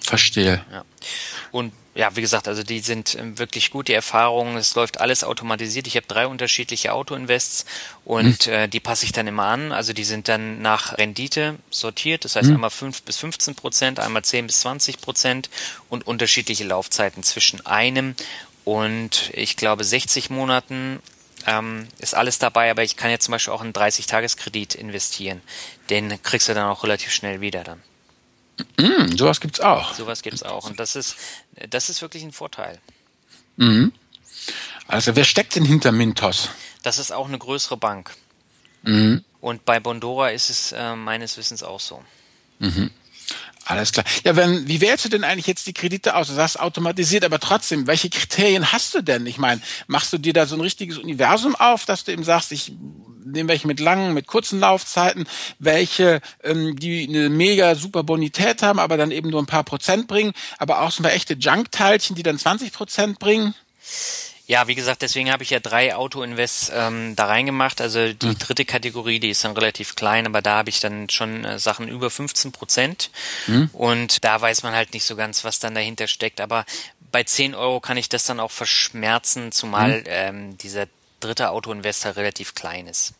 Verstehe. 0.00 0.64
Ja. 0.70 0.84
Und 1.50 1.72
ja, 1.94 2.16
wie 2.16 2.22
gesagt, 2.22 2.48
also 2.48 2.62
die 2.62 2.80
sind 2.80 3.16
ähm, 3.16 3.38
wirklich 3.38 3.70
gut, 3.70 3.88
die 3.88 3.92
Erfahrungen, 3.92 4.56
es 4.56 4.74
läuft 4.74 5.00
alles 5.00 5.24
automatisiert. 5.24 5.86
Ich 5.86 5.96
habe 5.96 6.06
drei 6.06 6.26
unterschiedliche 6.26 6.92
Autoinvests 6.92 7.66
und 8.04 8.44
hm. 8.44 8.52
äh, 8.52 8.68
die 8.68 8.80
passe 8.80 9.04
ich 9.04 9.12
dann 9.12 9.26
immer 9.26 9.44
an. 9.44 9.72
Also 9.72 9.92
die 9.92 10.04
sind 10.04 10.28
dann 10.28 10.62
nach 10.62 10.96
Rendite 10.96 11.56
sortiert, 11.70 12.24
das 12.24 12.36
heißt 12.36 12.48
hm. 12.48 12.54
einmal 12.56 12.70
5 12.70 13.02
bis 13.02 13.18
15 13.18 13.54
Prozent, 13.54 14.00
einmal 14.00 14.24
10 14.24 14.46
bis 14.46 14.60
20 14.60 15.00
Prozent 15.00 15.50
und 15.90 16.06
unterschiedliche 16.06 16.64
Laufzeiten 16.64 17.22
zwischen 17.22 17.64
einem 17.66 18.14
und 18.64 19.30
ich 19.34 19.56
glaube 19.56 19.84
60 19.84 20.30
Monaten 20.30 21.00
ähm, 21.46 21.88
ist 21.98 22.14
alles 22.14 22.38
dabei, 22.38 22.70
aber 22.70 22.84
ich 22.84 22.96
kann 22.96 23.10
jetzt 23.10 23.24
zum 23.24 23.32
Beispiel 23.32 23.52
auch 23.52 23.60
einen 23.60 23.72
30-Tages-Kredit 23.72 24.74
investieren. 24.76 25.42
Den 25.90 26.22
kriegst 26.22 26.48
du 26.48 26.54
dann 26.54 26.68
auch 26.68 26.84
relativ 26.84 27.12
schnell 27.12 27.40
wieder 27.40 27.64
dann. 27.64 27.82
Mm, 28.78 29.16
sowas 29.16 29.40
gibt's 29.40 29.60
auch. 29.60 29.94
Sowas 29.94 30.22
gibt's 30.22 30.42
auch. 30.42 30.68
Und 30.68 30.78
das 30.78 30.96
ist, 30.96 31.16
das 31.70 31.88
ist 31.88 32.02
wirklich 32.02 32.22
ein 32.22 32.32
Vorteil. 32.32 32.80
Mhm. 33.56 33.92
Also 34.88 35.16
wer 35.16 35.24
steckt 35.24 35.56
denn 35.56 35.64
hinter 35.64 35.92
Mintos? 35.92 36.50
Das 36.82 36.98
ist 36.98 37.12
auch 37.12 37.28
eine 37.28 37.38
größere 37.38 37.76
Bank. 37.76 38.14
Mhm. 38.82 39.24
Und 39.40 39.64
bei 39.64 39.80
Bondora 39.80 40.30
ist 40.30 40.50
es 40.50 40.72
äh, 40.72 40.96
meines 40.96 41.36
Wissens 41.36 41.62
auch 41.62 41.80
so. 41.80 42.02
Mhm. 42.58 42.90
Alles 43.64 43.92
klar. 43.92 44.04
Ja, 44.24 44.34
wenn, 44.34 44.66
wie 44.66 44.80
wählst 44.80 45.04
du 45.04 45.08
denn 45.08 45.24
eigentlich 45.24 45.46
jetzt 45.46 45.66
die 45.66 45.72
Kredite 45.72 46.16
aus? 46.16 46.28
Du 46.28 46.34
sagst 46.34 46.58
automatisiert, 46.58 47.24
aber 47.24 47.38
trotzdem, 47.38 47.86
welche 47.86 48.10
Kriterien 48.10 48.72
hast 48.72 48.94
du 48.94 49.02
denn? 49.02 49.26
Ich 49.26 49.38
meine, 49.38 49.60
machst 49.86 50.12
du 50.12 50.18
dir 50.18 50.32
da 50.32 50.46
so 50.46 50.56
ein 50.56 50.60
richtiges 50.60 50.98
Universum 50.98 51.54
auf, 51.54 51.84
dass 51.84 52.04
du 52.04 52.12
eben 52.12 52.24
sagst, 52.24 52.50
ich 52.50 52.72
nehme 53.24 53.48
welche 53.48 53.68
mit 53.68 53.78
langen, 53.78 54.14
mit 54.14 54.26
kurzen 54.26 54.58
Laufzeiten, 54.58 55.26
welche, 55.58 56.20
ähm, 56.42 56.76
die 56.78 57.08
eine 57.08 57.28
mega 57.28 57.74
super 57.76 58.02
Bonität 58.02 58.62
haben, 58.62 58.80
aber 58.80 58.96
dann 58.96 59.12
eben 59.12 59.30
nur 59.30 59.40
ein 59.40 59.46
paar 59.46 59.64
Prozent 59.64 60.08
bringen, 60.08 60.32
aber 60.58 60.80
auch 60.80 60.90
so 60.90 61.00
ein 61.00 61.04
paar 61.04 61.12
echte 61.12 61.34
Junk-Teilchen, 61.34 62.16
die 62.16 62.22
dann 62.24 62.38
20 62.38 62.72
Prozent 62.72 63.18
bringen? 63.20 63.54
Ja, 64.46 64.66
wie 64.66 64.74
gesagt, 64.74 65.02
deswegen 65.02 65.30
habe 65.30 65.44
ich 65.44 65.50
ja 65.50 65.60
drei 65.60 65.94
Auto-Invests 65.94 66.72
ähm, 66.74 67.14
da 67.14 67.26
reingemacht. 67.26 67.80
Also 67.80 68.12
die 68.12 68.26
mhm. 68.26 68.38
dritte 68.38 68.64
Kategorie, 68.64 69.20
die 69.20 69.30
ist 69.30 69.44
dann 69.44 69.52
relativ 69.52 69.94
klein, 69.94 70.26
aber 70.26 70.42
da 70.42 70.56
habe 70.56 70.68
ich 70.68 70.80
dann 70.80 71.08
schon 71.08 71.44
äh, 71.44 71.58
Sachen 71.58 71.88
über 71.88 72.10
15 72.10 72.50
Prozent. 72.50 73.10
Mhm. 73.46 73.70
Und 73.72 74.24
da 74.24 74.40
weiß 74.40 74.64
man 74.64 74.74
halt 74.74 74.94
nicht 74.94 75.04
so 75.04 75.14
ganz, 75.14 75.44
was 75.44 75.60
dann 75.60 75.74
dahinter 75.74 76.08
steckt. 76.08 76.40
Aber 76.40 76.64
bei 77.12 77.22
10 77.22 77.54
Euro 77.54 77.80
kann 77.80 77.96
ich 77.96 78.08
das 78.08 78.24
dann 78.24 78.40
auch 78.40 78.50
verschmerzen, 78.50 79.52
zumal 79.52 80.00
mhm. 80.00 80.06
ähm, 80.06 80.58
dieser 80.58 80.86
dritte 81.20 81.50
Auto-Investor 81.50 82.16
relativ 82.16 82.54
klein 82.54 82.88
ist. 82.88 83.14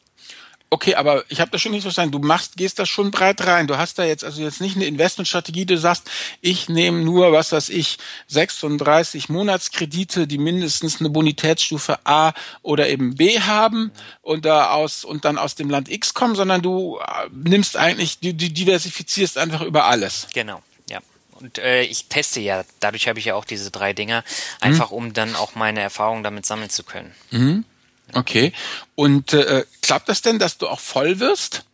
Okay, 0.73 0.95
aber 0.95 1.23
ich 1.29 1.39
habe 1.39 1.51
das 1.51 1.61
schon 1.61 1.73
nicht 1.73 1.83
verstanden. 1.83 2.13
Du 2.13 2.27
machst, 2.27 2.57
gehst 2.57 2.79
da 2.79 2.87
schon 2.87 3.11
breit 3.11 3.47
rein. 3.47 3.67
Du 3.67 3.77
hast 3.77 3.99
da 3.99 4.05
jetzt 4.05 4.25
also 4.25 4.41
jetzt 4.41 4.63
nicht 4.63 4.75
eine 4.75 4.87
Investmentstrategie. 4.87 5.67
Du 5.67 5.77
sagst, 5.77 6.11
ich 6.41 6.71
nehme 6.71 7.03
nur, 7.03 7.31
was 7.31 7.53
weiß 7.53 7.69
ich, 7.69 7.99
36 8.29 9.29
Monatskredite, 9.29 10.27
die 10.27 10.39
mindestens 10.39 10.99
eine 10.99 11.11
Bonitätsstufe 11.11 11.99
A 12.05 12.33
oder 12.63 12.89
eben 12.89 13.17
B 13.17 13.39
haben 13.39 13.93
und 14.23 14.47
da 14.47 14.71
aus 14.71 15.05
und 15.05 15.27
dann 15.27 15.37
aus 15.37 15.57
dem 15.57 15.69
Land 15.69 15.91
X 15.91 16.15
kommen, 16.15 16.37
sondern 16.37 16.63
du 16.63 16.99
äh, 17.01 17.29
nimmst 17.35 17.77
eigentlich, 17.77 18.21
du, 18.21 18.33
du 18.33 18.49
diversifizierst 18.49 19.37
einfach 19.37 19.61
über 19.61 19.85
alles. 19.85 20.29
Genau. 20.33 20.63
ja. 20.89 21.01
Und 21.33 21.59
äh, 21.59 21.83
ich 21.83 22.07
teste 22.07 22.41
ja, 22.41 22.65
dadurch 22.81 23.09
habe 23.09 23.19
ich 23.19 23.27
ja 23.27 23.35
auch 23.35 23.45
diese 23.45 23.71
drei 23.71 23.93
Dinger, 23.93 24.25
einfach 24.59 24.91
mhm. 24.91 24.97
um 24.97 25.13
dann 25.13 25.37
auch 25.37 25.55
meine 25.55 25.81
Erfahrungen 25.81 26.23
damit 26.23 26.47
sammeln 26.47 26.71
zu 26.71 26.83
können. 26.83 27.13
Mhm. 27.31 27.67
Okay. 28.15 28.53
Und 28.95 29.33
äh, 29.33 29.65
klappt 29.81 30.09
das 30.09 30.23
denn, 30.23 30.39
dass 30.39 30.59
du 30.59 30.69
auch 30.69 30.81
voll 30.81 31.19
wirst? 31.21 31.65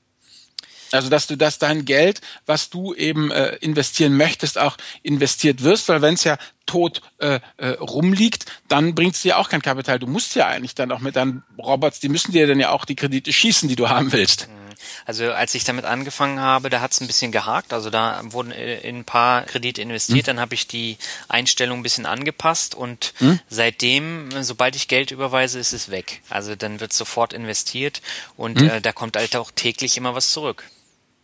Also 0.91 1.11
dass 1.11 1.27
du 1.27 1.37
das 1.37 1.59
dein 1.59 1.85
Geld, 1.85 2.21
was 2.47 2.71
du 2.71 2.95
eben 2.95 3.31
äh, 3.31 3.57
investieren 3.57 4.17
möchtest, 4.17 4.59
auch 4.59 4.77
investiert 5.03 5.63
wirst, 5.63 5.89
weil 5.89 6.01
wenn 6.01 6.15
es 6.15 6.25
ja 6.25 6.39
tot 6.69 7.03
äh, 7.19 7.41
äh, 7.57 7.71
rumliegt, 7.71 8.47
dann 8.69 8.95
bringt 8.95 9.17
es 9.17 9.23
dir 9.23 9.39
auch 9.39 9.49
kein 9.49 9.63
Kapital. 9.63 9.99
Du 9.99 10.07
musst 10.07 10.37
ja 10.37 10.47
eigentlich 10.47 10.77
dann 10.77 10.93
auch 10.93 11.01
mit 11.01 11.17
deinen 11.17 11.43
Robots, 11.59 11.99
die 11.99 12.09
müssen 12.09 12.31
dir 12.31 12.47
dann 12.47 12.61
ja 12.61 12.71
auch 12.71 12.85
die 12.85 12.95
Kredite 12.95 13.33
schießen, 13.33 13.69
die 13.69 13.77
du 13.77 13.89
haben 13.89 14.13
willst. 14.13 14.49
Mhm. 14.49 14.69
Also 15.07 15.33
als 15.33 15.55
ich 15.55 15.65
damit 15.65 15.85
angefangen 15.85 16.41
habe, 16.41 16.71
da 16.71 16.81
hat 16.81 16.93
es 16.93 17.01
ein 17.01 17.07
bisschen 17.07 17.33
gehakt. 17.33 17.73
Also 17.73 17.91
da 17.91 18.21
wurden 18.25 18.53
äh, 18.53 18.81
in 18.81 18.99
ein 18.99 19.05
paar 19.05 19.43
Kredite 19.43 19.83
investiert. 19.83 20.27
Hm. 20.27 20.37
Dann 20.37 20.41
habe 20.41 20.55
ich 20.55 20.67
die 20.67 20.99
Einstellung 21.29 21.81
ein 21.81 21.83
bisschen 21.83 22.07
angepasst 22.07 22.75
und 22.75 23.13
hm. 23.19 23.41
seitdem, 23.49 24.29
sobald 24.43 24.77
ich 24.77 24.89
Geld 24.89 25.11
überweise, 25.11 25.59
ist 25.59 25.73
es 25.73 25.91
weg. 25.91 26.21
Also 26.29 26.55
dann 26.55 26.81
wird 26.81 26.93
sofort 26.93 27.33
investiert 27.33 28.03
und 28.37 28.61
hm. 28.61 28.69
äh, 28.69 28.81
da 28.81 28.93
kommt 28.93 29.17
halt 29.17 29.35
auch 29.37 29.51
täglich 29.51 29.97
immer 29.97 30.15
was 30.15 30.31
zurück. 30.31 30.65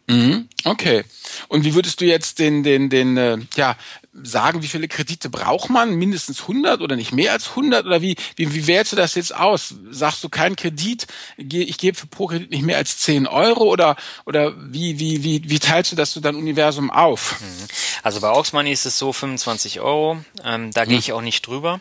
Mhm, 0.07 0.49
okay. 0.65 1.05
Und 1.49 1.65
wie 1.65 1.75
würdest 1.75 2.01
du 2.01 2.05
jetzt 2.05 2.39
den, 2.39 2.63
den, 2.63 2.91
den, 2.91 3.17
äh, 3.17 3.39
ja, 3.57 3.77
sagen, 4.23 4.63
wie 4.63 4.69
viele 4.69 4.87
Kredite 4.87 5.29
braucht 5.29 5.71
man? 5.71 5.95
Mindestens 5.95 6.43
100 6.43 6.81
oder 6.81 6.95
nicht 6.95 7.13
mehr 7.13 7.33
als 7.33 7.51
100? 7.51 7.85
Oder 7.85 8.01
wie, 8.01 8.17
wie, 8.37 8.55
wie 8.55 8.67
wählst 8.67 8.93
du 8.93 8.97
das 8.97 9.15
jetzt 9.17 9.35
aus? 9.35 9.75
Sagst 9.91 10.23
du 10.23 10.29
kein 10.29 10.55
Kredit, 10.55 11.07
ich 11.37 11.79
gebe 11.79 11.99
für 11.99 12.07
pro 12.07 12.29
Kredit 12.29 12.51
nicht 12.51 12.63
mehr 12.63 12.77
als 12.77 12.99
10 12.99 13.27
Euro? 13.27 13.65
Oder, 13.65 13.97
oder 14.25 14.55
wie, 14.57 15.01
wie, 15.01 15.25
wie, 15.25 15.51
wie 15.51 15.59
teilst 15.59 15.93
du 15.93 15.97
das 15.97 16.13
so 16.13 16.21
dein 16.21 16.37
Universum 16.37 16.91
auf? 16.91 17.41
Mhm. 17.41 17.67
Also 18.03 18.21
bei 18.21 18.29
Auxmoney 18.29 18.71
ist 18.71 18.87
es 18.87 18.99
so 18.99 19.13
25 19.13 19.81
Euro. 19.81 20.23
Ähm, 20.45 20.71
da 20.73 20.85
mhm. 20.85 20.89
gehe 20.91 20.99
ich 20.99 21.13
auch 21.13 21.23
nicht 21.23 21.47
drüber. 21.47 21.81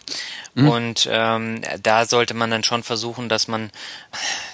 Mhm. 0.56 0.69
Und 0.69 1.10
ähm, 1.12 1.62
da 1.82 2.06
sollte 2.06 2.34
man 2.34 2.50
dann 2.50 2.63
schon 2.63 2.82
versuchen, 2.82 3.30
dass 3.30 3.48
man 3.48 3.69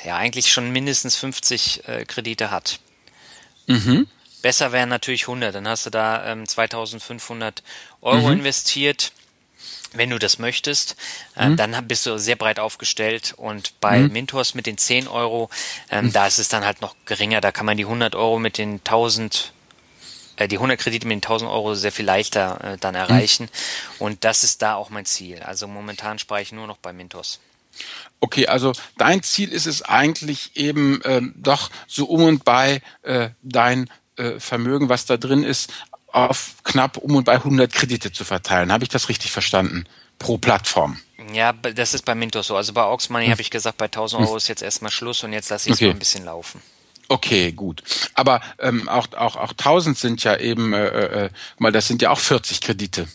ja 0.06 0.18
eigentlich 0.18 0.52
schon 0.52 0.72
mindestens 0.72 1.16
50 1.16 1.88
äh, 1.88 2.06
Kredite 2.06 2.52
hat. 2.52 2.80
Mhm. 3.68 4.08
Besser 4.42 4.72
wären 4.72 4.90
natürlich 4.90 5.24
100, 5.24 5.54
dann 5.56 5.68
hast 5.68 5.86
du 5.86 5.90
da 5.90 6.26
ähm, 6.26 6.48
2500 6.48 7.64
Euro 8.02 8.28
mhm. 8.28 8.40
investiert. 8.40 9.12
Wenn 9.92 10.12
du 10.12 10.20
das 10.20 10.38
möchtest, 10.38 10.96
äh, 11.36 11.50
mhm. 11.50 11.58
dann 11.58 11.88
bist 11.88 12.06
du 12.06 12.20
sehr 12.20 12.36
breit 12.36 12.60
aufgestellt 12.60 13.34
und 13.36 13.80
bei 13.80 13.98
mhm. 13.98 14.12
Mintos 14.12 14.54
mit 14.54 14.68
den 14.68 14.78
10 14.78 15.08
Euro, 15.08 15.50
ähm, 15.90 16.06
mhm. 16.06 16.14
da 16.14 16.28
ist 16.28 16.38
es 16.38 16.48
dann 16.48 16.64
halt 16.64 16.82
noch 16.82 16.96
geringer. 17.06 17.42
Da 17.42 17.52
kann 17.52 17.66
man 17.66 17.76
die 17.76 17.86
100 17.86 18.16
Euro 18.16 18.38
mit 18.38 18.60
den 18.60 18.76
1000 18.76 19.52
äh, 20.36 20.48
die 20.48 20.58
100 20.58 20.80
Kredite 20.80 21.08
mit 21.08 21.16
den 21.16 21.24
1000 21.24 21.50
Euro 21.50 21.74
sehr 21.76 21.92
viel 21.92 22.06
leichter 22.06 22.64
äh, 22.64 22.78
dann 22.78 22.96
erreichen. 22.96 23.44
Mhm. 23.44 24.06
Und 24.06 24.24
das 24.24 24.44
ist 24.44 24.62
da 24.62 24.76
auch 24.76 24.90
mein 24.90 25.06
Ziel. 25.06 25.42
Also 25.42 25.68
momentan 25.68 26.20
spare 26.20 26.42
ich 26.42 26.52
nur 26.52 26.68
noch 26.68 26.78
bei 26.78 26.94
Mintos. 26.94 27.40
Okay, 28.20 28.48
also 28.48 28.74
dein 28.98 29.24
Ziel 29.24 29.52
ist 29.52 29.66
es 29.66 29.82
eigentlich 29.82 30.56
eben 30.56 31.02
ähm, 31.06 31.34
doch 31.38 31.70
so 31.88 32.06
um 32.06 32.24
und 32.24 32.44
bei 32.44 32.82
äh, 33.04 33.30
dein 33.42 33.90
äh, 34.20 34.40
Vermögen, 34.40 34.90
was 34.90 35.06
da 35.06 35.18
drin 35.18 35.44
ist, 35.44 35.72
auf 36.08 36.56
knapp 36.64 36.98
um 36.98 37.16
und 37.16 37.24
bei 37.24 37.34
100 37.34 37.72
Kredite 37.72 38.12
zu 38.12 38.24
verteilen. 38.24 38.72
Habe 38.72 38.84
ich 38.84 38.90
das 38.90 39.10
richtig 39.10 39.32
verstanden? 39.32 39.86
Pro 40.18 40.38
Plattform. 40.38 41.00
Ja, 41.34 41.54
das 41.54 41.94
ist 41.94 42.06
bei 42.06 42.16
Mintos 42.16 42.48
so. 42.48 42.56
Also 42.56 42.74
bei 42.74 42.86
Oxmoney 42.86 43.26
hm. 43.26 43.32
habe 43.32 43.42
ich 43.42 43.50
gesagt, 43.50 43.78
bei 43.78 43.86
1000 43.86 44.24
Euro 44.24 44.38
ist 44.38 44.48
jetzt 44.48 44.62
erstmal 44.62 44.92
Schluss 44.92 45.24
und 45.24 45.34
jetzt 45.34 45.50
lasse 45.50 45.70
ich 45.70 45.74
es 45.74 45.78
okay. 45.78 45.88
mal 45.88 45.92
ein 45.92 46.00
bisschen 46.00 46.26
laufen. 46.26 46.62
Okay, 47.08 47.52
gut. 47.52 47.84
Aber 48.14 48.42
ähm, 48.60 48.88
auch, 48.88 49.08
auch, 49.14 49.36
auch 49.36 49.52
1000 49.52 49.98
sind 49.98 50.24
ja 50.24 50.38
eben, 50.38 50.74
äh, 50.74 51.26
äh, 51.26 51.30
mal, 51.58 51.72
das 51.72 51.88
sind 51.88 52.02
ja 52.02 52.12
auch 52.12 52.20
40 52.20 52.62
Kredite. 52.62 53.08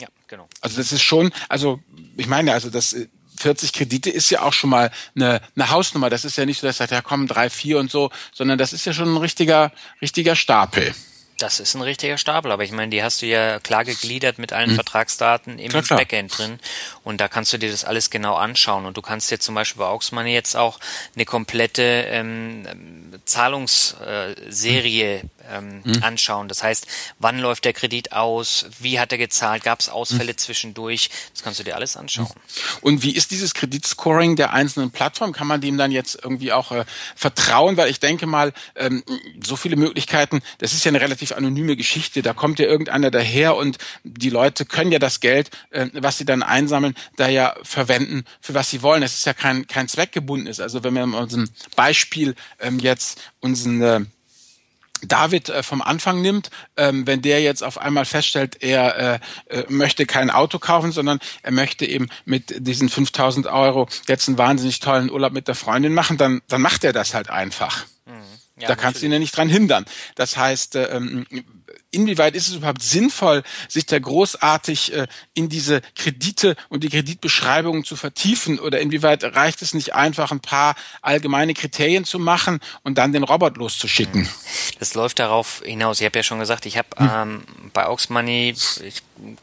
Ja, 0.00 0.08
genau. 0.28 0.48
Also 0.60 0.78
das 0.78 0.92
ist 0.92 1.02
schon, 1.02 1.30
also 1.48 1.80
ich 2.16 2.26
meine, 2.26 2.52
also 2.52 2.70
das 2.70 2.96
40 3.36 3.72
Kredite 3.72 4.10
ist 4.10 4.30
ja 4.30 4.42
auch 4.42 4.52
schon 4.52 4.70
mal 4.70 4.90
eine, 5.14 5.40
eine 5.56 5.70
Hausnummer. 5.70 6.10
Das 6.10 6.24
ist 6.24 6.36
ja 6.36 6.46
nicht 6.46 6.60
so, 6.60 6.66
dass 6.66 6.78
sagt, 6.78 6.92
ja 6.92 7.02
komm, 7.02 7.26
drei, 7.26 7.50
vier 7.50 7.78
und 7.78 7.90
so, 7.90 8.10
sondern 8.32 8.58
das 8.58 8.72
ist 8.72 8.84
ja 8.84 8.92
schon 8.92 9.14
ein 9.14 9.18
richtiger, 9.18 9.72
richtiger 10.00 10.36
Stapel. 10.36 10.94
Das 11.38 11.58
ist 11.58 11.74
ein 11.74 11.82
richtiger 11.82 12.16
Stapel, 12.16 12.52
aber 12.52 12.62
ich 12.62 12.70
meine, 12.70 12.90
die 12.90 13.02
hast 13.02 13.20
du 13.20 13.26
ja 13.26 13.58
klar 13.58 13.84
gegliedert 13.84 14.38
mit 14.38 14.52
allen 14.52 14.70
mhm. 14.70 14.76
Vertragsdaten 14.76 15.58
im 15.58 15.68
klar, 15.68 15.82
klar. 15.82 15.98
Backend 15.98 16.38
drin 16.38 16.60
und 17.02 17.20
da 17.20 17.26
kannst 17.26 17.52
du 17.52 17.58
dir 17.58 17.72
das 17.72 17.84
alles 17.84 18.10
genau 18.10 18.36
anschauen 18.36 18.86
und 18.86 18.96
du 18.96 19.02
kannst 19.02 19.32
dir 19.32 19.40
zum 19.40 19.56
Beispiel 19.56 19.80
bei 19.80 19.86
Auxmoney 19.86 20.32
jetzt 20.32 20.54
auch 20.56 20.78
eine 21.16 21.24
komplette 21.24 21.82
ähm, 21.82 22.68
Zahlungsserie 23.24 25.22
ähm, 25.50 25.82
mhm. 25.84 26.02
anschauen. 26.02 26.48
Das 26.48 26.62
heißt, 26.62 26.86
wann 27.18 27.38
läuft 27.38 27.64
der 27.64 27.72
Kredit 27.72 28.12
aus, 28.12 28.66
wie 28.80 28.98
hat 28.98 29.12
er 29.12 29.18
gezahlt, 29.18 29.64
gab 29.64 29.80
es 29.80 29.88
Ausfälle 29.88 30.32
mhm. 30.32 30.38
zwischendurch, 30.38 31.10
das 31.32 31.42
kannst 31.42 31.60
du 31.60 31.64
dir 31.64 31.76
alles 31.76 31.96
anschauen. 31.96 32.26
Mhm. 32.26 32.78
Und 32.82 33.02
wie 33.02 33.14
ist 33.14 33.30
dieses 33.30 33.54
Kreditscoring 33.54 34.36
der 34.36 34.52
einzelnen 34.52 34.90
Plattformen? 34.90 35.32
Kann 35.32 35.46
man 35.46 35.60
dem 35.60 35.78
dann 35.78 35.90
jetzt 35.90 36.18
irgendwie 36.22 36.52
auch 36.52 36.72
äh, 36.72 36.84
vertrauen? 37.14 37.76
Weil 37.76 37.90
ich 37.90 38.00
denke 38.00 38.26
mal, 38.26 38.52
ähm, 38.76 39.02
so 39.42 39.56
viele 39.56 39.76
Möglichkeiten, 39.76 40.42
das 40.58 40.72
ist 40.72 40.84
ja 40.84 40.90
eine 40.90 41.00
relativ 41.00 41.32
anonyme 41.32 41.76
Geschichte, 41.76 42.22
da 42.22 42.32
kommt 42.32 42.58
ja 42.58 42.66
irgendeiner 42.66 43.10
daher 43.10 43.56
und 43.56 43.78
die 44.02 44.30
Leute 44.30 44.64
können 44.64 44.92
ja 44.92 44.98
das 44.98 45.20
Geld, 45.20 45.50
äh, 45.70 45.88
was 45.94 46.18
sie 46.18 46.24
dann 46.24 46.42
einsammeln, 46.42 46.94
da 47.16 47.28
ja 47.28 47.54
verwenden, 47.62 48.24
für 48.40 48.54
was 48.54 48.70
sie 48.70 48.82
wollen. 48.82 49.02
Es 49.02 49.14
ist 49.14 49.26
ja 49.26 49.34
kein, 49.34 49.66
kein 49.66 49.88
zweckgebundenes. 49.88 50.60
Also 50.60 50.84
wenn 50.84 50.94
wir 50.94 51.04
in 51.04 51.14
unserem 51.14 51.48
Beispiel 51.76 52.34
ähm, 52.60 52.78
jetzt 52.78 53.20
unseren 53.40 53.82
äh, 53.82 54.00
David 55.06 55.48
äh, 55.48 55.62
vom 55.62 55.82
Anfang 55.82 56.20
nimmt, 56.20 56.50
ähm, 56.76 57.06
wenn 57.06 57.22
der 57.22 57.40
jetzt 57.40 57.62
auf 57.62 57.78
einmal 57.78 58.04
feststellt, 58.04 58.62
er 58.62 59.20
äh, 59.48 59.58
äh, 59.58 59.64
möchte 59.68 60.06
kein 60.06 60.30
Auto 60.30 60.58
kaufen, 60.58 60.92
sondern 60.92 61.18
er 61.42 61.52
möchte 61.52 61.86
eben 61.86 62.08
mit 62.24 62.66
diesen 62.66 62.88
5000 62.88 63.46
Euro 63.46 63.88
jetzt 64.08 64.28
einen 64.28 64.38
wahnsinnig 64.38 64.80
tollen 64.80 65.10
Urlaub 65.10 65.32
mit 65.32 65.48
der 65.48 65.54
Freundin 65.54 65.94
machen, 65.94 66.16
dann, 66.16 66.42
dann 66.48 66.60
macht 66.60 66.84
er 66.84 66.92
das 66.92 67.14
halt 67.14 67.30
einfach. 67.30 67.86
Mhm. 68.06 68.12
Ja, 68.60 68.68
da 68.68 68.76
kannst 68.76 69.02
du 69.02 69.06
ihn 69.06 69.12
ja 69.12 69.18
nicht 69.18 69.36
dran 69.36 69.48
hindern. 69.48 69.84
Das 70.14 70.36
heißt, 70.36 70.76
äh, 70.76 70.84
ähm, 70.84 71.26
inwieweit 71.94 72.34
ist 72.34 72.48
es 72.48 72.56
überhaupt 72.56 72.82
sinnvoll, 72.82 73.42
sich 73.68 73.86
da 73.86 73.98
großartig 73.98 74.92
äh, 74.92 75.06
in 75.34 75.48
diese 75.48 75.80
Kredite 75.94 76.56
und 76.68 76.84
die 76.84 76.88
Kreditbeschreibungen 76.88 77.84
zu 77.84 77.96
vertiefen? 77.96 78.58
Oder 78.58 78.80
inwieweit 78.80 79.24
reicht 79.24 79.62
es 79.62 79.74
nicht 79.74 79.94
einfach, 79.94 80.30
ein 80.30 80.40
paar 80.40 80.74
allgemeine 81.02 81.54
Kriterien 81.54 82.04
zu 82.04 82.18
machen 82.18 82.60
und 82.82 82.98
dann 82.98 83.12
den 83.12 83.24
Robot 83.24 83.56
loszuschicken? 83.56 84.28
Das 84.78 84.94
läuft 84.94 85.18
darauf 85.18 85.62
hinaus. 85.64 86.00
Ich 86.00 86.06
habe 86.06 86.18
ja 86.18 86.22
schon 86.22 86.40
gesagt, 86.40 86.66
ich 86.66 86.76
habe 86.76 86.88
hm. 86.96 87.10
ähm, 87.14 87.44
bei 87.72 87.86
Aux 87.86 88.08
Money 88.08 88.54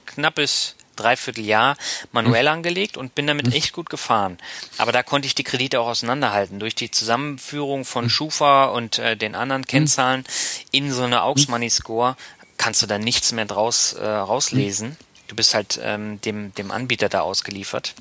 knappes 0.06 0.76
Dreivierteljahr 0.96 1.78
manuell 2.12 2.44
mhm. 2.44 2.52
angelegt 2.52 2.98
und 2.98 3.16
bin 3.16 3.28
damit 3.28 3.48
mhm. 3.48 3.54
echt 3.54 3.74
gut 3.74 3.90
gefahren. 3.90 4.38
Aber 4.78 4.92
da 4.92 5.04
konnte 5.04 5.26
ich 5.26 5.36
die 5.36 5.44
Kredite 5.44 5.80
auch 5.80 5.88
auseinanderhalten. 5.88 6.60
Durch 6.60 6.76
die 6.76 6.92
Zusammenführung 6.92 7.86
von 7.86 8.06
mhm. 8.06 8.10
Schufa 8.10 8.66
und 8.66 9.00
äh, 9.00 9.18
den 9.18 9.36
anderen 9.36 9.66
Kennzahlen 9.66 10.26
in 10.72 10.92
so 10.92 11.04
eine 11.04 11.24
Aux 11.24 11.48
Money 11.48 11.70
Score 11.70 12.16
kannst 12.62 12.84
du 12.84 12.86
da 12.86 13.00
nichts 13.00 13.32
mehr 13.32 13.46
draus 13.46 13.94
äh, 13.94 14.06
rauslesen. 14.06 14.96
Du 15.28 15.36
bist 15.36 15.56
halt 15.56 15.80
ähm, 15.82 16.22
dem, 16.22 16.54
dem 16.54 16.70
Anbieter 16.70 17.10
da 17.10 17.22
ausgeliefert. 17.22 17.96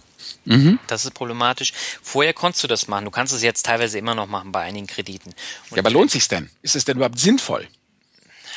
Mhm. 0.44 0.78
Das 0.86 1.06
ist 1.06 1.14
problematisch. 1.14 1.72
Vorher 2.02 2.34
konntest 2.34 2.62
du 2.64 2.68
das 2.68 2.86
machen. 2.86 3.06
Du 3.06 3.10
kannst 3.10 3.32
es 3.32 3.42
jetzt 3.42 3.64
teilweise 3.64 3.98
immer 3.98 4.14
noch 4.14 4.26
machen 4.26 4.52
bei 4.52 4.60
einigen 4.60 4.86
Krediten. 4.86 5.30
Und 5.70 5.76
ja, 5.76 5.78
aber 5.78 5.88
lohnt 5.88 6.10
sich's 6.10 6.28
denn? 6.28 6.50
Ist 6.60 6.76
es 6.76 6.84
denn 6.84 6.98
überhaupt 6.98 7.18
sinnvoll? 7.18 7.66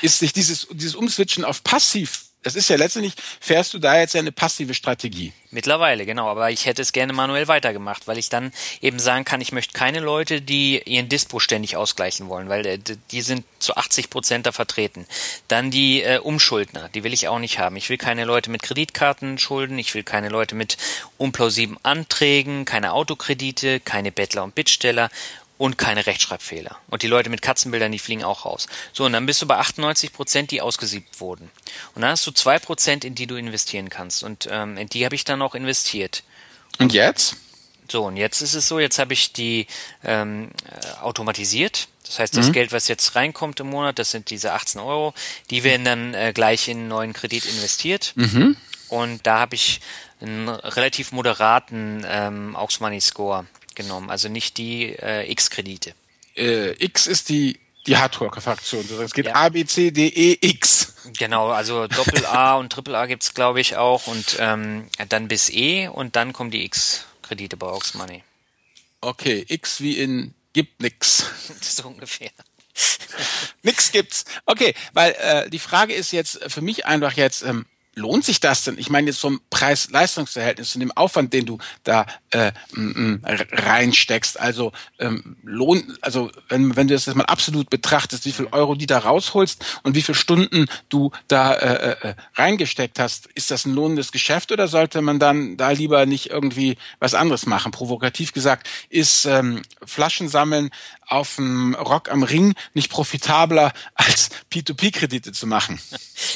Ist 0.02 0.20
sich 0.20 0.34
dieses, 0.34 0.68
dieses 0.72 0.94
Umswitchen 0.94 1.46
auf 1.46 1.64
passiv 1.64 2.26
das 2.44 2.56
ist 2.56 2.70
ja 2.70 2.76
letztendlich, 2.76 3.14
fährst 3.40 3.74
du 3.74 3.80
da 3.80 4.00
jetzt 4.00 4.14
ja 4.14 4.20
eine 4.20 4.32
passive 4.32 4.74
Strategie. 4.74 5.34
Mittlerweile, 5.52 6.06
genau. 6.06 6.28
Aber 6.28 6.50
ich 6.52 6.66
hätte 6.66 6.82
es 6.82 6.94
gerne 6.94 7.14
manuell 7.14 7.48
weitergemacht, 7.48 8.08
weil 8.08 8.18
ich 8.18 8.30
dann 8.30 8.52
eben 8.82 9.00
sagen 9.00 9.24
kann, 9.24 9.40
ich 9.40 9.52
möchte 9.52 9.74
keine 9.74 10.00
Leute, 10.00 10.42
die 10.42 10.82
ihren 10.84 11.10
Dispo 11.10 11.40
ständig 11.40 11.78
ausgleichen 11.78 12.28
wollen, 12.28 12.50
weil 12.50 12.66
äh, 12.66 12.80
die 13.12 13.22
sind 13.22 13.46
zu 13.60 13.76
80 13.76 14.10
Prozent 14.10 14.46
da 14.46 14.52
vertreten. 14.52 15.06
Dann 15.48 15.72
die 15.72 16.02
äh, 16.02 16.18
Umschuldner, 16.18 16.90
die 16.90 17.04
will 17.04 17.14
ich 17.14 17.28
auch 17.28 17.40
nicht 17.40 17.60
haben. 17.60 17.76
Ich 17.76 17.90
will 17.90 17.98
keine 17.98 18.26
Leute 18.26 18.50
mit 18.50 18.64
Kreditkarten 18.64 19.38
schulden, 19.38 19.78
ich 19.78 19.94
will 19.94 20.04
keine 20.04 20.30
Leute 20.30 20.56
mit 20.56 20.78
unplausiblen 21.18 21.80
Anträgen, 21.84 22.66
keine 22.66 22.94
Autokredite, 22.94 23.80
keine 23.80 24.12
Bettler 24.12 24.44
und 24.44 24.56
Bittsteller 24.56 25.10
und 25.58 25.78
keine 25.78 26.06
Rechtschreibfehler. 26.06 26.78
Und 26.90 27.04
die 27.04 27.08
Leute 27.08 27.30
mit 27.30 27.42
Katzenbildern, 27.42 27.92
die 27.92 28.00
fliegen 28.00 28.24
auch 28.24 28.46
raus. 28.46 28.68
So, 28.92 29.06
und 29.06 29.14
dann 29.14 29.26
bist 29.26 29.42
du 29.42 29.46
bei 29.46 29.58
98 29.58 30.12
Prozent, 30.12 30.52
die 30.52 30.62
ausgesiebt 30.62 31.20
wurden. 31.20 31.50
Und 31.96 32.02
dann 32.02 32.12
hast 32.12 32.26
du 32.26 32.32
zwei 32.32 32.60
Prozent, 32.60 33.06
in 33.06 33.16
die 33.16 33.28
du 33.28 33.36
investieren 33.36 33.90
kannst. 33.90 34.24
Und 34.24 34.48
ähm, 34.52 34.78
in 34.78 34.90
die 34.90 35.06
habe 35.06 35.16
ich 35.16 35.24
dann 35.24 35.42
auch 35.42 35.56
investiert. 35.56 36.24
Und 36.80 36.94
jetzt? 36.94 37.38
So, 37.90 38.06
und 38.06 38.18
jetzt 38.18 38.42
ist 38.42 38.54
es 38.54 38.68
so, 38.68 38.80
jetzt 38.80 38.98
habe 38.98 39.14
ich 39.14 39.34
die 39.34 39.68
ähm, 40.04 40.50
äh, 40.66 41.02
automatisiert. 41.02 41.88
Das 42.06 42.20
heißt, 42.20 42.36
das 42.36 42.48
mhm. 42.48 42.54
Geld, 42.54 42.72
was 42.72 42.88
jetzt 42.88 43.16
reinkommt 43.16 43.60
im 43.60 43.68
Monat, 43.68 44.00
das 44.00 44.12
sind 44.12 44.30
diese 44.30 44.54
18 44.54 44.82
Euro, 44.82 45.14
die 45.50 45.64
werden 45.64 45.86
dann 45.86 46.14
äh, 46.14 46.32
gleich 46.34 46.68
in 46.68 46.80
einen 46.80 46.88
neuen 46.88 47.14
Kredit 47.14 47.46
investiert. 47.46 48.14
Mhm. 48.16 48.58
Und 48.90 49.26
da 49.26 49.40
habe 49.40 49.56
ich 49.56 49.82
einen 50.22 50.50
relativ 50.50 51.12
moderaten 51.12 52.06
ähm, 52.08 52.56
Aux 52.56 52.80
Money 52.80 53.02
Score 53.02 53.46
genommen, 53.76 54.10
also 54.10 54.30
nicht 54.30 54.58
die 54.58 54.94
äh, 54.94 55.30
X-Kredite. 55.32 55.94
Äh, 56.36 56.72
X 56.84 57.08
ist 57.08 57.30
die 57.30 57.60
die 57.86 57.98
Hardware-Fraktion. 57.98 58.86
Es 59.02 59.14
geht 59.14 59.26
ja. 59.26 59.36
A, 59.36 59.50
B, 59.50 59.66
C, 59.66 59.92
D, 59.92 60.08
E, 60.08 60.38
X. 60.40 60.94
Genau, 61.18 61.50
also 61.50 61.88
Doppel 61.88 62.26
A 62.26 62.56
und 62.56 62.72
Triple 62.72 62.98
A 62.98 63.06
gibt's 63.08 63.34
glaube 63.34 63.60
ich 63.60 63.76
auch 63.76 64.08
und 64.08 64.38
ähm, 64.40 64.88
dann 65.10 65.28
bis 65.28 65.50
E 65.50 65.88
und 65.88 66.16
dann 66.16 66.32
kommen 66.32 66.50
die 66.50 66.64
X-Kredite 66.64 67.58
bei 67.58 67.68
Aux 67.68 67.94
Money. 67.94 68.24
Okay, 69.02 69.46
X 69.50 69.82
wie 69.82 70.00
in 70.00 70.34
gibt 70.54 70.82
nix. 70.82 71.26
so 71.62 71.88
ungefähr. 71.88 72.32
nix 73.64 73.92
gibt's. 73.92 74.26
Okay, 74.46 74.74
weil 74.94 75.12
äh, 75.20 75.50
die 75.50 75.60
Frage 75.60 75.94
ist 75.94 76.12
jetzt 76.12 76.40
für 76.48 76.62
mich 76.62 76.86
einfach 76.86 77.14
jetzt, 77.14 77.44
ähm, 77.44 77.66
lohnt 77.96 78.26
sich 78.26 78.40
das 78.40 78.64
denn? 78.64 78.78
Ich 78.78 78.90
meine 78.90 79.08
jetzt 79.08 79.20
vom 79.20 79.42
Preis-Leistungs-Verhältnis, 79.50 80.72
von 80.72 80.80
dem 80.80 80.92
Aufwand, 80.92 81.34
den 81.34 81.46
du 81.46 81.58
da 81.84 82.06
äh, 82.32 82.52
m, 82.76 83.22
m, 83.24 83.24
reinsteckst. 83.24 84.40
Also 84.40 84.72
ähm, 85.00 85.38
lohnt, 85.44 85.86
also 86.02 86.32
wenn, 86.50 86.76
wenn 86.76 86.88
du 86.88 86.94
das 86.94 87.06
jetzt 87.06 87.16
mal 87.16 87.26
absolut 87.26 87.70
betrachtest, 87.70 88.26
wie 88.26 88.32
viel 88.32 88.48
Euro 88.52 88.76
die 88.76 88.88
da 88.88 89.00
rausholst 89.00 89.64
und 89.84 89.96
wie 89.96 90.02
viele 90.02 90.16
Stunden 90.16 90.66
du 90.90 91.12
da 91.28 91.54
äh, 91.54 91.92
äh, 91.92 92.10
äh, 92.10 92.16
reingesteckt 92.36 93.00
hast, 93.00 93.28
ist 93.36 93.52
das 93.52 93.66
ein 93.66 93.74
lohnendes 93.74 94.12
Geschäft 94.12 94.52
oder 94.52 94.68
sollte 94.68 95.02
man 95.02 95.20
dann 95.20 95.58
da 95.58 95.72
lieber 95.72 96.06
nicht 96.06 96.30
irgendwie 96.30 96.78
was 97.00 97.14
anderes 97.14 97.46
machen? 97.46 97.72
Provokativ 97.72 98.34
gesagt, 98.34 98.70
ist 98.90 99.26
ähm, 99.26 99.62
Flaschensammeln 99.86 100.70
auf 101.06 101.36
dem 101.36 101.76
Rock 101.76 102.12
am 102.12 102.24
Ring 102.24 102.56
nicht 102.74 102.90
profitabler 102.90 103.72
als 103.96 104.30
P2P-Kredite 104.52 105.32
zu 105.32 105.46
machen? 105.48 105.80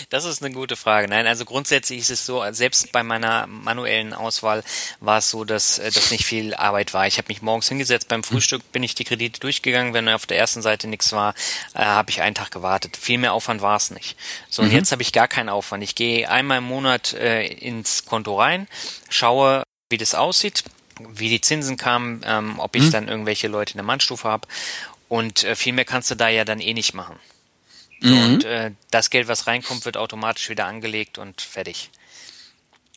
Das 0.10 0.26
ist 0.26 0.44
eine 0.44 0.54
gute 0.54 0.76
Frage. 0.76 1.08
Nein, 1.08 1.26
also 1.26 1.46
grundsätzlich 1.48 2.00
ist 2.00 2.10
es 2.10 2.26
so, 2.26 2.44
selbst 2.52 2.92
bei 2.92 3.04
meiner 3.04 3.48
manuellen 3.48 4.14
Auswahl 4.14 4.64
war 5.00 5.20
es 5.20 5.30
so, 5.30 5.46
dass 5.46 5.80
äh, 5.80 5.92
das 5.92 6.12
nicht 6.12 6.26
viel 6.26 6.54
Arbeit 6.54 6.94
war. 6.94 7.08
Ich 7.08 7.18
habe 7.18 7.30
mich 7.30 7.42
morgens 7.42 7.70
hingesetzt, 7.70 8.08
beim 8.08 8.24
Frühstück 8.24 8.72
bin 8.72 8.84
ich 8.84 8.96
die 8.96 9.06
Kredite 9.06 9.40
durchgegangen, 9.40 9.94
wenn 9.94 10.08
auf 10.10 10.26
der 10.26 10.38
ersten 10.38 10.62
Seite 10.62 10.88
nichts 10.88 11.12
war, 11.14 11.34
äh, 11.74 11.80
habe 11.80 12.12
ich 12.12 12.22
einen 12.22 12.36
Tag 12.36 12.52
gewartet. 12.52 12.98
Viel 12.98 13.18
mehr 13.18 13.34
Aufwand 13.34 13.62
war 13.62 13.78
es 13.78 13.92
nicht. 13.92 14.18
So, 14.50 14.62
und 14.62 14.70
mhm. 14.70 14.76
jetzt 14.76 14.92
habe 14.92 15.02
ich 15.02 15.14
gar 15.14 15.28
keinen 15.28 15.50
Aufwand. 15.50 15.84
Ich 15.84 15.96
gehe 15.96 16.30
einmal 16.30 16.60
im 16.60 16.66
Monat 16.66 17.14
äh, 17.14 17.48
ins 17.48 18.06
Konto 18.06 18.40
rein, 18.40 18.68
schaue, 19.10 19.64
wie 19.90 19.98
das 19.98 20.14
aussieht, 20.14 20.64
wie 21.00 21.30
die 21.30 21.42
Zinsen 21.42 21.78
kamen, 21.78 22.22
ähm, 22.26 22.60
ob 22.60 22.76
ich 22.76 22.84
mhm. 22.84 22.92
dann 22.92 23.08
irgendwelche 23.08 23.48
Leute 23.48 23.74
in 23.74 23.78
der 23.78 23.86
Mannstufe 23.86 24.28
habe. 24.28 24.48
Und 25.08 25.44
äh, 25.46 25.56
viel 25.56 25.74
mehr 25.74 25.86
kannst 25.86 26.12
du 26.12 26.16
da 26.16 26.28
ja 26.28 26.44
dann 26.44 26.60
eh 26.60 26.74
nicht 26.74 26.94
machen. 26.94 27.18
Mhm. 28.00 28.24
Und 28.24 28.44
äh, 28.46 28.72
das 28.92 29.10
Geld, 29.10 29.28
was 29.28 29.48
reinkommt, 29.48 29.86
wird 29.86 29.98
automatisch 29.98 30.50
wieder 30.50 30.66
angelegt 30.66 31.18
und 31.18 31.42
fertig. 31.42 31.90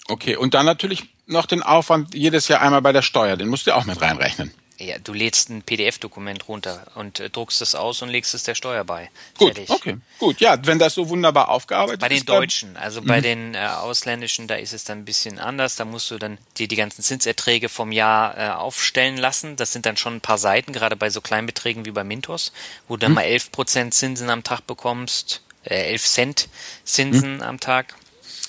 Okay, 0.09 0.37
und 0.37 0.55
dann 0.55 0.67
natürlich 0.67 1.09
noch 1.27 1.47
den 1.47 1.63
Aufwand 1.63 2.15
jedes 2.15 2.49
Jahr 2.49 2.61
einmal 2.61 2.83
bei 2.83 2.93
der 2.93 3.03
Steuer, 3.03 3.37
den 3.37 3.49
musst 3.49 3.67
du 3.67 3.75
auch 3.75 3.85
mit 3.85 4.01
reinrechnen. 4.01 4.53
Ja, 4.81 4.99
du 4.99 5.13
lädst 5.13 5.51
ein 5.51 5.61
PDF-Dokument 5.61 6.49
runter 6.49 6.87
und 6.95 7.21
äh, 7.21 7.29
druckst 7.29 7.61
es 7.61 7.75
aus 7.75 8.01
und 8.01 8.09
legst 8.09 8.33
es 8.33 8.45
der 8.45 8.55
Steuer 8.55 8.83
bei. 8.83 9.11
Gut, 9.37 9.55
Fertig. 9.55 9.69
okay, 9.69 9.97
gut. 10.19 10.41
Ja, 10.41 10.57
wenn 10.65 10.79
das 10.79 10.95
so 10.95 11.11
wunderbar 11.11 11.51
aufgearbeitet 11.51 12.01
ist. 12.01 12.01
Bei 12.01 12.09
den 12.09 12.25
Deutschen, 12.25 12.79
also 12.79 13.03
bei 13.03 13.19
mhm. 13.19 13.23
den 13.23 13.55
äh, 13.55 13.59
ausländischen, 13.59 14.47
da 14.47 14.55
ist 14.55 14.73
es 14.73 14.85
dann 14.85 15.01
ein 15.01 15.05
bisschen 15.05 15.39
anders. 15.39 15.77
Da 15.77 15.85
musst 15.85 16.11
du 16.11 16.17
dann 16.17 16.39
dir 16.57 16.67
die 16.67 16.77
ganzen 16.77 17.03
Zinserträge 17.03 17.69
vom 17.69 17.93
Jahr 17.93 18.39
äh, 18.39 18.49
aufstellen 18.53 19.19
lassen. 19.19 19.57
Das 19.57 19.71
sind 19.71 19.85
dann 19.85 19.99
schon 19.99 20.17
ein 20.17 20.21
paar 20.23 20.39
Seiten, 20.39 20.73
gerade 20.73 20.97
bei 20.97 21.11
so 21.11 21.21
Kleinbeträgen 21.21 21.85
wie 21.85 21.91
bei 21.91 22.03
Mintos, 22.03 22.51
wo 22.89 22.97
du 22.97 23.01
dann 23.01 23.13
mhm. 23.13 23.17
mal 23.17 23.25
11% 23.25 23.91
Zinsen 23.91 24.31
am 24.31 24.45
Tag 24.45 24.67
bekommst, 24.67 25.43
äh, 25.65 25.91
11 25.91 26.07
Cent 26.07 26.49
Zinsen 26.85 27.37
mhm. 27.37 27.43
am 27.43 27.61
Tag. 27.61 27.97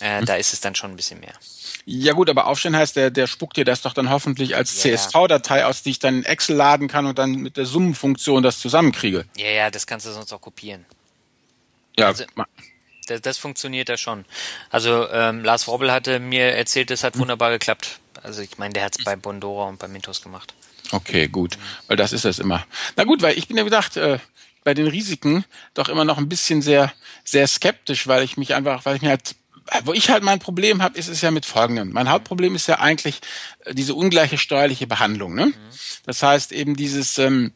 Äh, 0.01 0.21
mhm. 0.21 0.25
Da 0.25 0.35
ist 0.35 0.53
es 0.53 0.61
dann 0.61 0.75
schon 0.75 0.91
ein 0.91 0.95
bisschen 0.95 1.19
mehr. 1.19 1.33
Ja 1.85 2.13
gut, 2.13 2.29
aber 2.29 2.47
aufstellen 2.47 2.75
heißt, 2.75 2.95
der, 2.95 3.11
der 3.11 3.27
spuckt 3.27 3.57
dir 3.57 3.65
das 3.65 3.81
doch 3.81 3.93
dann 3.93 4.09
hoffentlich 4.09 4.55
als 4.55 4.77
CSV-Datei 4.79 5.65
aus, 5.65 5.83
die 5.83 5.91
ich 5.91 5.99
dann 5.99 6.19
in 6.19 6.25
Excel 6.25 6.55
laden 6.55 6.87
kann 6.87 7.05
und 7.05 7.17
dann 7.17 7.33
mit 7.33 7.57
der 7.57 7.65
Summenfunktion 7.65 8.43
das 8.43 8.59
zusammenkriege. 8.59 9.25
Ja, 9.37 9.49
ja, 9.49 9.71
das 9.71 9.87
kannst 9.87 10.05
du 10.05 10.11
sonst 10.11 10.31
auch 10.33 10.41
kopieren. 10.41 10.85
Ja, 11.97 12.07
also, 12.07 12.25
das, 13.07 13.21
das 13.21 13.37
funktioniert 13.37 13.89
ja 13.89 13.97
schon. 13.97 14.25
Also 14.69 15.09
ähm, 15.09 15.43
Lars 15.43 15.67
Wobbel 15.67 15.91
hatte 15.91 16.19
mir 16.19 16.53
erzählt, 16.53 16.91
es 16.91 17.03
hat 17.03 17.15
hm. 17.15 17.21
wunderbar 17.21 17.51
geklappt. 17.51 17.99
Also 18.23 18.41
ich 18.41 18.57
meine, 18.57 18.73
der 18.73 18.83
hat 18.83 18.97
es 18.97 19.03
bei 19.03 19.15
Bondora 19.15 19.67
und 19.67 19.79
bei 19.79 19.87
Mintos 19.87 20.21
gemacht. 20.21 20.53
Okay, 20.91 21.27
gut. 21.27 21.57
Weil 21.87 21.97
das 21.97 22.11
ist 22.13 22.25
das 22.25 22.39
immer. 22.39 22.65
Na 22.95 23.03
gut, 23.03 23.21
weil 23.21 23.37
ich 23.37 23.47
bin 23.47 23.57
ja 23.57 23.63
gedacht, 23.63 23.97
äh, 23.97 24.19
bei 24.63 24.73
den 24.73 24.87
Risiken 24.87 25.45
doch 25.73 25.89
immer 25.89 26.05
noch 26.05 26.17
ein 26.17 26.29
bisschen 26.29 26.61
sehr, 26.61 26.93
sehr 27.23 27.47
skeptisch, 27.47 28.07
weil 28.07 28.23
ich 28.23 28.37
mich 28.37 28.53
einfach, 28.53 28.85
weil 28.85 28.95
ich 28.95 29.01
mir 29.01 29.09
halt 29.09 29.35
wo 29.85 29.93
ich 29.93 30.09
halt 30.09 30.23
mein 30.23 30.39
Problem 30.39 30.81
habe, 30.81 30.97
ist 30.97 31.07
es 31.07 31.21
ja 31.21 31.31
mit 31.31 31.45
folgendem. 31.45 31.91
Mein 31.91 32.09
Hauptproblem 32.09 32.55
ist 32.55 32.67
ja 32.67 32.79
eigentlich 32.79 33.21
äh, 33.65 33.73
diese 33.73 33.95
ungleiche 33.95 34.37
steuerliche 34.37 34.87
Behandlung. 34.87 35.33
Ne? 35.33 35.47
Mhm. 35.47 35.53
Das 36.05 36.21
heißt 36.23 36.51
eben 36.51 36.75
dieses, 36.75 37.17
ähm, 37.17 37.53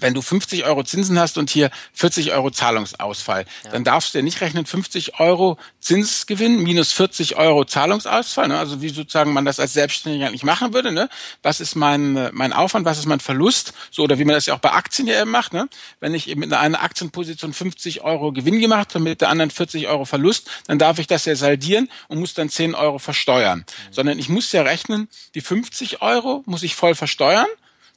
wenn 0.00 0.14
du 0.14 0.22
50 0.22 0.64
Euro 0.64 0.84
Zinsen 0.84 1.18
hast 1.18 1.38
und 1.38 1.50
hier 1.50 1.70
40 1.94 2.32
Euro 2.32 2.50
Zahlungsausfall, 2.50 3.44
ja. 3.64 3.70
dann 3.70 3.84
darfst 3.84 4.14
du 4.14 4.18
ja 4.18 4.22
nicht 4.22 4.40
rechnen 4.40 4.66
50 4.66 5.18
Euro 5.20 5.58
Zinsgewinn 5.80 6.62
minus 6.62 6.92
40 6.92 7.36
Euro 7.36 7.64
Zahlungsausfall. 7.64 8.48
Ne? 8.48 8.58
Also 8.58 8.82
wie 8.82 8.88
sozusagen 8.88 9.32
man 9.32 9.44
das 9.44 9.60
als 9.60 9.72
Selbstständiger 9.72 10.30
nicht 10.30 10.44
machen 10.44 10.74
würde. 10.74 10.92
Ne? 10.92 11.08
Was 11.42 11.60
ist 11.60 11.74
mein, 11.74 12.30
mein 12.32 12.52
Aufwand, 12.52 12.84
was 12.84 12.98
ist 12.98 13.06
mein 13.06 13.20
Verlust? 13.20 13.72
So 13.90 14.02
oder 14.02 14.18
wie 14.18 14.24
man 14.24 14.34
das 14.34 14.46
ja 14.46 14.54
auch 14.54 14.58
bei 14.58 14.72
Aktien 14.72 15.08
ja 15.08 15.20
eben 15.20 15.30
macht. 15.30 15.52
Ne? 15.52 15.68
Wenn 16.00 16.14
ich 16.14 16.28
eben 16.28 16.42
in 16.42 16.52
einer 16.52 16.82
Aktienposition 16.82 17.52
50 17.52 18.02
Euro 18.02 18.32
Gewinn 18.32 18.60
gemacht 18.60 18.94
habe, 18.94 19.04
mit 19.04 19.20
der 19.20 19.30
anderen 19.30 19.50
40 19.50 19.88
Euro 19.88 20.04
Verlust, 20.04 20.50
dann 20.66 20.78
darf 20.78 20.98
ich 20.98 21.06
das 21.06 21.24
ja 21.24 21.34
saldieren 21.36 21.88
und 22.08 22.18
muss 22.18 22.34
dann 22.34 22.48
10 22.48 22.74
Euro 22.74 22.98
versteuern. 22.98 23.60
Mhm. 23.60 23.92
Sondern 23.92 24.18
ich 24.18 24.28
muss 24.28 24.52
ja 24.52 24.62
rechnen, 24.62 25.08
die 25.34 25.40
50 25.40 26.02
Euro 26.02 26.42
muss 26.46 26.62
ich 26.62 26.74
voll 26.74 26.94
versteuern 26.94 27.46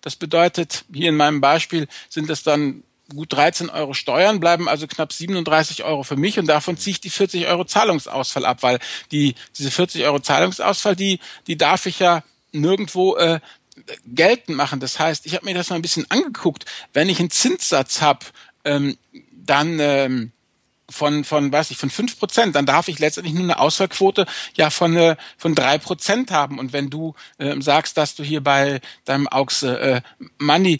das 0.02 0.16
bedeutet, 0.16 0.86
hier 0.94 1.10
in 1.10 1.18
meinem 1.18 1.42
Beispiel 1.42 1.88
sind 2.10 2.30
es 2.30 2.44
dann 2.44 2.84
gut 3.16 3.34
13 3.34 3.70
Euro 3.70 3.94
Steuern, 3.94 4.40
bleiben 4.40 4.70
also 4.70 4.88
knapp 4.88 5.12
37 5.12 5.84
Euro 5.84 6.04
für 6.04 6.16
mich 6.16 6.38
und 6.40 6.48
davon 6.48 6.78
ziehe 6.78 6.92
ich 6.92 7.02
die 7.02 7.10
40 7.10 7.48
Euro 7.48 7.66
Zahlungsausfall 7.66 8.46
ab, 8.46 8.62
weil 8.62 8.80
die, 9.12 9.36
diese 9.58 9.72
40 9.72 10.04
Euro 10.06 10.20
Zahlungsausfall, 10.20 10.96
die, 10.96 11.20
die 11.48 11.58
darf 11.58 11.86
ich 11.86 12.00
ja 12.00 12.24
nirgendwo 12.52 13.16
äh, 13.18 13.40
geltend 14.06 14.58
machen. 14.58 14.80
Das 14.80 15.00
heißt, 15.00 15.26
ich 15.26 15.36
habe 15.36 15.46
mir 15.46 15.54
das 15.54 15.70
mal 15.70 15.78
ein 15.78 15.82
bisschen 15.82 16.10
angeguckt. 16.10 16.66
Wenn 16.94 17.10
ich 17.10 17.20
einen 17.20 17.32
Zinssatz 17.32 18.02
habe, 18.02 18.26
ähm, 18.64 18.98
dann 19.32 19.80
ähm, 19.80 20.32
von, 20.90 21.24
von, 21.24 21.52
weiß 21.52 21.72
ich, 21.72 21.78
von 21.78 21.90
fünf 21.90 22.18
Prozent, 22.20 22.56
dann 22.56 22.66
darf 22.66 22.88
ich 22.88 23.00
letztendlich 23.00 23.34
nur 23.34 23.44
eine 23.44 23.60
Ausfallquote 23.60 24.26
ja 24.56 24.70
von, 24.70 24.96
äh, 24.96 25.16
von 25.38 25.56
drei 25.56 25.78
Prozent 25.78 26.32
haben. 26.32 26.60
Und 26.60 26.74
wenn 26.74 26.90
du 26.90 27.16
äh, 27.38 27.60
sagst, 27.62 27.98
dass 27.98 28.16
du 28.16 28.24
hier 28.24 28.42
bei 28.42 28.82
deinem 29.06 29.28
Aux 29.28 29.64
äh, 29.64 30.02
Money 30.40 30.80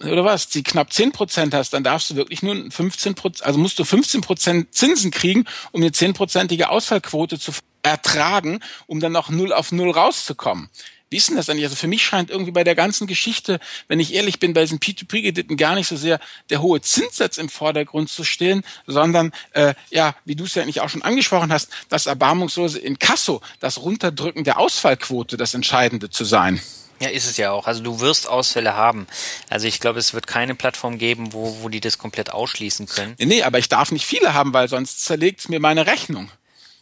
oder 0.00 0.24
was, 0.24 0.48
die 0.48 0.62
knapp 0.62 0.92
zehn 0.92 1.12
Prozent 1.12 1.54
hast, 1.54 1.72
dann 1.72 1.84
darfst 1.84 2.10
du 2.10 2.16
wirklich 2.16 2.42
nur 2.42 2.70
15 2.70 3.14
Prozent, 3.14 3.46
also 3.46 3.58
musst 3.58 3.78
du 3.78 3.84
15 3.84 4.20
Prozent 4.20 4.74
Zinsen 4.74 5.10
kriegen, 5.10 5.44
um 5.72 5.80
eine 5.80 5.92
zehnprozentige 5.92 6.68
Ausfallquote 6.68 7.38
zu 7.38 7.52
ertragen, 7.82 8.60
um 8.86 9.00
dann 9.00 9.12
noch 9.12 9.30
null 9.30 9.52
auf 9.52 9.72
null 9.72 9.90
rauszukommen. 9.90 10.68
Wie 11.10 11.16
ist 11.16 11.28
denn 11.28 11.36
das 11.36 11.50
eigentlich? 11.50 11.64
Also 11.64 11.76
für 11.76 11.88
mich 11.88 12.04
scheint 12.04 12.30
irgendwie 12.30 12.52
bei 12.52 12.62
der 12.62 12.76
ganzen 12.76 13.08
Geschichte, 13.08 13.58
wenn 13.88 13.98
ich 13.98 14.14
ehrlich 14.14 14.38
bin, 14.38 14.54
bei 14.54 14.62
diesen 14.62 14.78
P2P-Krediten 14.78 15.56
gar 15.56 15.74
nicht 15.74 15.88
so 15.88 15.96
sehr 15.96 16.20
der 16.50 16.62
hohe 16.62 16.80
Zinssatz 16.80 17.36
im 17.36 17.48
Vordergrund 17.48 18.08
zu 18.08 18.22
stehen, 18.22 18.62
sondern 18.86 19.32
äh, 19.52 19.74
ja, 19.90 20.14
wie 20.24 20.36
du 20.36 20.44
es 20.44 20.54
ja 20.54 20.62
eigentlich 20.62 20.80
auch 20.80 20.88
schon 20.88 21.02
angesprochen 21.02 21.52
hast, 21.52 21.70
das 21.88 22.06
erbarmungslose 22.06 22.78
Inkasso, 22.78 23.40
das 23.58 23.78
Runterdrücken 23.78 24.44
der 24.44 24.58
Ausfallquote, 24.58 25.36
das 25.36 25.54
Entscheidende 25.54 26.10
zu 26.10 26.24
sein. 26.24 26.60
Ja, 27.00 27.08
ist 27.08 27.26
es 27.26 27.38
ja 27.38 27.50
auch. 27.50 27.66
Also 27.66 27.82
du 27.82 28.00
wirst 28.00 28.28
Ausfälle 28.28 28.74
haben. 28.74 29.06
Also 29.48 29.66
ich 29.66 29.80
glaube, 29.80 29.98
es 29.98 30.12
wird 30.12 30.26
keine 30.26 30.54
Plattform 30.54 30.98
geben, 30.98 31.32
wo, 31.32 31.62
wo 31.62 31.68
die 31.70 31.80
das 31.80 31.96
komplett 31.96 32.30
ausschließen 32.30 32.86
können. 32.86 33.14
Nee, 33.18 33.42
aber 33.42 33.58
ich 33.58 33.70
darf 33.70 33.90
nicht 33.90 34.04
viele 34.04 34.34
haben, 34.34 34.52
weil 34.52 34.68
sonst 34.68 35.04
zerlegt 35.04 35.40
es 35.40 35.48
mir 35.48 35.60
meine 35.60 35.86
Rechnung. 35.86 36.30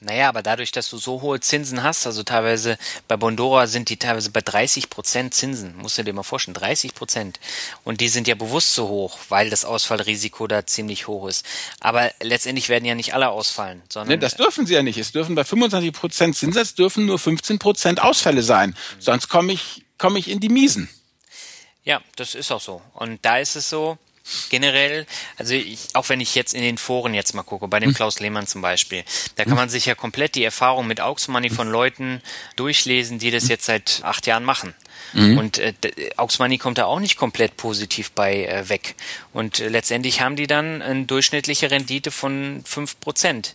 Naja, 0.00 0.28
aber 0.28 0.42
dadurch, 0.42 0.70
dass 0.70 0.88
du 0.90 0.96
so 0.96 1.22
hohe 1.22 1.40
Zinsen 1.40 1.82
hast, 1.82 2.06
also 2.06 2.22
teilweise 2.22 2.78
bei 3.08 3.16
Bondora 3.16 3.66
sind 3.66 3.88
die 3.88 3.96
teilweise 3.96 4.30
bei 4.30 4.40
30 4.40 4.90
Prozent 4.90 5.34
Zinsen, 5.34 5.76
musst 5.76 5.98
du 5.98 6.04
dir 6.04 6.12
mal 6.12 6.22
vorstellen, 6.22 6.54
30 6.54 6.94
Prozent. 6.94 7.40
Und 7.82 8.00
die 8.00 8.08
sind 8.08 8.28
ja 8.28 8.36
bewusst 8.36 8.74
so 8.74 8.86
hoch, 8.86 9.18
weil 9.28 9.50
das 9.50 9.64
Ausfallrisiko 9.64 10.46
da 10.46 10.64
ziemlich 10.64 11.08
hoch 11.08 11.26
ist. 11.26 11.44
Aber 11.80 12.12
letztendlich 12.22 12.68
werden 12.68 12.84
ja 12.84 12.94
nicht 12.94 13.12
alle 13.12 13.30
ausfallen, 13.30 13.82
sondern. 13.88 14.08
Nee, 14.08 14.20
das 14.20 14.36
dürfen 14.36 14.66
sie 14.66 14.74
ja 14.74 14.84
nicht. 14.84 14.98
Es 14.98 15.10
dürfen 15.10 15.34
bei 15.34 15.42
25 15.42 15.92
Prozent 15.92 16.36
Zinssatz 16.36 16.74
dürfen 16.74 17.06
nur 17.06 17.18
15 17.18 17.58
Prozent 17.58 18.00
Ausfälle 18.00 18.42
sein. 18.42 18.70
Mhm. 18.70 19.00
Sonst 19.00 19.28
komme 19.28 19.52
ich, 19.52 19.84
komme 19.98 20.20
ich 20.20 20.30
in 20.30 20.38
die 20.38 20.48
Miesen. 20.48 20.88
Ja, 21.82 22.00
das 22.14 22.36
ist 22.36 22.52
auch 22.52 22.60
so. 22.60 22.82
Und 22.94 23.24
da 23.24 23.38
ist 23.38 23.56
es 23.56 23.68
so, 23.68 23.98
generell, 24.50 25.06
also 25.36 25.54
ich, 25.54 25.88
auch 25.94 26.08
wenn 26.08 26.20
ich 26.20 26.34
jetzt 26.34 26.54
in 26.54 26.62
den 26.62 26.78
Foren 26.78 27.14
jetzt 27.14 27.34
mal 27.34 27.42
gucke, 27.42 27.68
bei 27.68 27.80
dem 27.80 27.90
hm. 27.90 27.96
Klaus 27.96 28.20
Lehmann 28.20 28.46
zum 28.46 28.62
Beispiel, 28.62 29.04
da 29.36 29.44
kann 29.44 29.52
hm. 29.52 29.58
man 29.58 29.68
sich 29.68 29.86
ja 29.86 29.94
komplett 29.94 30.34
die 30.34 30.44
Erfahrung 30.44 30.86
mit 30.86 31.00
Aux 31.00 31.28
Money 31.28 31.50
von 31.50 31.68
Leuten 31.68 32.22
durchlesen, 32.56 33.18
die 33.18 33.30
das 33.30 33.44
hm. 33.44 33.50
jetzt 33.50 33.64
seit 33.66 34.00
acht 34.04 34.26
Jahren 34.26 34.44
machen. 34.44 34.74
Mhm. 35.12 35.38
Und 35.38 35.58
äh, 35.58 35.72
Aux 36.16 36.38
Money 36.38 36.58
kommt 36.58 36.78
da 36.78 36.84
auch 36.84 37.00
nicht 37.00 37.16
komplett 37.16 37.56
positiv 37.56 38.10
bei 38.12 38.44
äh, 38.44 38.68
weg. 38.68 38.94
Und 39.32 39.60
äh, 39.60 39.68
letztendlich 39.68 40.20
haben 40.20 40.36
die 40.36 40.46
dann 40.46 40.82
eine 40.82 41.04
durchschnittliche 41.04 41.70
Rendite 41.70 42.10
von 42.10 42.62
fünf 42.64 43.00
Prozent. 43.00 43.54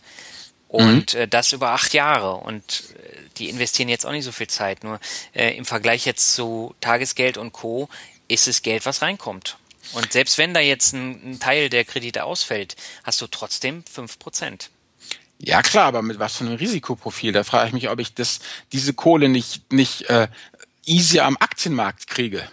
Und 0.67 1.13
mhm. 1.13 1.21
äh, 1.21 1.27
das 1.27 1.53
über 1.53 1.71
acht 1.71 1.93
Jahre. 1.93 2.35
Und 2.35 2.83
äh, 2.95 3.17
die 3.37 3.49
investieren 3.49 3.89
jetzt 3.89 4.05
auch 4.05 4.11
nicht 4.11 4.25
so 4.25 4.31
viel 4.31 4.47
Zeit. 4.47 4.83
Nur 4.83 4.99
äh, 5.33 5.55
im 5.55 5.65
Vergleich 5.65 6.05
jetzt 6.05 6.33
zu 6.33 6.75
Tagesgeld 6.81 7.37
und 7.37 7.53
Co. 7.53 7.89
ist 8.27 8.47
es 8.47 8.61
Geld, 8.61 8.85
was 8.85 9.01
reinkommt. 9.01 9.57
Und 9.91 10.13
selbst 10.13 10.37
wenn 10.37 10.53
da 10.53 10.59
jetzt 10.59 10.93
ein, 10.93 11.33
ein 11.33 11.39
Teil 11.39 11.69
der 11.69 11.85
Kredite 11.85 12.23
ausfällt, 12.23 12.75
hast 13.03 13.21
du 13.21 13.27
trotzdem 13.27 13.83
fünf 13.85 14.17
Prozent. 14.17 14.69
Ja 15.39 15.61
klar, 15.61 15.85
aber 15.85 16.01
mit 16.01 16.19
was 16.19 16.37
für 16.37 16.45
einem 16.45 16.55
Risikoprofil? 16.55 17.33
Da 17.33 17.43
frage 17.43 17.67
ich 17.67 17.73
mich, 17.73 17.89
ob 17.89 17.99
ich 17.99 18.13
das, 18.13 18.39
diese 18.71 18.93
Kohle 18.93 19.27
nicht, 19.27 19.73
nicht 19.73 20.09
äh, 20.09 20.29
easy 20.85 21.19
am 21.19 21.37
Aktienmarkt 21.37 22.07
kriege. 22.07 22.47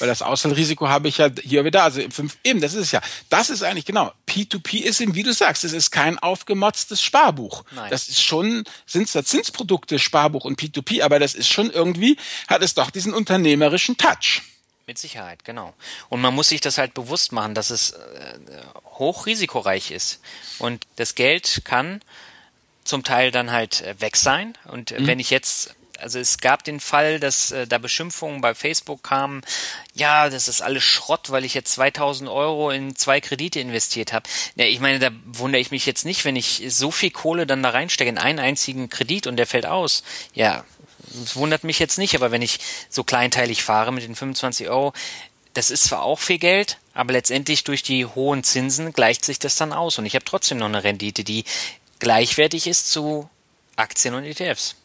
Weil 0.00 0.08
das 0.08 0.22
Ausfallrisiko 0.22 0.88
habe 0.88 1.08
ich 1.08 1.18
ja 1.18 1.30
hier 1.42 1.64
wieder, 1.64 1.84
also 1.84 2.00
fünf, 2.10 2.36
eben, 2.42 2.60
das 2.60 2.74
ist 2.74 2.80
es 2.80 2.92
ja. 2.92 3.00
Das 3.28 3.50
ist 3.50 3.62
eigentlich 3.62 3.84
genau. 3.84 4.12
P2P 4.28 4.80
ist 4.80 5.00
eben, 5.00 5.14
wie 5.14 5.22
du 5.22 5.32
sagst, 5.32 5.64
es 5.64 5.72
ist 5.72 5.92
kein 5.92 6.18
aufgemotztes 6.18 7.00
Sparbuch. 7.00 7.64
Nein. 7.70 7.90
Das 7.90 8.08
ist 8.08 8.20
schon, 8.20 8.64
sind 8.86 9.08
zwar 9.08 9.24
Zinsprodukte, 9.24 9.98
Sparbuch 9.98 10.44
und 10.44 10.60
P2P, 10.60 11.02
aber 11.02 11.20
das 11.20 11.34
ist 11.34 11.48
schon 11.48 11.70
irgendwie, 11.70 12.16
hat 12.48 12.62
es 12.62 12.74
doch 12.74 12.90
diesen 12.90 13.14
unternehmerischen 13.14 13.96
Touch. 13.96 14.42
Mit 14.86 14.98
Sicherheit, 14.98 15.44
genau. 15.44 15.72
Und 16.10 16.20
man 16.20 16.34
muss 16.34 16.50
sich 16.50 16.60
das 16.60 16.76
halt 16.76 16.92
bewusst 16.92 17.32
machen, 17.32 17.54
dass 17.54 17.70
es 17.70 17.92
äh, 17.92 18.38
hochrisikoreich 18.98 19.90
ist. 19.90 20.20
Und 20.58 20.86
das 20.96 21.14
Geld 21.14 21.62
kann 21.64 22.02
zum 22.84 23.02
Teil 23.02 23.30
dann 23.30 23.50
halt 23.50 23.80
äh, 23.80 23.98
weg 24.00 24.16
sein. 24.16 24.52
Und 24.66 24.90
mhm. 24.90 25.06
wenn 25.06 25.20
ich 25.20 25.30
jetzt, 25.30 25.74
also 25.98 26.18
es 26.18 26.36
gab 26.36 26.64
den 26.64 26.80
Fall, 26.80 27.18
dass 27.18 27.50
äh, 27.50 27.66
da 27.66 27.78
Beschimpfungen 27.78 28.42
bei 28.42 28.54
Facebook 28.54 29.02
kamen, 29.02 29.40
ja, 29.94 30.28
das 30.28 30.48
ist 30.48 30.60
alles 30.60 30.84
Schrott, 30.84 31.30
weil 31.30 31.46
ich 31.46 31.54
jetzt 31.54 31.72
2000 31.72 32.28
Euro 32.28 32.70
in 32.70 32.94
zwei 32.94 33.22
Kredite 33.22 33.60
investiert 33.60 34.12
habe. 34.12 34.28
Ja, 34.56 34.66
ich 34.66 34.80
meine, 34.80 34.98
da 34.98 35.10
wundere 35.24 35.62
ich 35.62 35.70
mich 35.70 35.86
jetzt 35.86 36.04
nicht, 36.04 36.26
wenn 36.26 36.36
ich 36.36 36.62
so 36.68 36.90
viel 36.90 37.10
Kohle 37.10 37.46
dann 37.46 37.62
da 37.62 37.70
reinstecke 37.70 38.10
in 38.10 38.18
einen 38.18 38.38
einzigen 38.38 38.90
Kredit 38.90 39.26
und 39.26 39.36
der 39.36 39.46
fällt 39.46 39.64
aus. 39.64 40.02
Ja, 40.34 40.62
das 41.14 41.36
wundert 41.36 41.64
mich 41.64 41.78
jetzt 41.78 41.98
nicht, 41.98 42.14
aber 42.14 42.30
wenn 42.30 42.42
ich 42.42 42.58
so 42.90 43.04
kleinteilig 43.04 43.62
fahre 43.62 43.92
mit 43.92 44.04
den 44.04 44.14
25 44.14 44.68
Euro, 44.68 44.92
das 45.54 45.70
ist 45.70 45.84
zwar 45.84 46.02
auch 46.02 46.18
viel 46.18 46.38
Geld, 46.38 46.78
aber 46.92 47.12
letztendlich 47.12 47.64
durch 47.64 47.82
die 47.82 48.06
hohen 48.06 48.42
Zinsen 48.42 48.92
gleicht 48.92 49.24
sich 49.24 49.38
das 49.38 49.56
dann 49.56 49.72
aus 49.72 49.98
und 49.98 50.06
ich 50.06 50.14
habe 50.14 50.24
trotzdem 50.24 50.58
noch 50.58 50.66
eine 50.66 50.84
Rendite, 50.84 51.24
die 51.24 51.44
gleichwertig 52.00 52.66
ist 52.66 52.90
zu 52.90 53.28
Aktien 53.76 54.14
und 54.14 54.24
ETFs. 54.24 54.76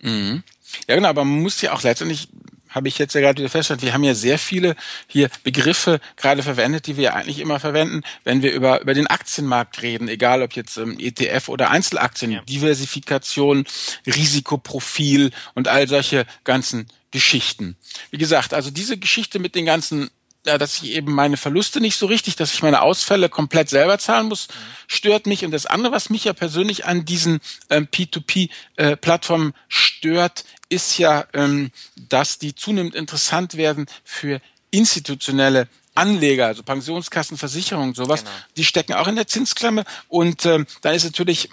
Mhm. 0.00 0.42
Ja, 0.88 0.94
genau, 0.94 1.08
aber 1.08 1.24
man 1.24 1.42
muss 1.42 1.60
ja 1.60 1.72
auch 1.72 1.82
letztendlich 1.82 2.28
habe 2.72 2.88
ich 2.88 2.98
jetzt 2.98 3.14
ja 3.14 3.20
gerade 3.20 3.38
wieder 3.38 3.50
festgestellt, 3.50 3.82
wir 3.82 3.94
haben 3.94 4.04
ja 4.04 4.14
sehr 4.14 4.38
viele 4.38 4.74
hier 5.06 5.30
Begriffe 5.44 6.00
gerade 6.16 6.42
verwendet, 6.42 6.86
die 6.86 6.96
wir 6.96 7.14
eigentlich 7.14 7.38
immer 7.38 7.60
verwenden, 7.60 8.02
wenn 8.24 8.42
wir 8.42 8.52
über, 8.52 8.80
über 8.80 8.94
den 8.94 9.06
Aktienmarkt 9.06 9.82
reden, 9.82 10.08
egal 10.08 10.42
ob 10.42 10.54
jetzt 10.54 10.76
ähm, 10.76 10.96
ETF 10.98 11.48
oder 11.48 11.70
Einzelaktien, 11.70 12.32
ja. 12.32 12.40
Diversifikation, 12.42 13.64
Risikoprofil 14.06 15.30
und 15.54 15.68
all 15.68 15.88
solche 15.88 16.26
ganzen 16.44 16.86
Geschichten. 17.10 17.76
Wie 18.10 18.18
gesagt, 18.18 18.54
also 18.54 18.70
diese 18.70 18.96
Geschichte 18.96 19.38
mit 19.38 19.54
den 19.54 19.66
ganzen 19.66 20.10
dass 20.44 20.82
ich 20.82 20.90
eben 20.92 21.12
meine 21.12 21.36
Verluste 21.36 21.80
nicht 21.80 21.96
so 21.96 22.06
richtig, 22.06 22.36
dass 22.36 22.52
ich 22.52 22.62
meine 22.62 22.82
Ausfälle 22.82 23.28
komplett 23.28 23.68
selber 23.68 23.98
zahlen 23.98 24.28
muss, 24.28 24.48
stört 24.88 25.26
mich. 25.26 25.44
Und 25.44 25.52
das 25.52 25.66
andere, 25.66 25.92
was 25.92 26.10
mich 26.10 26.24
ja 26.24 26.32
persönlich 26.32 26.84
an 26.84 27.04
diesen 27.04 27.40
ähm, 27.70 27.86
P2P-Plattformen 27.86 29.50
äh, 29.50 29.54
stört, 29.68 30.44
ist 30.68 30.98
ja, 30.98 31.26
ähm, 31.32 31.70
dass 32.08 32.38
die 32.38 32.54
zunehmend 32.54 32.94
interessant 32.94 33.56
werden 33.56 33.86
für 34.04 34.40
institutionelle 34.70 35.68
Anleger, 35.94 36.46
also 36.46 36.62
Pensionskassen, 36.62 37.36
Versicherungen, 37.36 37.94
sowas, 37.94 38.24
genau. 38.24 38.34
die 38.56 38.64
stecken 38.64 38.94
auch 38.94 39.08
in 39.08 39.16
der 39.16 39.26
Zinsklemme 39.26 39.84
und 40.08 40.46
ähm, 40.46 40.66
da 40.80 40.92
ist 40.92 41.04
natürlich 41.04 41.50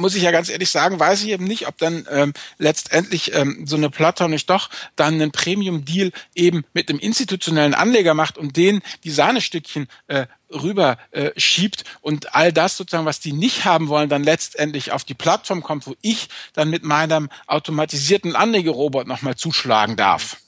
muss 0.00 0.14
ich 0.14 0.22
ja 0.22 0.30
ganz 0.30 0.48
ehrlich 0.48 0.70
sagen, 0.70 0.98
weiß 0.98 1.22
ich 1.22 1.28
eben 1.28 1.44
nicht, 1.44 1.68
ob 1.68 1.78
dann 1.78 2.06
ähm, 2.10 2.32
letztendlich 2.58 3.34
ähm, 3.34 3.66
so 3.66 3.76
eine 3.76 3.90
Plattform 3.90 4.30
nicht 4.30 4.48
doch 4.50 4.70
dann 4.96 5.14
einen 5.14 5.30
Premium-Deal 5.30 6.12
eben 6.34 6.64
mit 6.72 6.88
einem 6.88 6.98
institutionellen 6.98 7.74
Anleger 7.74 8.14
macht 8.14 8.38
und 8.38 8.56
den 8.56 8.82
die 9.04 9.10
Sahnestückchen 9.10 9.88
äh, 10.08 10.26
rüber 10.50 10.98
äh, 11.12 11.30
schiebt 11.36 11.84
und 12.00 12.34
all 12.34 12.52
das 12.52 12.76
sozusagen, 12.76 13.06
was 13.06 13.20
die 13.20 13.32
nicht 13.32 13.64
haben 13.64 13.88
wollen, 13.88 14.08
dann 14.08 14.24
letztendlich 14.24 14.92
auf 14.92 15.04
die 15.04 15.14
Plattform 15.14 15.62
kommt, 15.62 15.86
wo 15.86 15.94
ich 16.00 16.28
dann 16.54 16.70
mit 16.70 16.82
meinem 16.82 17.28
automatisierten 17.46 18.34
Anlegerobot 18.34 19.06
nochmal 19.06 19.36
zuschlagen 19.36 19.96
darf. 19.96 20.38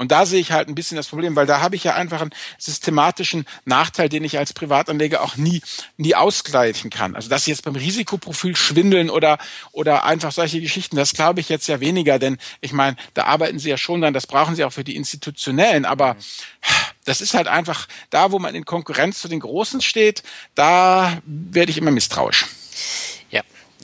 Und 0.00 0.12
da 0.12 0.24
sehe 0.24 0.40
ich 0.40 0.50
halt 0.50 0.66
ein 0.66 0.74
bisschen 0.74 0.96
das 0.96 1.08
Problem, 1.08 1.36
weil 1.36 1.44
da 1.44 1.60
habe 1.60 1.76
ich 1.76 1.84
ja 1.84 1.94
einfach 1.94 2.22
einen 2.22 2.30
systematischen 2.56 3.44
Nachteil, 3.66 4.08
den 4.08 4.24
ich 4.24 4.38
als 4.38 4.54
Privatanleger 4.54 5.20
auch 5.20 5.36
nie, 5.36 5.60
nie 5.98 6.14
ausgleichen 6.14 6.88
kann. 6.88 7.14
Also 7.14 7.28
dass 7.28 7.44
sie 7.44 7.50
jetzt 7.50 7.64
beim 7.64 7.76
Risikoprofil 7.76 8.56
schwindeln 8.56 9.10
oder, 9.10 9.36
oder 9.72 10.04
einfach 10.04 10.32
solche 10.32 10.62
Geschichten, 10.62 10.96
das 10.96 11.12
glaube 11.12 11.40
ich 11.40 11.50
jetzt 11.50 11.68
ja 11.68 11.80
weniger, 11.80 12.18
denn 12.18 12.38
ich 12.62 12.72
meine, 12.72 12.96
da 13.12 13.24
arbeiten 13.24 13.58
sie 13.58 13.68
ja 13.68 13.76
schon 13.76 14.00
dann, 14.00 14.14
das 14.14 14.26
brauchen 14.26 14.56
sie 14.56 14.64
auch 14.64 14.72
für 14.72 14.84
die 14.84 14.96
Institutionellen, 14.96 15.84
aber 15.84 16.16
das 17.04 17.20
ist 17.20 17.34
halt 17.34 17.46
einfach 17.46 17.86
da, 18.08 18.32
wo 18.32 18.38
man 18.38 18.54
in 18.54 18.64
Konkurrenz 18.64 19.20
zu 19.20 19.28
den 19.28 19.40
Großen 19.40 19.82
steht, 19.82 20.22
da 20.54 21.20
werde 21.26 21.72
ich 21.72 21.76
immer 21.76 21.90
misstrauisch. 21.90 22.46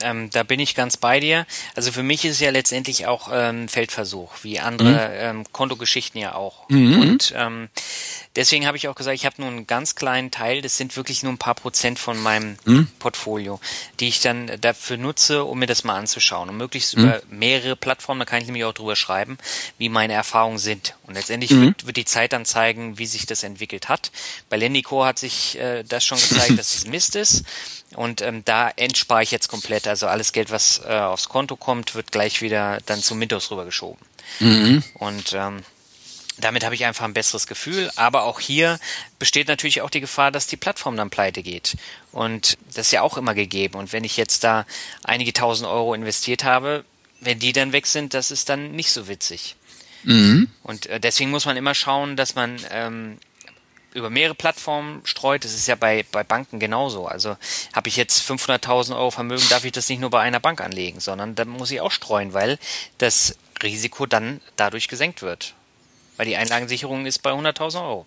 Ähm, 0.01 0.29
da 0.31 0.43
bin 0.43 0.59
ich 0.59 0.75
ganz 0.75 0.97
bei 0.97 1.19
dir. 1.19 1.45
Also 1.75 1.91
für 1.91 2.03
mich 2.03 2.25
ist 2.25 2.33
es 2.33 2.39
ja 2.39 2.51
letztendlich 2.51 3.07
auch 3.07 3.29
ähm, 3.31 3.67
Feldversuch, 3.67 4.31
wie 4.43 4.59
andere 4.59 4.89
mhm. 4.89 5.39
ähm, 5.39 5.45
Kontogeschichten 5.51 6.19
ja 6.19 6.35
auch. 6.35 6.69
Mhm. 6.69 7.01
Und 7.01 7.33
ähm, 7.35 7.69
deswegen 8.35 8.65
habe 8.65 8.77
ich 8.77 8.87
auch 8.87 8.95
gesagt, 8.95 9.15
ich 9.15 9.25
habe 9.25 9.35
nur 9.39 9.49
einen 9.49 9.67
ganz 9.67 9.95
kleinen 9.95 10.31
Teil, 10.31 10.61
das 10.61 10.77
sind 10.77 10.95
wirklich 10.95 11.23
nur 11.23 11.33
ein 11.33 11.37
paar 11.37 11.55
Prozent 11.55 11.99
von 11.99 12.21
meinem 12.21 12.57
mhm. 12.65 12.87
Portfolio, 12.99 13.59
die 13.99 14.07
ich 14.07 14.21
dann 14.21 14.51
dafür 14.61 14.97
nutze, 14.97 15.43
um 15.43 15.59
mir 15.59 15.67
das 15.67 15.83
mal 15.83 15.95
anzuschauen. 15.95 16.49
Und 16.49 16.57
möglichst 16.57 16.95
mhm. 16.95 17.03
über 17.03 17.21
mehrere 17.29 17.75
Plattformen, 17.75 18.19
da 18.19 18.25
kann 18.25 18.39
ich 18.39 18.45
nämlich 18.45 18.65
auch 18.65 18.73
drüber 18.73 18.95
schreiben, 18.95 19.37
wie 19.77 19.89
meine 19.89 20.13
Erfahrungen 20.13 20.59
sind. 20.59 20.95
Und 21.07 21.15
letztendlich 21.15 21.51
mhm. 21.51 21.61
wird, 21.61 21.87
wird, 21.87 21.97
die 21.97 22.05
Zeit 22.05 22.33
dann 22.33 22.45
zeigen, 22.45 22.97
wie 22.97 23.05
sich 23.05 23.25
das 23.25 23.43
entwickelt 23.43 23.89
hat. 23.89 24.11
Bei 24.49 24.57
Lendico 24.57 25.05
hat 25.05 25.19
sich 25.19 25.57
äh, 25.59 25.83
das 25.83 26.05
schon 26.05 26.19
gezeigt, 26.19 26.57
dass 26.59 26.75
es 26.75 26.87
Mist 26.87 27.15
ist. 27.15 27.43
Und 27.97 28.21
ähm, 28.21 28.45
da 28.45 28.69
entspare 28.69 29.23
ich 29.23 29.31
jetzt 29.31 29.47
komplett. 29.47 29.87
Also 29.87 30.05
alles 30.05 30.31
Geld, 30.31 30.51
was 30.51 30.81
äh, 30.85 30.99
aufs 30.99 31.29
Konto 31.29 31.55
kommt, 31.55 31.95
wird 31.95 32.11
gleich 32.11 32.43
wieder 32.43 32.77
dann 32.85 33.01
zum 33.01 33.17
Mintos 33.17 33.49
rübergeschoben. 33.49 33.99
Mhm. 34.39 34.83
Und 34.93 35.33
ähm, 35.33 35.63
damit 36.37 36.63
habe 36.63 36.75
ich 36.75 36.85
einfach 36.85 37.05
ein 37.05 37.15
besseres 37.15 37.47
Gefühl. 37.47 37.89
Aber 37.95 38.25
auch 38.25 38.39
hier 38.39 38.79
besteht 39.17 39.47
natürlich 39.47 39.81
auch 39.81 39.89
die 39.89 39.99
Gefahr, 39.99 40.29
dass 40.29 40.45
die 40.45 40.57
Plattform 40.57 40.95
dann 40.95 41.09
pleite 41.09 41.41
geht. 41.41 41.75
Und 42.11 42.59
das 42.67 42.85
ist 42.85 42.91
ja 42.91 43.01
auch 43.01 43.17
immer 43.17 43.33
gegeben. 43.33 43.73
Und 43.73 43.91
wenn 43.93 44.03
ich 44.03 44.15
jetzt 44.15 44.43
da 44.43 44.67
einige 45.03 45.33
tausend 45.33 45.67
Euro 45.67 45.95
investiert 45.95 46.43
habe, 46.43 46.85
wenn 47.19 47.39
die 47.39 47.51
dann 47.51 47.71
weg 47.71 47.87
sind, 47.87 48.13
das 48.13 48.29
ist 48.29 48.47
dann 48.47 48.73
nicht 48.73 48.91
so 48.91 49.07
witzig. 49.07 49.55
Mhm. 50.03 50.51
Und 50.61 50.85
äh, 50.85 50.99
deswegen 50.99 51.31
muss 51.31 51.45
man 51.45 51.57
immer 51.57 51.73
schauen, 51.73 52.15
dass 52.15 52.35
man 52.35 52.59
ähm, 52.69 53.17
über 53.97 54.09
mehrere 54.09 54.35
Plattformen 54.35 55.01
streut. 55.03 55.43
Das 55.43 55.53
ist 55.53 55.67
ja 55.67 55.75
bei, 55.75 56.05
bei 56.11 56.23
Banken 56.23 56.59
genauso. 56.59 57.07
Also 57.07 57.35
habe 57.73 57.89
ich 57.89 57.97
jetzt 57.97 58.29
500.000 58.29 58.95
Euro 58.95 59.11
Vermögen, 59.11 59.43
darf 59.49 59.65
ich 59.65 59.71
das 59.71 59.89
nicht 59.89 59.99
nur 59.99 60.09
bei 60.09 60.21
einer 60.21 60.39
Bank 60.39 60.61
anlegen, 60.61 60.99
sondern 60.99 61.35
da 61.35 61.45
muss 61.45 61.71
ich 61.71 61.81
auch 61.81 61.91
streuen, 61.91 62.33
weil 62.33 62.59
das 62.97 63.35
Risiko 63.61 64.05
dann 64.05 64.39
dadurch 64.55 64.87
gesenkt 64.87 65.21
wird. 65.21 65.55
Weil 66.15 66.27
die 66.27 66.35
Einlagensicherung 66.35 67.05
ist 67.05 67.19
bei 67.19 67.31
100.000 67.31 67.81
Euro. 67.81 68.05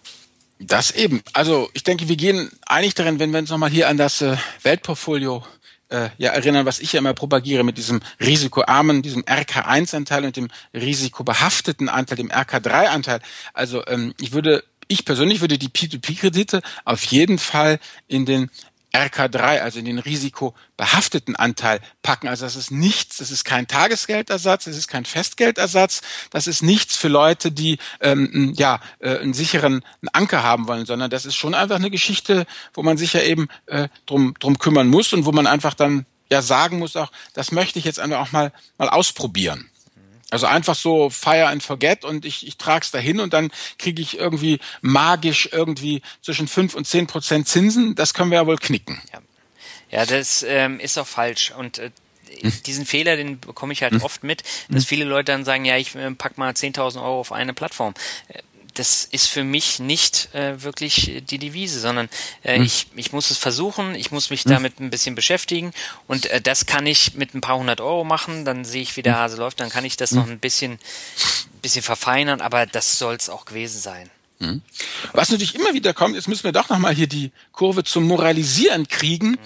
Das 0.59 0.91
eben. 0.91 1.22
Also 1.32 1.70
ich 1.72 1.84
denke, 1.84 2.09
wir 2.09 2.16
gehen 2.16 2.51
einig 2.66 2.95
darin, 2.95 3.18
wenn 3.18 3.30
wir 3.32 3.38
uns 3.38 3.51
nochmal 3.51 3.70
hier 3.70 3.88
an 3.88 3.97
das 3.97 4.20
äh, 4.20 4.36
Weltportfolio 4.62 5.43
äh, 5.88 6.11
ja 6.18 6.30
erinnern, 6.30 6.66
was 6.66 6.80
ich 6.80 6.93
ja 6.93 6.99
immer 6.99 7.14
propagiere 7.14 7.64
mit 7.64 7.78
diesem 7.78 8.01
risikoarmen, 8.20 9.03
diesem 9.03 9.22
RK1-Anteil 9.22 10.24
und 10.24 10.36
dem 10.36 10.49
risikobehafteten 10.74 11.88
Anteil, 11.88 12.16
dem 12.16 12.30
RK3-Anteil. 12.30 13.20
Also 13.55 13.86
ähm, 13.86 14.14
ich 14.20 14.32
würde 14.32 14.64
ich 14.91 15.05
persönlich 15.05 15.41
würde 15.41 15.57
die 15.57 15.68
P2P-Kredite 15.68 16.62
auf 16.84 17.05
jeden 17.05 17.38
Fall 17.38 17.78
in 18.09 18.26
den 18.26 18.51
RK3, 18.93 19.61
also 19.61 19.78
in 19.78 19.84
den 19.84 20.01
risikobehafteten 20.01 21.36
Anteil 21.36 21.80
packen. 22.03 22.26
Also 22.26 22.45
das 22.45 22.57
ist 22.57 22.72
nichts, 22.72 23.18
das 23.18 23.30
ist 23.30 23.45
kein 23.45 23.68
Tagesgeldersatz, 23.68 24.64
das 24.64 24.76
ist 24.76 24.88
kein 24.88 25.05
Festgeldersatz, 25.05 26.03
das 26.30 26.49
ist 26.49 26.62
nichts 26.62 26.97
für 26.97 27.07
Leute, 27.07 27.53
die 27.53 27.78
ähm, 28.01 28.53
ja 28.57 28.80
äh, 28.99 29.18
einen 29.18 29.32
sicheren 29.32 29.84
Anker 30.12 30.43
haben 30.43 30.66
wollen, 30.66 30.86
sondern 30.86 31.09
das 31.09 31.24
ist 31.24 31.36
schon 31.36 31.55
einfach 31.55 31.76
eine 31.76 31.91
Geschichte, 31.91 32.47
wo 32.74 32.82
man 32.82 32.99
sich 32.99 33.12
ja 33.12 33.22
eben 33.22 33.47
äh, 33.66 33.88
drum, 34.07 34.34
drum 34.41 34.59
kümmern 34.59 34.88
muss 34.88 35.12
und 35.12 35.24
wo 35.24 35.30
man 35.30 35.47
einfach 35.47 35.74
dann 35.74 36.05
ja 36.28 36.43
sagen 36.43 36.80
muss 36.80 36.97
auch, 36.97 37.12
das 37.32 37.53
möchte 37.53 37.78
ich 37.78 37.84
jetzt 37.84 38.01
einfach 38.01 38.18
auch 38.18 38.32
mal, 38.32 38.53
mal 38.76 38.88
ausprobieren. 38.88 39.70
Also 40.31 40.47
einfach 40.47 40.74
so 40.74 41.11
fire 41.11 41.49
and 41.49 41.62
forget 41.62 42.05
und 42.05 42.24
ich, 42.24 42.47
ich 42.47 42.57
trage 42.57 42.85
es 42.85 42.91
dahin 42.91 43.20
und 43.20 43.33
dann 43.33 43.51
kriege 43.78 44.01
ich 44.01 44.18
irgendwie 44.18 44.61
magisch 44.81 45.49
irgendwie 45.53 46.03
zwischen 46.22 46.49
fünf 46.49 46.74
und 46.74 46.87
zehn 46.87 47.07
Prozent 47.07 47.49
Zinsen. 47.49 47.95
Das 47.97 48.14
können 48.14 48.31
wir 48.31 48.39
ja 48.39 48.47
wohl 48.47 48.59
knicken. 48.59 49.01
Ja, 49.12 49.20
ja 49.91 50.07
das 50.07 50.45
ähm, 50.47 50.78
ist 50.78 50.99
auch 50.99 51.07
falsch. 51.07 51.53
Und 51.57 51.78
äh, 51.78 51.91
hm. 52.41 52.53
diesen 52.64 52.87
Fehler, 52.87 53.16
den 53.16 53.41
bekomme 53.41 53.72
ich 53.72 53.83
halt 53.83 53.95
hm. 53.95 54.03
oft 54.03 54.22
mit, 54.22 54.43
dass 54.68 54.83
hm. 54.83 54.89
viele 54.89 55.05
Leute 55.05 55.33
dann 55.33 55.45
sagen, 55.45 55.64
ja, 55.64 55.76
ich 55.76 55.95
äh, 55.97 56.11
pack 56.12 56.39
mal 56.39 56.53
10.000 56.53 57.03
Euro 57.03 57.20
auf 57.20 57.33
eine 57.33 57.53
Plattform. 57.53 57.95
Das 58.81 59.05
ist 59.05 59.26
für 59.26 59.45
mich 59.45 59.78
nicht 59.78 60.35
äh, 60.35 60.62
wirklich 60.62 61.22
die 61.28 61.37
Devise, 61.37 61.81
sondern 61.81 62.09
äh, 62.43 62.57
hm. 62.57 62.62
ich, 62.62 62.87
ich 62.97 63.12
muss 63.12 63.31
es 63.31 63.37
versuchen, 63.37 63.95
ich 63.95 64.11
muss 64.11 64.31
mich 64.31 64.45
hm. 64.45 64.53
damit 64.53 64.81
ein 64.81 64.89
bisschen 64.89 65.14
beschäftigen 65.14 65.72
und 66.07 66.24
äh, 66.24 66.41
das 66.41 66.64
kann 66.64 66.87
ich 66.87 67.12
mit 67.12 67.35
ein 67.35 67.43
paar 67.43 67.59
hundert 67.59 67.83
Euro 67.83 68.05
machen, 68.05 68.47
dann 68.47 68.64
sehe 68.64 68.81
ich, 68.81 68.97
wie 68.97 69.03
der 69.03 69.16
hm. 69.16 69.20
Hase 69.20 69.37
läuft, 69.37 69.61
dann 69.61 69.68
kann 69.68 69.85
ich 69.85 69.99
das 69.99 70.12
noch 70.12 70.26
ein 70.26 70.39
bisschen, 70.39 70.78
bisschen 71.61 71.83
verfeinern, 71.83 72.41
aber 72.41 72.64
das 72.64 72.99
soll 72.99 73.16
es 73.16 73.28
auch 73.28 73.45
gewesen 73.45 73.83
sein. 73.83 74.09
Hm. 74.39 74.62
Was 75.12 75.28
natürlich 75.28 75.57
immer 75.57 75.74
wieder 75.74 75.93
kommt, 75.93 76.14
jetzt 76.14 76.28
müssen 76.28 76.45
wir 76.45 76.53
doch 76.53 76.70
nochmal 76.70 76.95
hier 76.95 77.07
die 77.07 77.33
Kurve 77.53 77.85
zum 77.85 78.05
Moralisieren 78.05 78.89
kriegen. 78.89 79.35
Hm. 79.35 79.39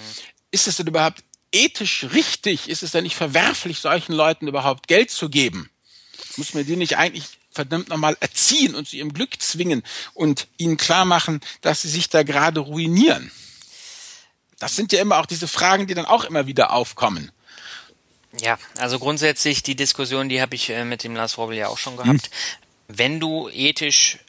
Ist 0.51 0.69
es 0.69 0.77
denn 0.77 0.87
überhaupt 0.87 1.25
ethisch 1.51 2.05
richtig? 2.13 2.69
Ist 2.69 2.83
es 2.83 2.91
denn 2.91 3.03
nicht 3.03 3.17
verwerflich, 3.17 3.79
solchen 3.79 4.13
Leuten 4.13 4.47
überhaupt 4.47 4.87
Geld 4.87 5.11
zu 5.11 5.27
geben? 5.27 5.69
Muss 6.37 6.53
man 6.53 6.65
die 6.65 6.77
nicht 6.77 6.97
eigentlich 6.97 7.25
verdammt 7.55 7.89
nochmal 7.89 8.17
erziehen 8.19 8.75
und 8.75 8.87
zu 8.87 8.97
ihrem 8.97 9.13
Glück 9.13 9.41
zwingen 9.41 9.83
und 10.13 10.47
ihnen 10.57 10.77
klar 10.77 11.05
machen, 11.05 11.41
dass 11.61 11.81
sie 11.81 11.89
sich 11.89 12.09
da 12.09 12.23
gerade 12.23 12.59
ruinieren? 12.59 13.31
Das 14.59 14.75
sind 14.75 14.91
ja 14.91 15.01
immer 15.01 15.17
auch 15.17 15.25
diese 15.25 15.47
Fragen, 15.47 15.87
die 15.87 15.93
dann 15.93 16.05
auch 16.05 16.23
immer 16.23 16.47
wieder 16.47 16.71
aufkommen. 16.71 17.31
Ja, 18.41 18.57
also 18.77 18.99
grundsätzlich 18.99 19.63
die 19.63 19.75
Diskussion, 19.75 20.29
die 20.29 20.41
habe 20.41 20.55
ich 20.55 20.69
äh, 20.69 20.85
mit 20.85 21.03
dem 21.03 21.15
Lars 21.15 21.37
Robbel 21.37 21.57
ja 21.57 21.67
auch 21.67 21.77
schon 21.77 21.97
gehabt. 21.97 22.09
Hm. 22.09 22.31
Wenn 22.87 23.19
du 23.19 23.49
ethisch 23.49 24.19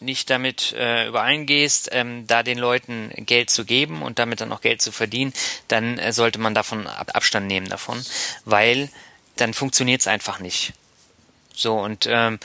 nicht 0.00 0.30
damit 0.30 0.72
äh, 0.76 1.06
übereingehst, 1.06 1.90
ähm, 1.92 2.26
da 2.26 2.42
den 2.42 2.58
Leuten 2.58 3.10
Geld 3.14 3.50
zu 3.50 3.64
geben 3.64 4.02
und 4.02 4.18
damit 4.18 4.40
dann 4.40 4.52
auch 4.52 4.60
Geld 4.60 4.82
zu 4.82 4.92
verdienen, 4.92 5.32
dann 5.68 5.98
äh, 5.98 6.12
sollte 6.12 6.38
man 6.38 6.54
davon 6.54 6.86
Abstand 6.86 7.46
nehmen 7.46 7.68
davon, 7.68 8.04
weil 8.44 8.90
dann 9.36 9.54
funktioniert 9.54 10.00
es 10.00 10.08
einfach 10.08 10.40
nicht. 10.40 10.74
So, 11.54 11.78
und 11.78 12.06
ähm, 12.08 12.38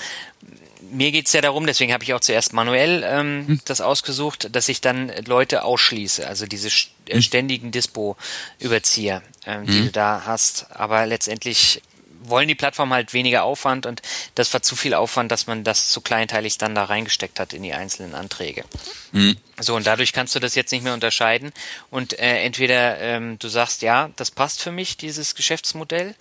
mir 0.92 1.12
geht's 1.12 1.34
ja 1.34 1.42
darum, 1.42 1.66
deswegen 1.66 1.94
habe 1.94 2.04
ich 2.04 2.14
auch 2.14 2.20
zuerst 2.20 2.54
manuell 2.54 3.04
ähm, 3.06 3.48
hm. 3.48 3.62
das 3.66 3.82
ausgesucht, 3.82 4.50
dass 4.52 4.70
ich 4.70 4.82
dann 4.82 5.12
Leute 5.26 5.64
ausschließe, 5.64 6.28
also 6.28 6.46
diese 6.46 6.70
äh, 7.08 7.16
hm. 7.16 7.22
ständigen 7.22 7.72
Dispo-Überzieher, 7.72 9.22
ähm, 9.46 9.66
die 9.66 9.74
hm. 9.74 9.86
du 9.86 9.92
da 9.92 10.24
hast. 10.26 10.68
Aber 10.72 11.06
letztendlich 11.06 11.82
wollen 12.30 12.48
die 12.48 12.56
Plattformen 12.56 12.94
halt 12.94 13.14
weniger 13.14 13.44
Aufwand 13.44 13.86
und 13.86 14.02
das 14.36 14.54
war 14.54 14.62
zu 14.62 14.76
viel 14.76 14.94
Aufwand, 14.94 15.32
dass 15.32 15.48
man 15.48 15.64
das 15.64 15.90
zu 15.90 16.02
kleinteilig 16.02 16.58
dann 16.58 16.76
da 16.76 16.86
reingesteckt 16.86 17.40
hat 17.40 17.54
in 17.54 17.64
die 17.64 17.74
einzelnen 17.74 18.16
Anträge. 18.16 18.64
Mhm. 19.12 19.38
So, 19.60 19.76
und 19.76 19.88
dadurch 19.88 20.14
kannst 20.14 20.36
du 20.36 20.40
das 20.40 20.56
jetzt 20.56 20.72
nicht 20.72 20.84
mehr 20.84 20.94
unterscheiden. 20.94 21.52
Und 21.90 22.20
äh, 22.20 22.42
entweder 22.44 23.00
ähm, 23.00 23.40
du 23.40 23.48
sagst, 23.48 23.82
ja, 23.82 24.12
das 24.16 24.32
passt 24.32 24.62
für 24.62 24.72
mich, 24.72 24.98
dieses 24.98 25.36
Geschäftsmodell, 25.36 26.16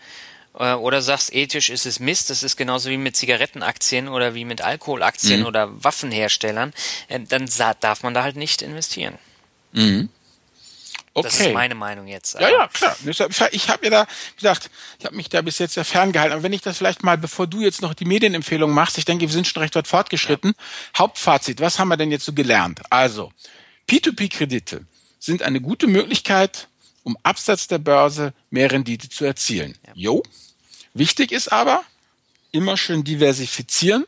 oder 0.57 1.03
sagst, 1.03 1.35
ethisch 1.35 1.71
ist 1.71 1.87
es 1.87 2.01
Mist, 2.01 2.31
das 2.31 2.43
ist 2.43 2.57
genauso 2.57 2.89
wie 2.89 2.97
mit 2.97 3.17
Zigarettenaktien 3.17 4.09
oder 4.09 4.35
wie 4.35 4.45
mit 4.45 4.63
Alkoholaktien 4.63 5.41
mhm. 5.41 5.47
oder 5.47 5.85
Waffenherstellern, 5.85 6.73
äh, 7.09 7.21
dann 7.21 7.49
darf 7.81 8.03
man 8.03 8.15
da 8.15 8.23
halt 8.23 8.37
nicht 8.37 8.63
investieren. 8.63 9.19
Mhm. 9.73 10.09
Okay. 11.13 11.29
Das 11.29 11.41
ist 11.41 11.53
meine 11.55 11.75
Meinung 11.75 12.07
jetzt. 12.09 12.35
Ja, 12.35 12.51
ja, 12.51 12.69
klar. 12.69 12.95
Ich 13.51 13.71
habe 13.71 13.87
mir 13.87 13.91
da 13.91 14.07
gesagt, 14.37 14.71
ich 14.99 15.07
habe 15.07 15.17
mich 15.17 15.31
da 15.31 15.41
bis 15.41 15.59
jetzt 15.59 15.73
sehr 15.73 15.87
ferngehalten. 15.87 16.35
Aber 16.35 16.43
wenn 16.43 16.53
ich 16.53 16.61
das 16.61 16.77
vielleicht 16.77 17.03
mal, 17.05 17.17
bevor 17.17 17.47
du 17.47 17.63
jetzt 17.63 17.81
noch 17.81 17.95
die 17.95 18.05
Medienempfehlung 18.05 18.71
machst, 18.71 18.99
ich 18.99 19.07
denke, 19.07 19.23
wir 19.23 19.33
sind 19.33 19.47
schon 19.47 19.63
recht 19.63 19.75
weit 19.77 19.89
fortgeschritten. 19.89 20.53
Ja. 20.55 20.99
Hauptfazit, 20.99 21.61
was 21.61 21.79
haben 21.79 21.89
wir 21.89 21.97
denn 21.97 22.11
jetzt 22.11 22.27
so 22.27 22.35
gelernt? 22.35 22.83
Also, 22.91 23.33
P2P-Kredite 23.89 24.85
sind 25.19 25.43
eine 25.43 25.63
gute 25.63 25.87
Möglichkeit, 25.87 26.69
um 27.03 27.17
abseits 27.23 27.67
der 27.67 27.79
Börse 27.79 28.35
mehr 28.51 28.71
Rendite 28.71 29.09
zu 29.09 29.25
erzielen. 29.25 29.79
Ja. 29.87 29.93
Jo. 29.95 30.23
Wichtig 30.99 31.31
ist 31.31 31.53
aber, 31.53 31.85
immer 32.53 32.79
schön 32.79 33.05
diversifizieren, 33.05 34.07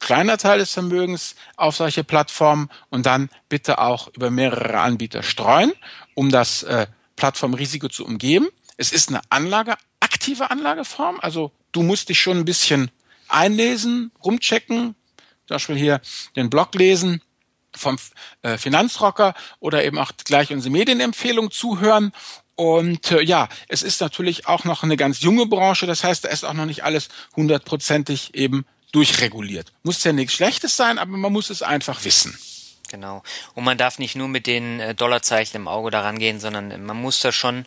kleiner 0.00 0.36
Teil 0.36 0.58
des 0.58 0.72
Vermögens 0.72 1.36
auf 1.56 1.76
solche 1.76 2.02
Plattformen 2.02 2.70
und 2.90 3.06
dann 3.06 3.30
bitte 3.48 3.78
auch 3.78 4.08
über 4.08 4.32
mehrere 4.32 4.80
Anbieter 4.80 5.22
streuen, 5.22 5.72
um 6.14 6.32
das 6.32 6.64
äh, 6.64 6.88
Plattformrisiko 7.14 7.88
zu 7.88 8.04
umgeben. 8.04 8.48
Es 8.76 8.90
ist 8.90 9.10
eine 9.10 9.20
Anlage, 9.28 9.76
aktive 10.00 10.50
Anlageform, 10.50 11.20
also 11.20 11.52
du 11.70 11.84
musst 11.84 12.08
dich 12.08 12.18
schon 12.18 12.38
ein 12.38 12.44
bisschen 12.44 12.90
einlesen, 13.28 14.10
rumchecken, 14.24 14.96
zum 15.46 15.54
Beispiel 15.54 15.76
hier 15.76 16.00
den 16.34 16.50
Blog 16.50 16.74
lesen 16.74 17.22
vom 17.76 17.96
äh, 18.42 18.58
Finanzrocker 18.58 19.34
oder 19.60 19.84
eben 19.84 19.98
auch 19.98 20.10
gleich 20.24 20.52
unsere 20.52 20.72
Medienempfehlung 20.72 21.52
zuhören 21.52 22.10
und 22.56 23.10
äh, 23.10 23.22
ja, 23.22 23.48
es 23.68 23.82
ist 23.82 24.00
natürlich 24.00 24.46
auch 24.46 24.64
noch 24.64 24.82
eine 24.82 24.96
ganz 24.96 25.20
junge 25.20 25.46
Branche, 25.46 25.86
das 25.86 26.04
heißt, 26.04 26.24
da 26.24 26.28
ist 26.28 26.44
auch 26.44 26.52
noch 26.52 26.66
nicht 26.66 26.84
alles 26.84 27.08
hundertprozentig 27.36 28.34
eben 28.34 28.64
durchreguliert. 28.92 29.72
Muss 29.82 30.04
ja 30.04 30.12
nichts 30.12 30.34
Schlechtes 30.34 30.76
sein, 30.76 30.98
aber 30.98 31.16
man 31.16 31.32
muss 31.32 31.50
es 31.50 31.62
einfach 31.62 32.04
wissen. 32.04 32.38
Genau. 32.90 33.22
Und 33.54 33.64
man 33.64 33.76
darf 33.76 33.98
nicht 33.98 34.14
nur 34.14 34.28
mit 34.28 34.46
den 34.46 34.78
äh, 34.78 34.94
Dollarzeichen 34.94 35.56
im 35.56 35.68
Auge 35.68 35.90
daran 35.90 36.18
gehen, 36.18 36.38
sondern 36.38 36.84
man 36.84 37.00
muss 37.00 37.18
da 37.20 37.32
schon 37.32 37.66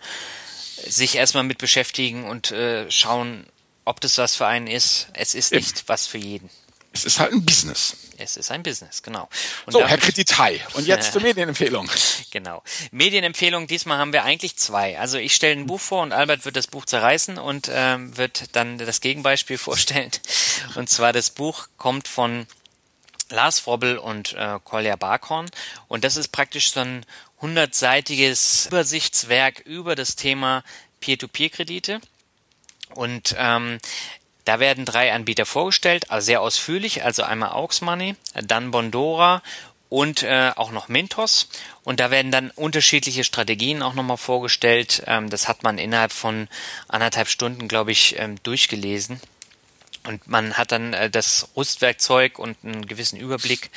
sich 0.85 1.15
erstmal 1.15 1.43
mit 1.43 1.57
beschäftigen 1.57 2.25
und 2.25 2.51
äh, 2.51 2.89
schauen, 2.89 3.45
ob 3.83 3.99
das 3.99 4.17
was 4.17 4.35
für 4.35 4.47
einen 4.47 4.67
ist. 4.67 5.07
Es 5.13 5.35
ist 5.35 5.51
nicht 5.51 5.83
was 5.87 6.07
für 6.07 6.17
jeden. 6.17 6.49
Es 6.97 7.05
ist 7.05 7.19
halt 7.19 7.31
ein 7.31 7.45
Business. 7.45 7.95
Es 8.17 8.37
ist 8.37 8.49
ein 8.49 8.63
Business, 8.63 9.03
genau. 9.03 9.29
Und 9.65 9.73
so, 9.73 9.85
Herr 9.85 9.97
Kreditei. 9.97 10.65
Und 10.73 10.87
jetzt 10.87 11.11
zur 11.13 11.21
Medienempfehlung. 11.21 11.89
Genau. 12.31 12.63
Medienempfehlung, 12.91 13.67
diesmal 13.67 13.99
haben 13.99 14.13
wir 14.13 14.23
eigentlich 14.23 14.57
zwei. 14.57 14.99
Also 14.99 15.19
ich 15.19 15.35
stelle 15.35 15.53
ein 15.53 15.67
Buch 15.67 15.79
vor 15.79 16.01
und 16.01 16.13
Albert 16.13 16.45
wird 16.45 16.55
das 16.55 16.67
Buch 16.67 16.85
zerreißen 16.85 17.37
und 17.37 17.69
ähm, 17.71 18.17
wird 18.17 18.55
dann 18.55 18.79
das 18.79 19.01
Gegenbeispiel 19.01 19.57
vorstellen. 19.59 20.11
Und 20.75 20.89
zwar 20.89 21.13
das 21.13 21.29
Buch 21.29 21.67
kommt 21.77 22.07
von 22.07 22.47
Lars 23.29 23.59
Frobbel 23.59 23.97
und 23.97 24.33
äh, 24.33 24.57
Kolja 24.63 24.95
Barkhorn. 24.95 25.49
Und 25.87 26.03
das 26.03 26.17
ist 26.17 26.29
praktisch 26.29 26.71
so 26.71 26.79
ein 26.79 27.05
hundertseitiges 27.41 28.67
Übersichtswerk 28.67 29.59
über 29.59 29.95
das 29.95 30.15
Thema 30.15 30.63
Peer-to-Peer-Kredite. 31.01 32.01
Und 32.95 33.35
ähm, 33.37 33.79
da 34.47 34.59
werden 34.59 34.85
drei 34.85 35.11
Anbieter 35.11 35.45
vorgestellt, 35.45 36.09
also 36.09 36.25
sehr 36.25 36.41
ausführlich, 36.41 37.03
also 37.03 37.23
einmal 37.23 37.49
Aux 37.49 37.81
Money, 37.81 38.15
dann 38.33 38.71
Bondora 38.71 39.41
und 39.89 40.23
äh, 40.23 40.51
auch 40.55 40.71
noch 40.71 40.87
Mintos. 40.87 41.49
Und 41.83 41.99
da 41.99 42.11
werden 42.11 42.31
dann 42.31 42.51
unterschiedliche 42.51 43.25
Strategien 43.25 43.81
auch 43.81 43.93
nochmal 43.93 44.17
vorgestellt. 44.17 45.03
Ähm, 45.05 45.29
das 45.29 45.49
hat 45.49 45.63
man 45.63 45.77
innerhalb 45.77 46.13
von 46.13 46.47
anderthalb 46.87 47.27
Stunden, 47.27 47.67
glaube 47.67 47.91
ich, 47.91 48.17
ähm, 48.19 48.41
durchgelesen. 48.43 49.19
Und 50.05 50.25
man 50.27 50.53
hat 50.53 50.71
dann 50.71 50.93
äh, 50.93 51.09
das 51.09 51.49
Rüstwerkzeug 51.57 52.39
und 52.39 52.57
einen 52.63 52.85
gewissen 52.85 53.19
Überblick. 53.19 53.69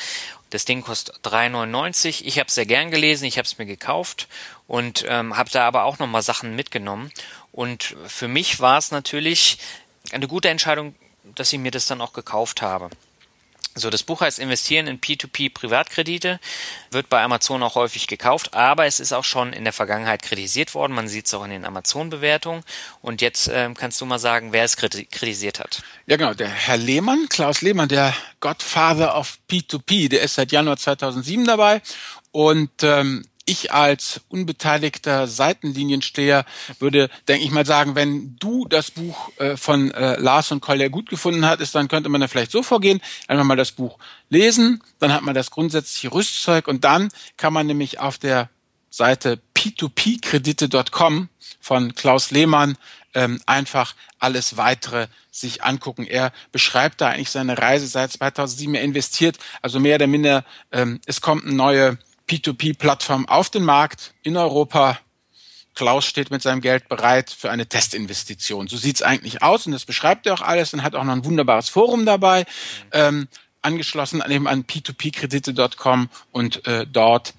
Das 0.51 0.65
Ding 0.65 0.83
kostet 0.83 1.17
3,99. 1.25 2.23
Ich 2.25 2.39
habe 2.39 2.47
es 2.47 2.55
sehr 2.55 2.67
gern 2.67 2.93
gelesen, 2.93 3.25
ich 3.25 3.39
habe 3.39 3.47
es 3.47 3.59
mir 3.59 3.67
gekauft 3.67 4.29
und 4.69 5.05
ähm, 5.09 5.37
habe 5.37 5.51
da 5.51 5.67
aber 5.67 5.83
auch 5.83 5.99
nochmal 5.99 6.23
Sachen 6.23 6.55
mitgenommen. 6.55 7.11
Und 7.51 7.97
für 8.07 8.29
mich 8.29 8.61
war 8.61 8.79
es 8.79 8.93
natürlich 8.93 9.59
eine 10.13 10.29
gute 10.29 10.49
Entscheidung, 10.49 10.95
dass 11.35 11.53
ich 11.53 11.59
mir 11.59 11.71
das 11.71 11.87
dann 11.87 12.01
auch 12.01 12.13
gekauft 12.13 12.63
habe. 12.63 12.91
So, 13.77 13.89
das 13.89 14.03
Buch 14.03 14.21
heißt 14.21 14.41
Investieren 14.41 14.89
in 14.89 15.01
P2P 15.01 15.55
Privatkredite, 15.55 16.41
wird 16.91 17.09
bei 17.09 17.23
Amazon 17.23 17.63
auch 17.63 17.77
häufig 17.77 18.09
gekauft, 18.09 18.53
aber 18.53 18.87
es 18.87 18.99
ist 18.99 19.13
auch 19.13 19.23
schon 19.23 19.53
in 19.53 19.63
der 19.63 19.73
Vergangenheit 19.73 20.23
kritisiert 20.23 20.75
worden. 20.75 20.93
Man 20.93 21.07
sieht 21.07 21.27
es 21.27 21.35
auch 21.35 21.45
in 21.45 21.51
den 21.51 21.65
Amazon-Bewertungen. 21.65 22.65
Und 23.01 23.23
jetzt 23.23 23.49
ähm, 23.53 23.75
kannst 23.75 24.01
du 24.01 24.07
mal 24.07 24.19
sagen, 24.19 24.53
wer 24.53 24.65
es 24.65 24.77
kritisiert 24.77 25.61
hat. 25.61 25.83
Ja, 26.07 26.17
genau. 26.17 26.35
Der 26.35 26.49
Herr 26.49 26.79
Lehmann, 26.79 27.29
Klaus 27.29 27.63
Lehmann, 27.63 27.89
der 27.89 28.13
Godfather 28.41 29.17
of 29.17 29.39
P2P, 29.49 30.09
der 30.09 30.23
ist 30.23 30.35
seit 30.35 30.51
Januar 30.51 30.77
2007 30.77 31.45
dabei. 31.45 31.81
Und 32.33 32.71
ähm, 32.83 33.25
ich 33.51 33.73
als 33.73 34.21
unbeteiligter 34.29 35.27
Seitenliniensteher 35.27 36.45
würde, 36.79 37.11
denke 37.29 37.45
ich 37.45 37.51
mal, 37.51 37.67
sagen, 37.67 37.95
wenn 37.95 38.37
du 38.39 38.67
das 38.67 38.91
Buch 38.91 39.31
äh, 39.39 39.57
von 39.57 39.91
äh, 39.91 40.17
Lars 40.17 40.53
und 40.53 40.61
Collier 40.61 40.91
gut 40.91 41.09
gefunden 41.09 41.47
hattest, 41.47 41.75
dann 41.75 41.89
könnte 41.89 42.09
man 42.09 42.21
da 42.21 42.29
vielleicht 42.29 42.53
so 42.53 42.63
vorgehen, 42.63 43.01
einfach 43.29 43.45
mal 43.45 43.57
das 43.57 43.73
Buch 43.73 43.99
lesen, 44.29 44.83
dann 44.99 45.13
hat 45.13 45.23
man 45.23 45.35
das 45.35 45.51
grundsätzliche 45.51 46.13
Rüstzeug 46.13 46.69
und 46.69 46.85
dann 46.85 47.09
kann 47.37 47.53
man 47.53 47.67
nämlich 47.67 47.99
auf 47.99 48.19
der 48.19 48.49
Seite 48.91 49.41
p2pkredite.com 49.55 51.29
von 51.61 51.95
Klaus 51.95 52.31
Lehmann 52.31 52.77
ähm, 53.15 53.41
einfach 53.47 53.95
alles 54.19 54.57
weitere 54.57 55.09
sich 55.31 55.63
angucken. 55.63 56.07
Er 56.07 56.33
beschreibt 56.53 57.01
da 57.01 57.09
eigentlich 57.09 57.31
seine 57.31 57.59
Reise 57.59 57.87
seit 57.87 58.13
2007. 58.13 58.75
Er 58.75 58.83
investiert 58.83 59.39
also 59.63 59.81
mehr 59.81 59.97
oder 59.97 60.07
minder. 60.07 60.45
Ähm, 60.73 61.01
es 61.07 61.21
kommt 61.21 61.45
eine 61.45 61.55
neue 61.55 61.99
P2P-Plattform 62.31 63.27
auf 63.27 63.51
den 63.51 63.65
Markt 63.65 64.15
in 64.23 64.37
Europa. 64.37 65.01
Klaus 65.75 66.05
steht 66.05 66.31
mit 66.31 66.43
seinem 66.43 66.61
Geld 66.61 66.89
bereit 66.89 67.31
für 67.37 67.51
eine 67.51 67.67
Testinvestition. 67.67 68.69
So 68.69 68.77
sieht's 68.77 69.03
eigentlich 69.03 69.43
aus 69.43 69.67
und 69.67 69.73
das 69.73 69.85
beschreibt 69.85 70.27
er 70.27 70.35
auch 70.35 70.41
alles 70.41 70.73
und 70.73 70.85
hat 70.85 70.95
auch 70.95 71.03
noch 71.03 71.13
ein 71.13 71.25
wunderbares 71.25 71.69
Forum 71.69 72.07
dabei, 72.07 72.47
ähm, 72.93 73.27
angeschlossen 73.63 74.23
eben 74.29 74.47
an 74.47 74.65
p2p-kredite.com 74.65 76.09
und 76.31 76.65
äh, 76.69 76.87
dort 76.87 77.35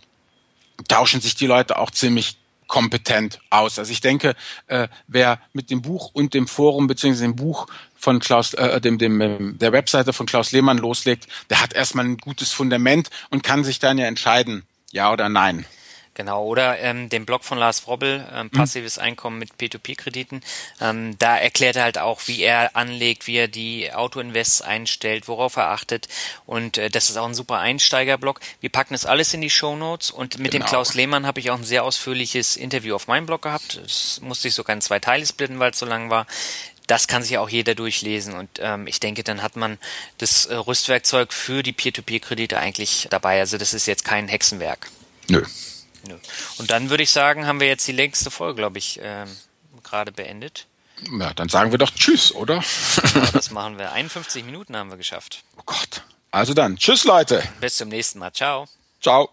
tauschen 0.90 1.22
sich 1.22 1.36
die 1.36 1.48
Leute 1.48 1.78
auch 1.78 1.92
ziemlich 1.92 2.36
kompetent 2.68 3.40
aus. 3.50 3.80
Also 3.80 3.94
ich 3.94 4.02
denke, 4.02 4.36
äh, 4.68 4.90
wer 5.08 5.40
mit 5.54 5.70
dem 5.70 5.82
Buch 5.82 6.10
und 6.14 6.34
dem 6.34 6.48
Forum 6.48 6.88
beziehungsweise 6.88 7.24
dem 7.24 7.36
Buch 7.38 7.68
von 7.96 8.20
Klaus, 8.20 8.54
äh, 8.56 8.82
dem, 8.82 8.98
dem, 8.98 9.58
der 9.58 9.72
Webseite 9.72 10.12
von 10.12 10.26
Klaus 10.26 10.52
Lehmann 10.52 10.80
loslegt, 10.80 11.28
der 11.50 11.62
hat 11.62 11.74
erstmal 11.74 12.06
ein 12.06 12.18
gutes 12.18 12.52
Fundament 12.52 13.10
und 13.30 13.44
kann 13.44 13.64
sich 13.64 13.80
dann 13.80 13.98
ja 13.98 14.06
entscheiden, 14.06 14.64
ja 14.92 15.12
oder 15.12 15.30
nein. 15.30 15.66
Genau, 16.14 16.44
oder 16.46 16.78
ähm, 16.80 17.08
den 17.08 17.26
Blog 17.26 17.46
von 17.46 17.58
Lars 17.58 17.80
Frobbel, 17.80 18.28
ähm, 18.34 18.48
mhm. 18.48 18.52
passives. 18.52 18.98
Einkommen 18.98 19.40
mit 19.40 19.54
P2P-Krediten. 19.54 20.42
Ähm, 20.82 21.18
da 21.18 21.38
erklärt 21.38 21.78
er 21.78 21.84
halt 21.84 21.98
auch, 21.98 22.28
wie 22.28 22.42
er 22.42 22.76
anlegt, 22.76 23.28
wie 23.28 23.38
er 23.38 23.48
die 23.48 23.94
Auto-Invests 23.94 24.62
einstellt, 24.62 25.30
worauf 25.30 25.56
er 25.56 25.70
achtet. 25.70 26.10
Und 26.46 26.78
äh, 26.78 26.90
das 26.90 27.10
ist 27.10 27.18
auch 27.18 27.28
ein 27.28 27.34
super 27.34 27.60
Einsteiger-Blog. 27.60 28.42
Wir 28.60 28.70
packen 28.70 28.94
das 28.94 29.06
alles 29.06 29.34
in 29.34 29.40
die 29.40 29.50
Show 29.50 29.78
Notes 29.78 30.12
und 30.12 30.38
mit 30.38 30.52
genau. 30.52 30.66
dem 30.66 30.70
Klaus 30.70 30.96
Lehmann 30.96 31.26
habe 31.26 31.40
ich 31.40 31.50
auch 31.50 31.58
ein 31.58 31.64
sehr 31.64 31.86
ausführliches 31.86 32.58
Interview 32.58 32.94
auf 32.94 33.08
meinem 33.08 33.26
Blog 33.26 33.44
gehabt. 33.44 33.80
Das 33.82 34.20
musste 34.22 34.50
ich 34.50 34.54
sogar 34.54 34.76
in 34.76 34.82
zwei 34.82 35.00
Teile 35.00 35.26
splitten, 35.26 35.60
weil 35.60 35.72
es 35.72 35.80
so 35.80 35.86
lang 35.86 36.10
war 36.10 36.28
das 36.92 37.08
kann 37.08 37.24
sich 37.24 37.38
auch 37.38 37.48
jeder 37.48 37.74
durchlesen 37.74 38.34
und 38.34 38.50
ähm, 38.60 38.86
ich 38.86 39.00
denke, 39.00 39.24
dann 39.24 39.42
hat 39.42 39.56
man 39.56 39.78
das 40.18 40.46
äh, 40.48 40.56
Rüstwerkzeug 40.56 41.32
für 41.32 41.64
die 41.64 41.72
Peer-to-Peer-Kredite 41.72 42.60
eigentlich 42.60 43.08
dabei. 43.10 43.40
Also 43.40 43.58
das 43.58 43.74
ist 43.74 43.86
jetzt 43.86 44.04
kein 44.04 44.28
Hexenwerk. 44.28 44.90
Nö. 45.30 45.42
Nö. 46.06 46.16
Und 46.58 46.70
dann 46.70 46.90
würde 46.90 47.04
ich 47.04 47.12
sagen, 47.12 47.48
haben 47.48 47.62
wir 47.62 47.68
jetzt 47.68 47.88
die 47.88 47.94
längste 47.94 48.30
Folge, 48.30 48.56
glaube 48.56 48.78
ich, 48.78 49.00
ähm, 49.02 49.30
gerade 49.84 50.12
beendet. 50.12 50.68
Ja, 51.18 51.34
dann 51.34 51.48
sagen 51.48 51.72
wir 51.72 51.78
doch 51.78 51.92
Tschüss, 51.92 52.36
oder? 52.36 52.62
Ja, 53.16 53.32
das 53.32 53.52
machen 53.52 53.80
wir. 53.80 53.94
51 53.94 54.44
Minuten 54.44 54.76
haben 54.76 54.90
wir 54.90 54.98
geschafft. 54.98 55.44
Oh 55.58 55.64
Gott. 55.66 56.04
Also 56.30 56.54
dann, 56.54 56.76
Tschüss, 56.76 57.06
Leute. 57.06 57.42
Bis 57.62 57.78
zum 57.78 57.88
nächsten 57.88 58.20
Mal. 58.20 58.34
Ciao. 58.34 58.68
Ciao. 59.02 59.30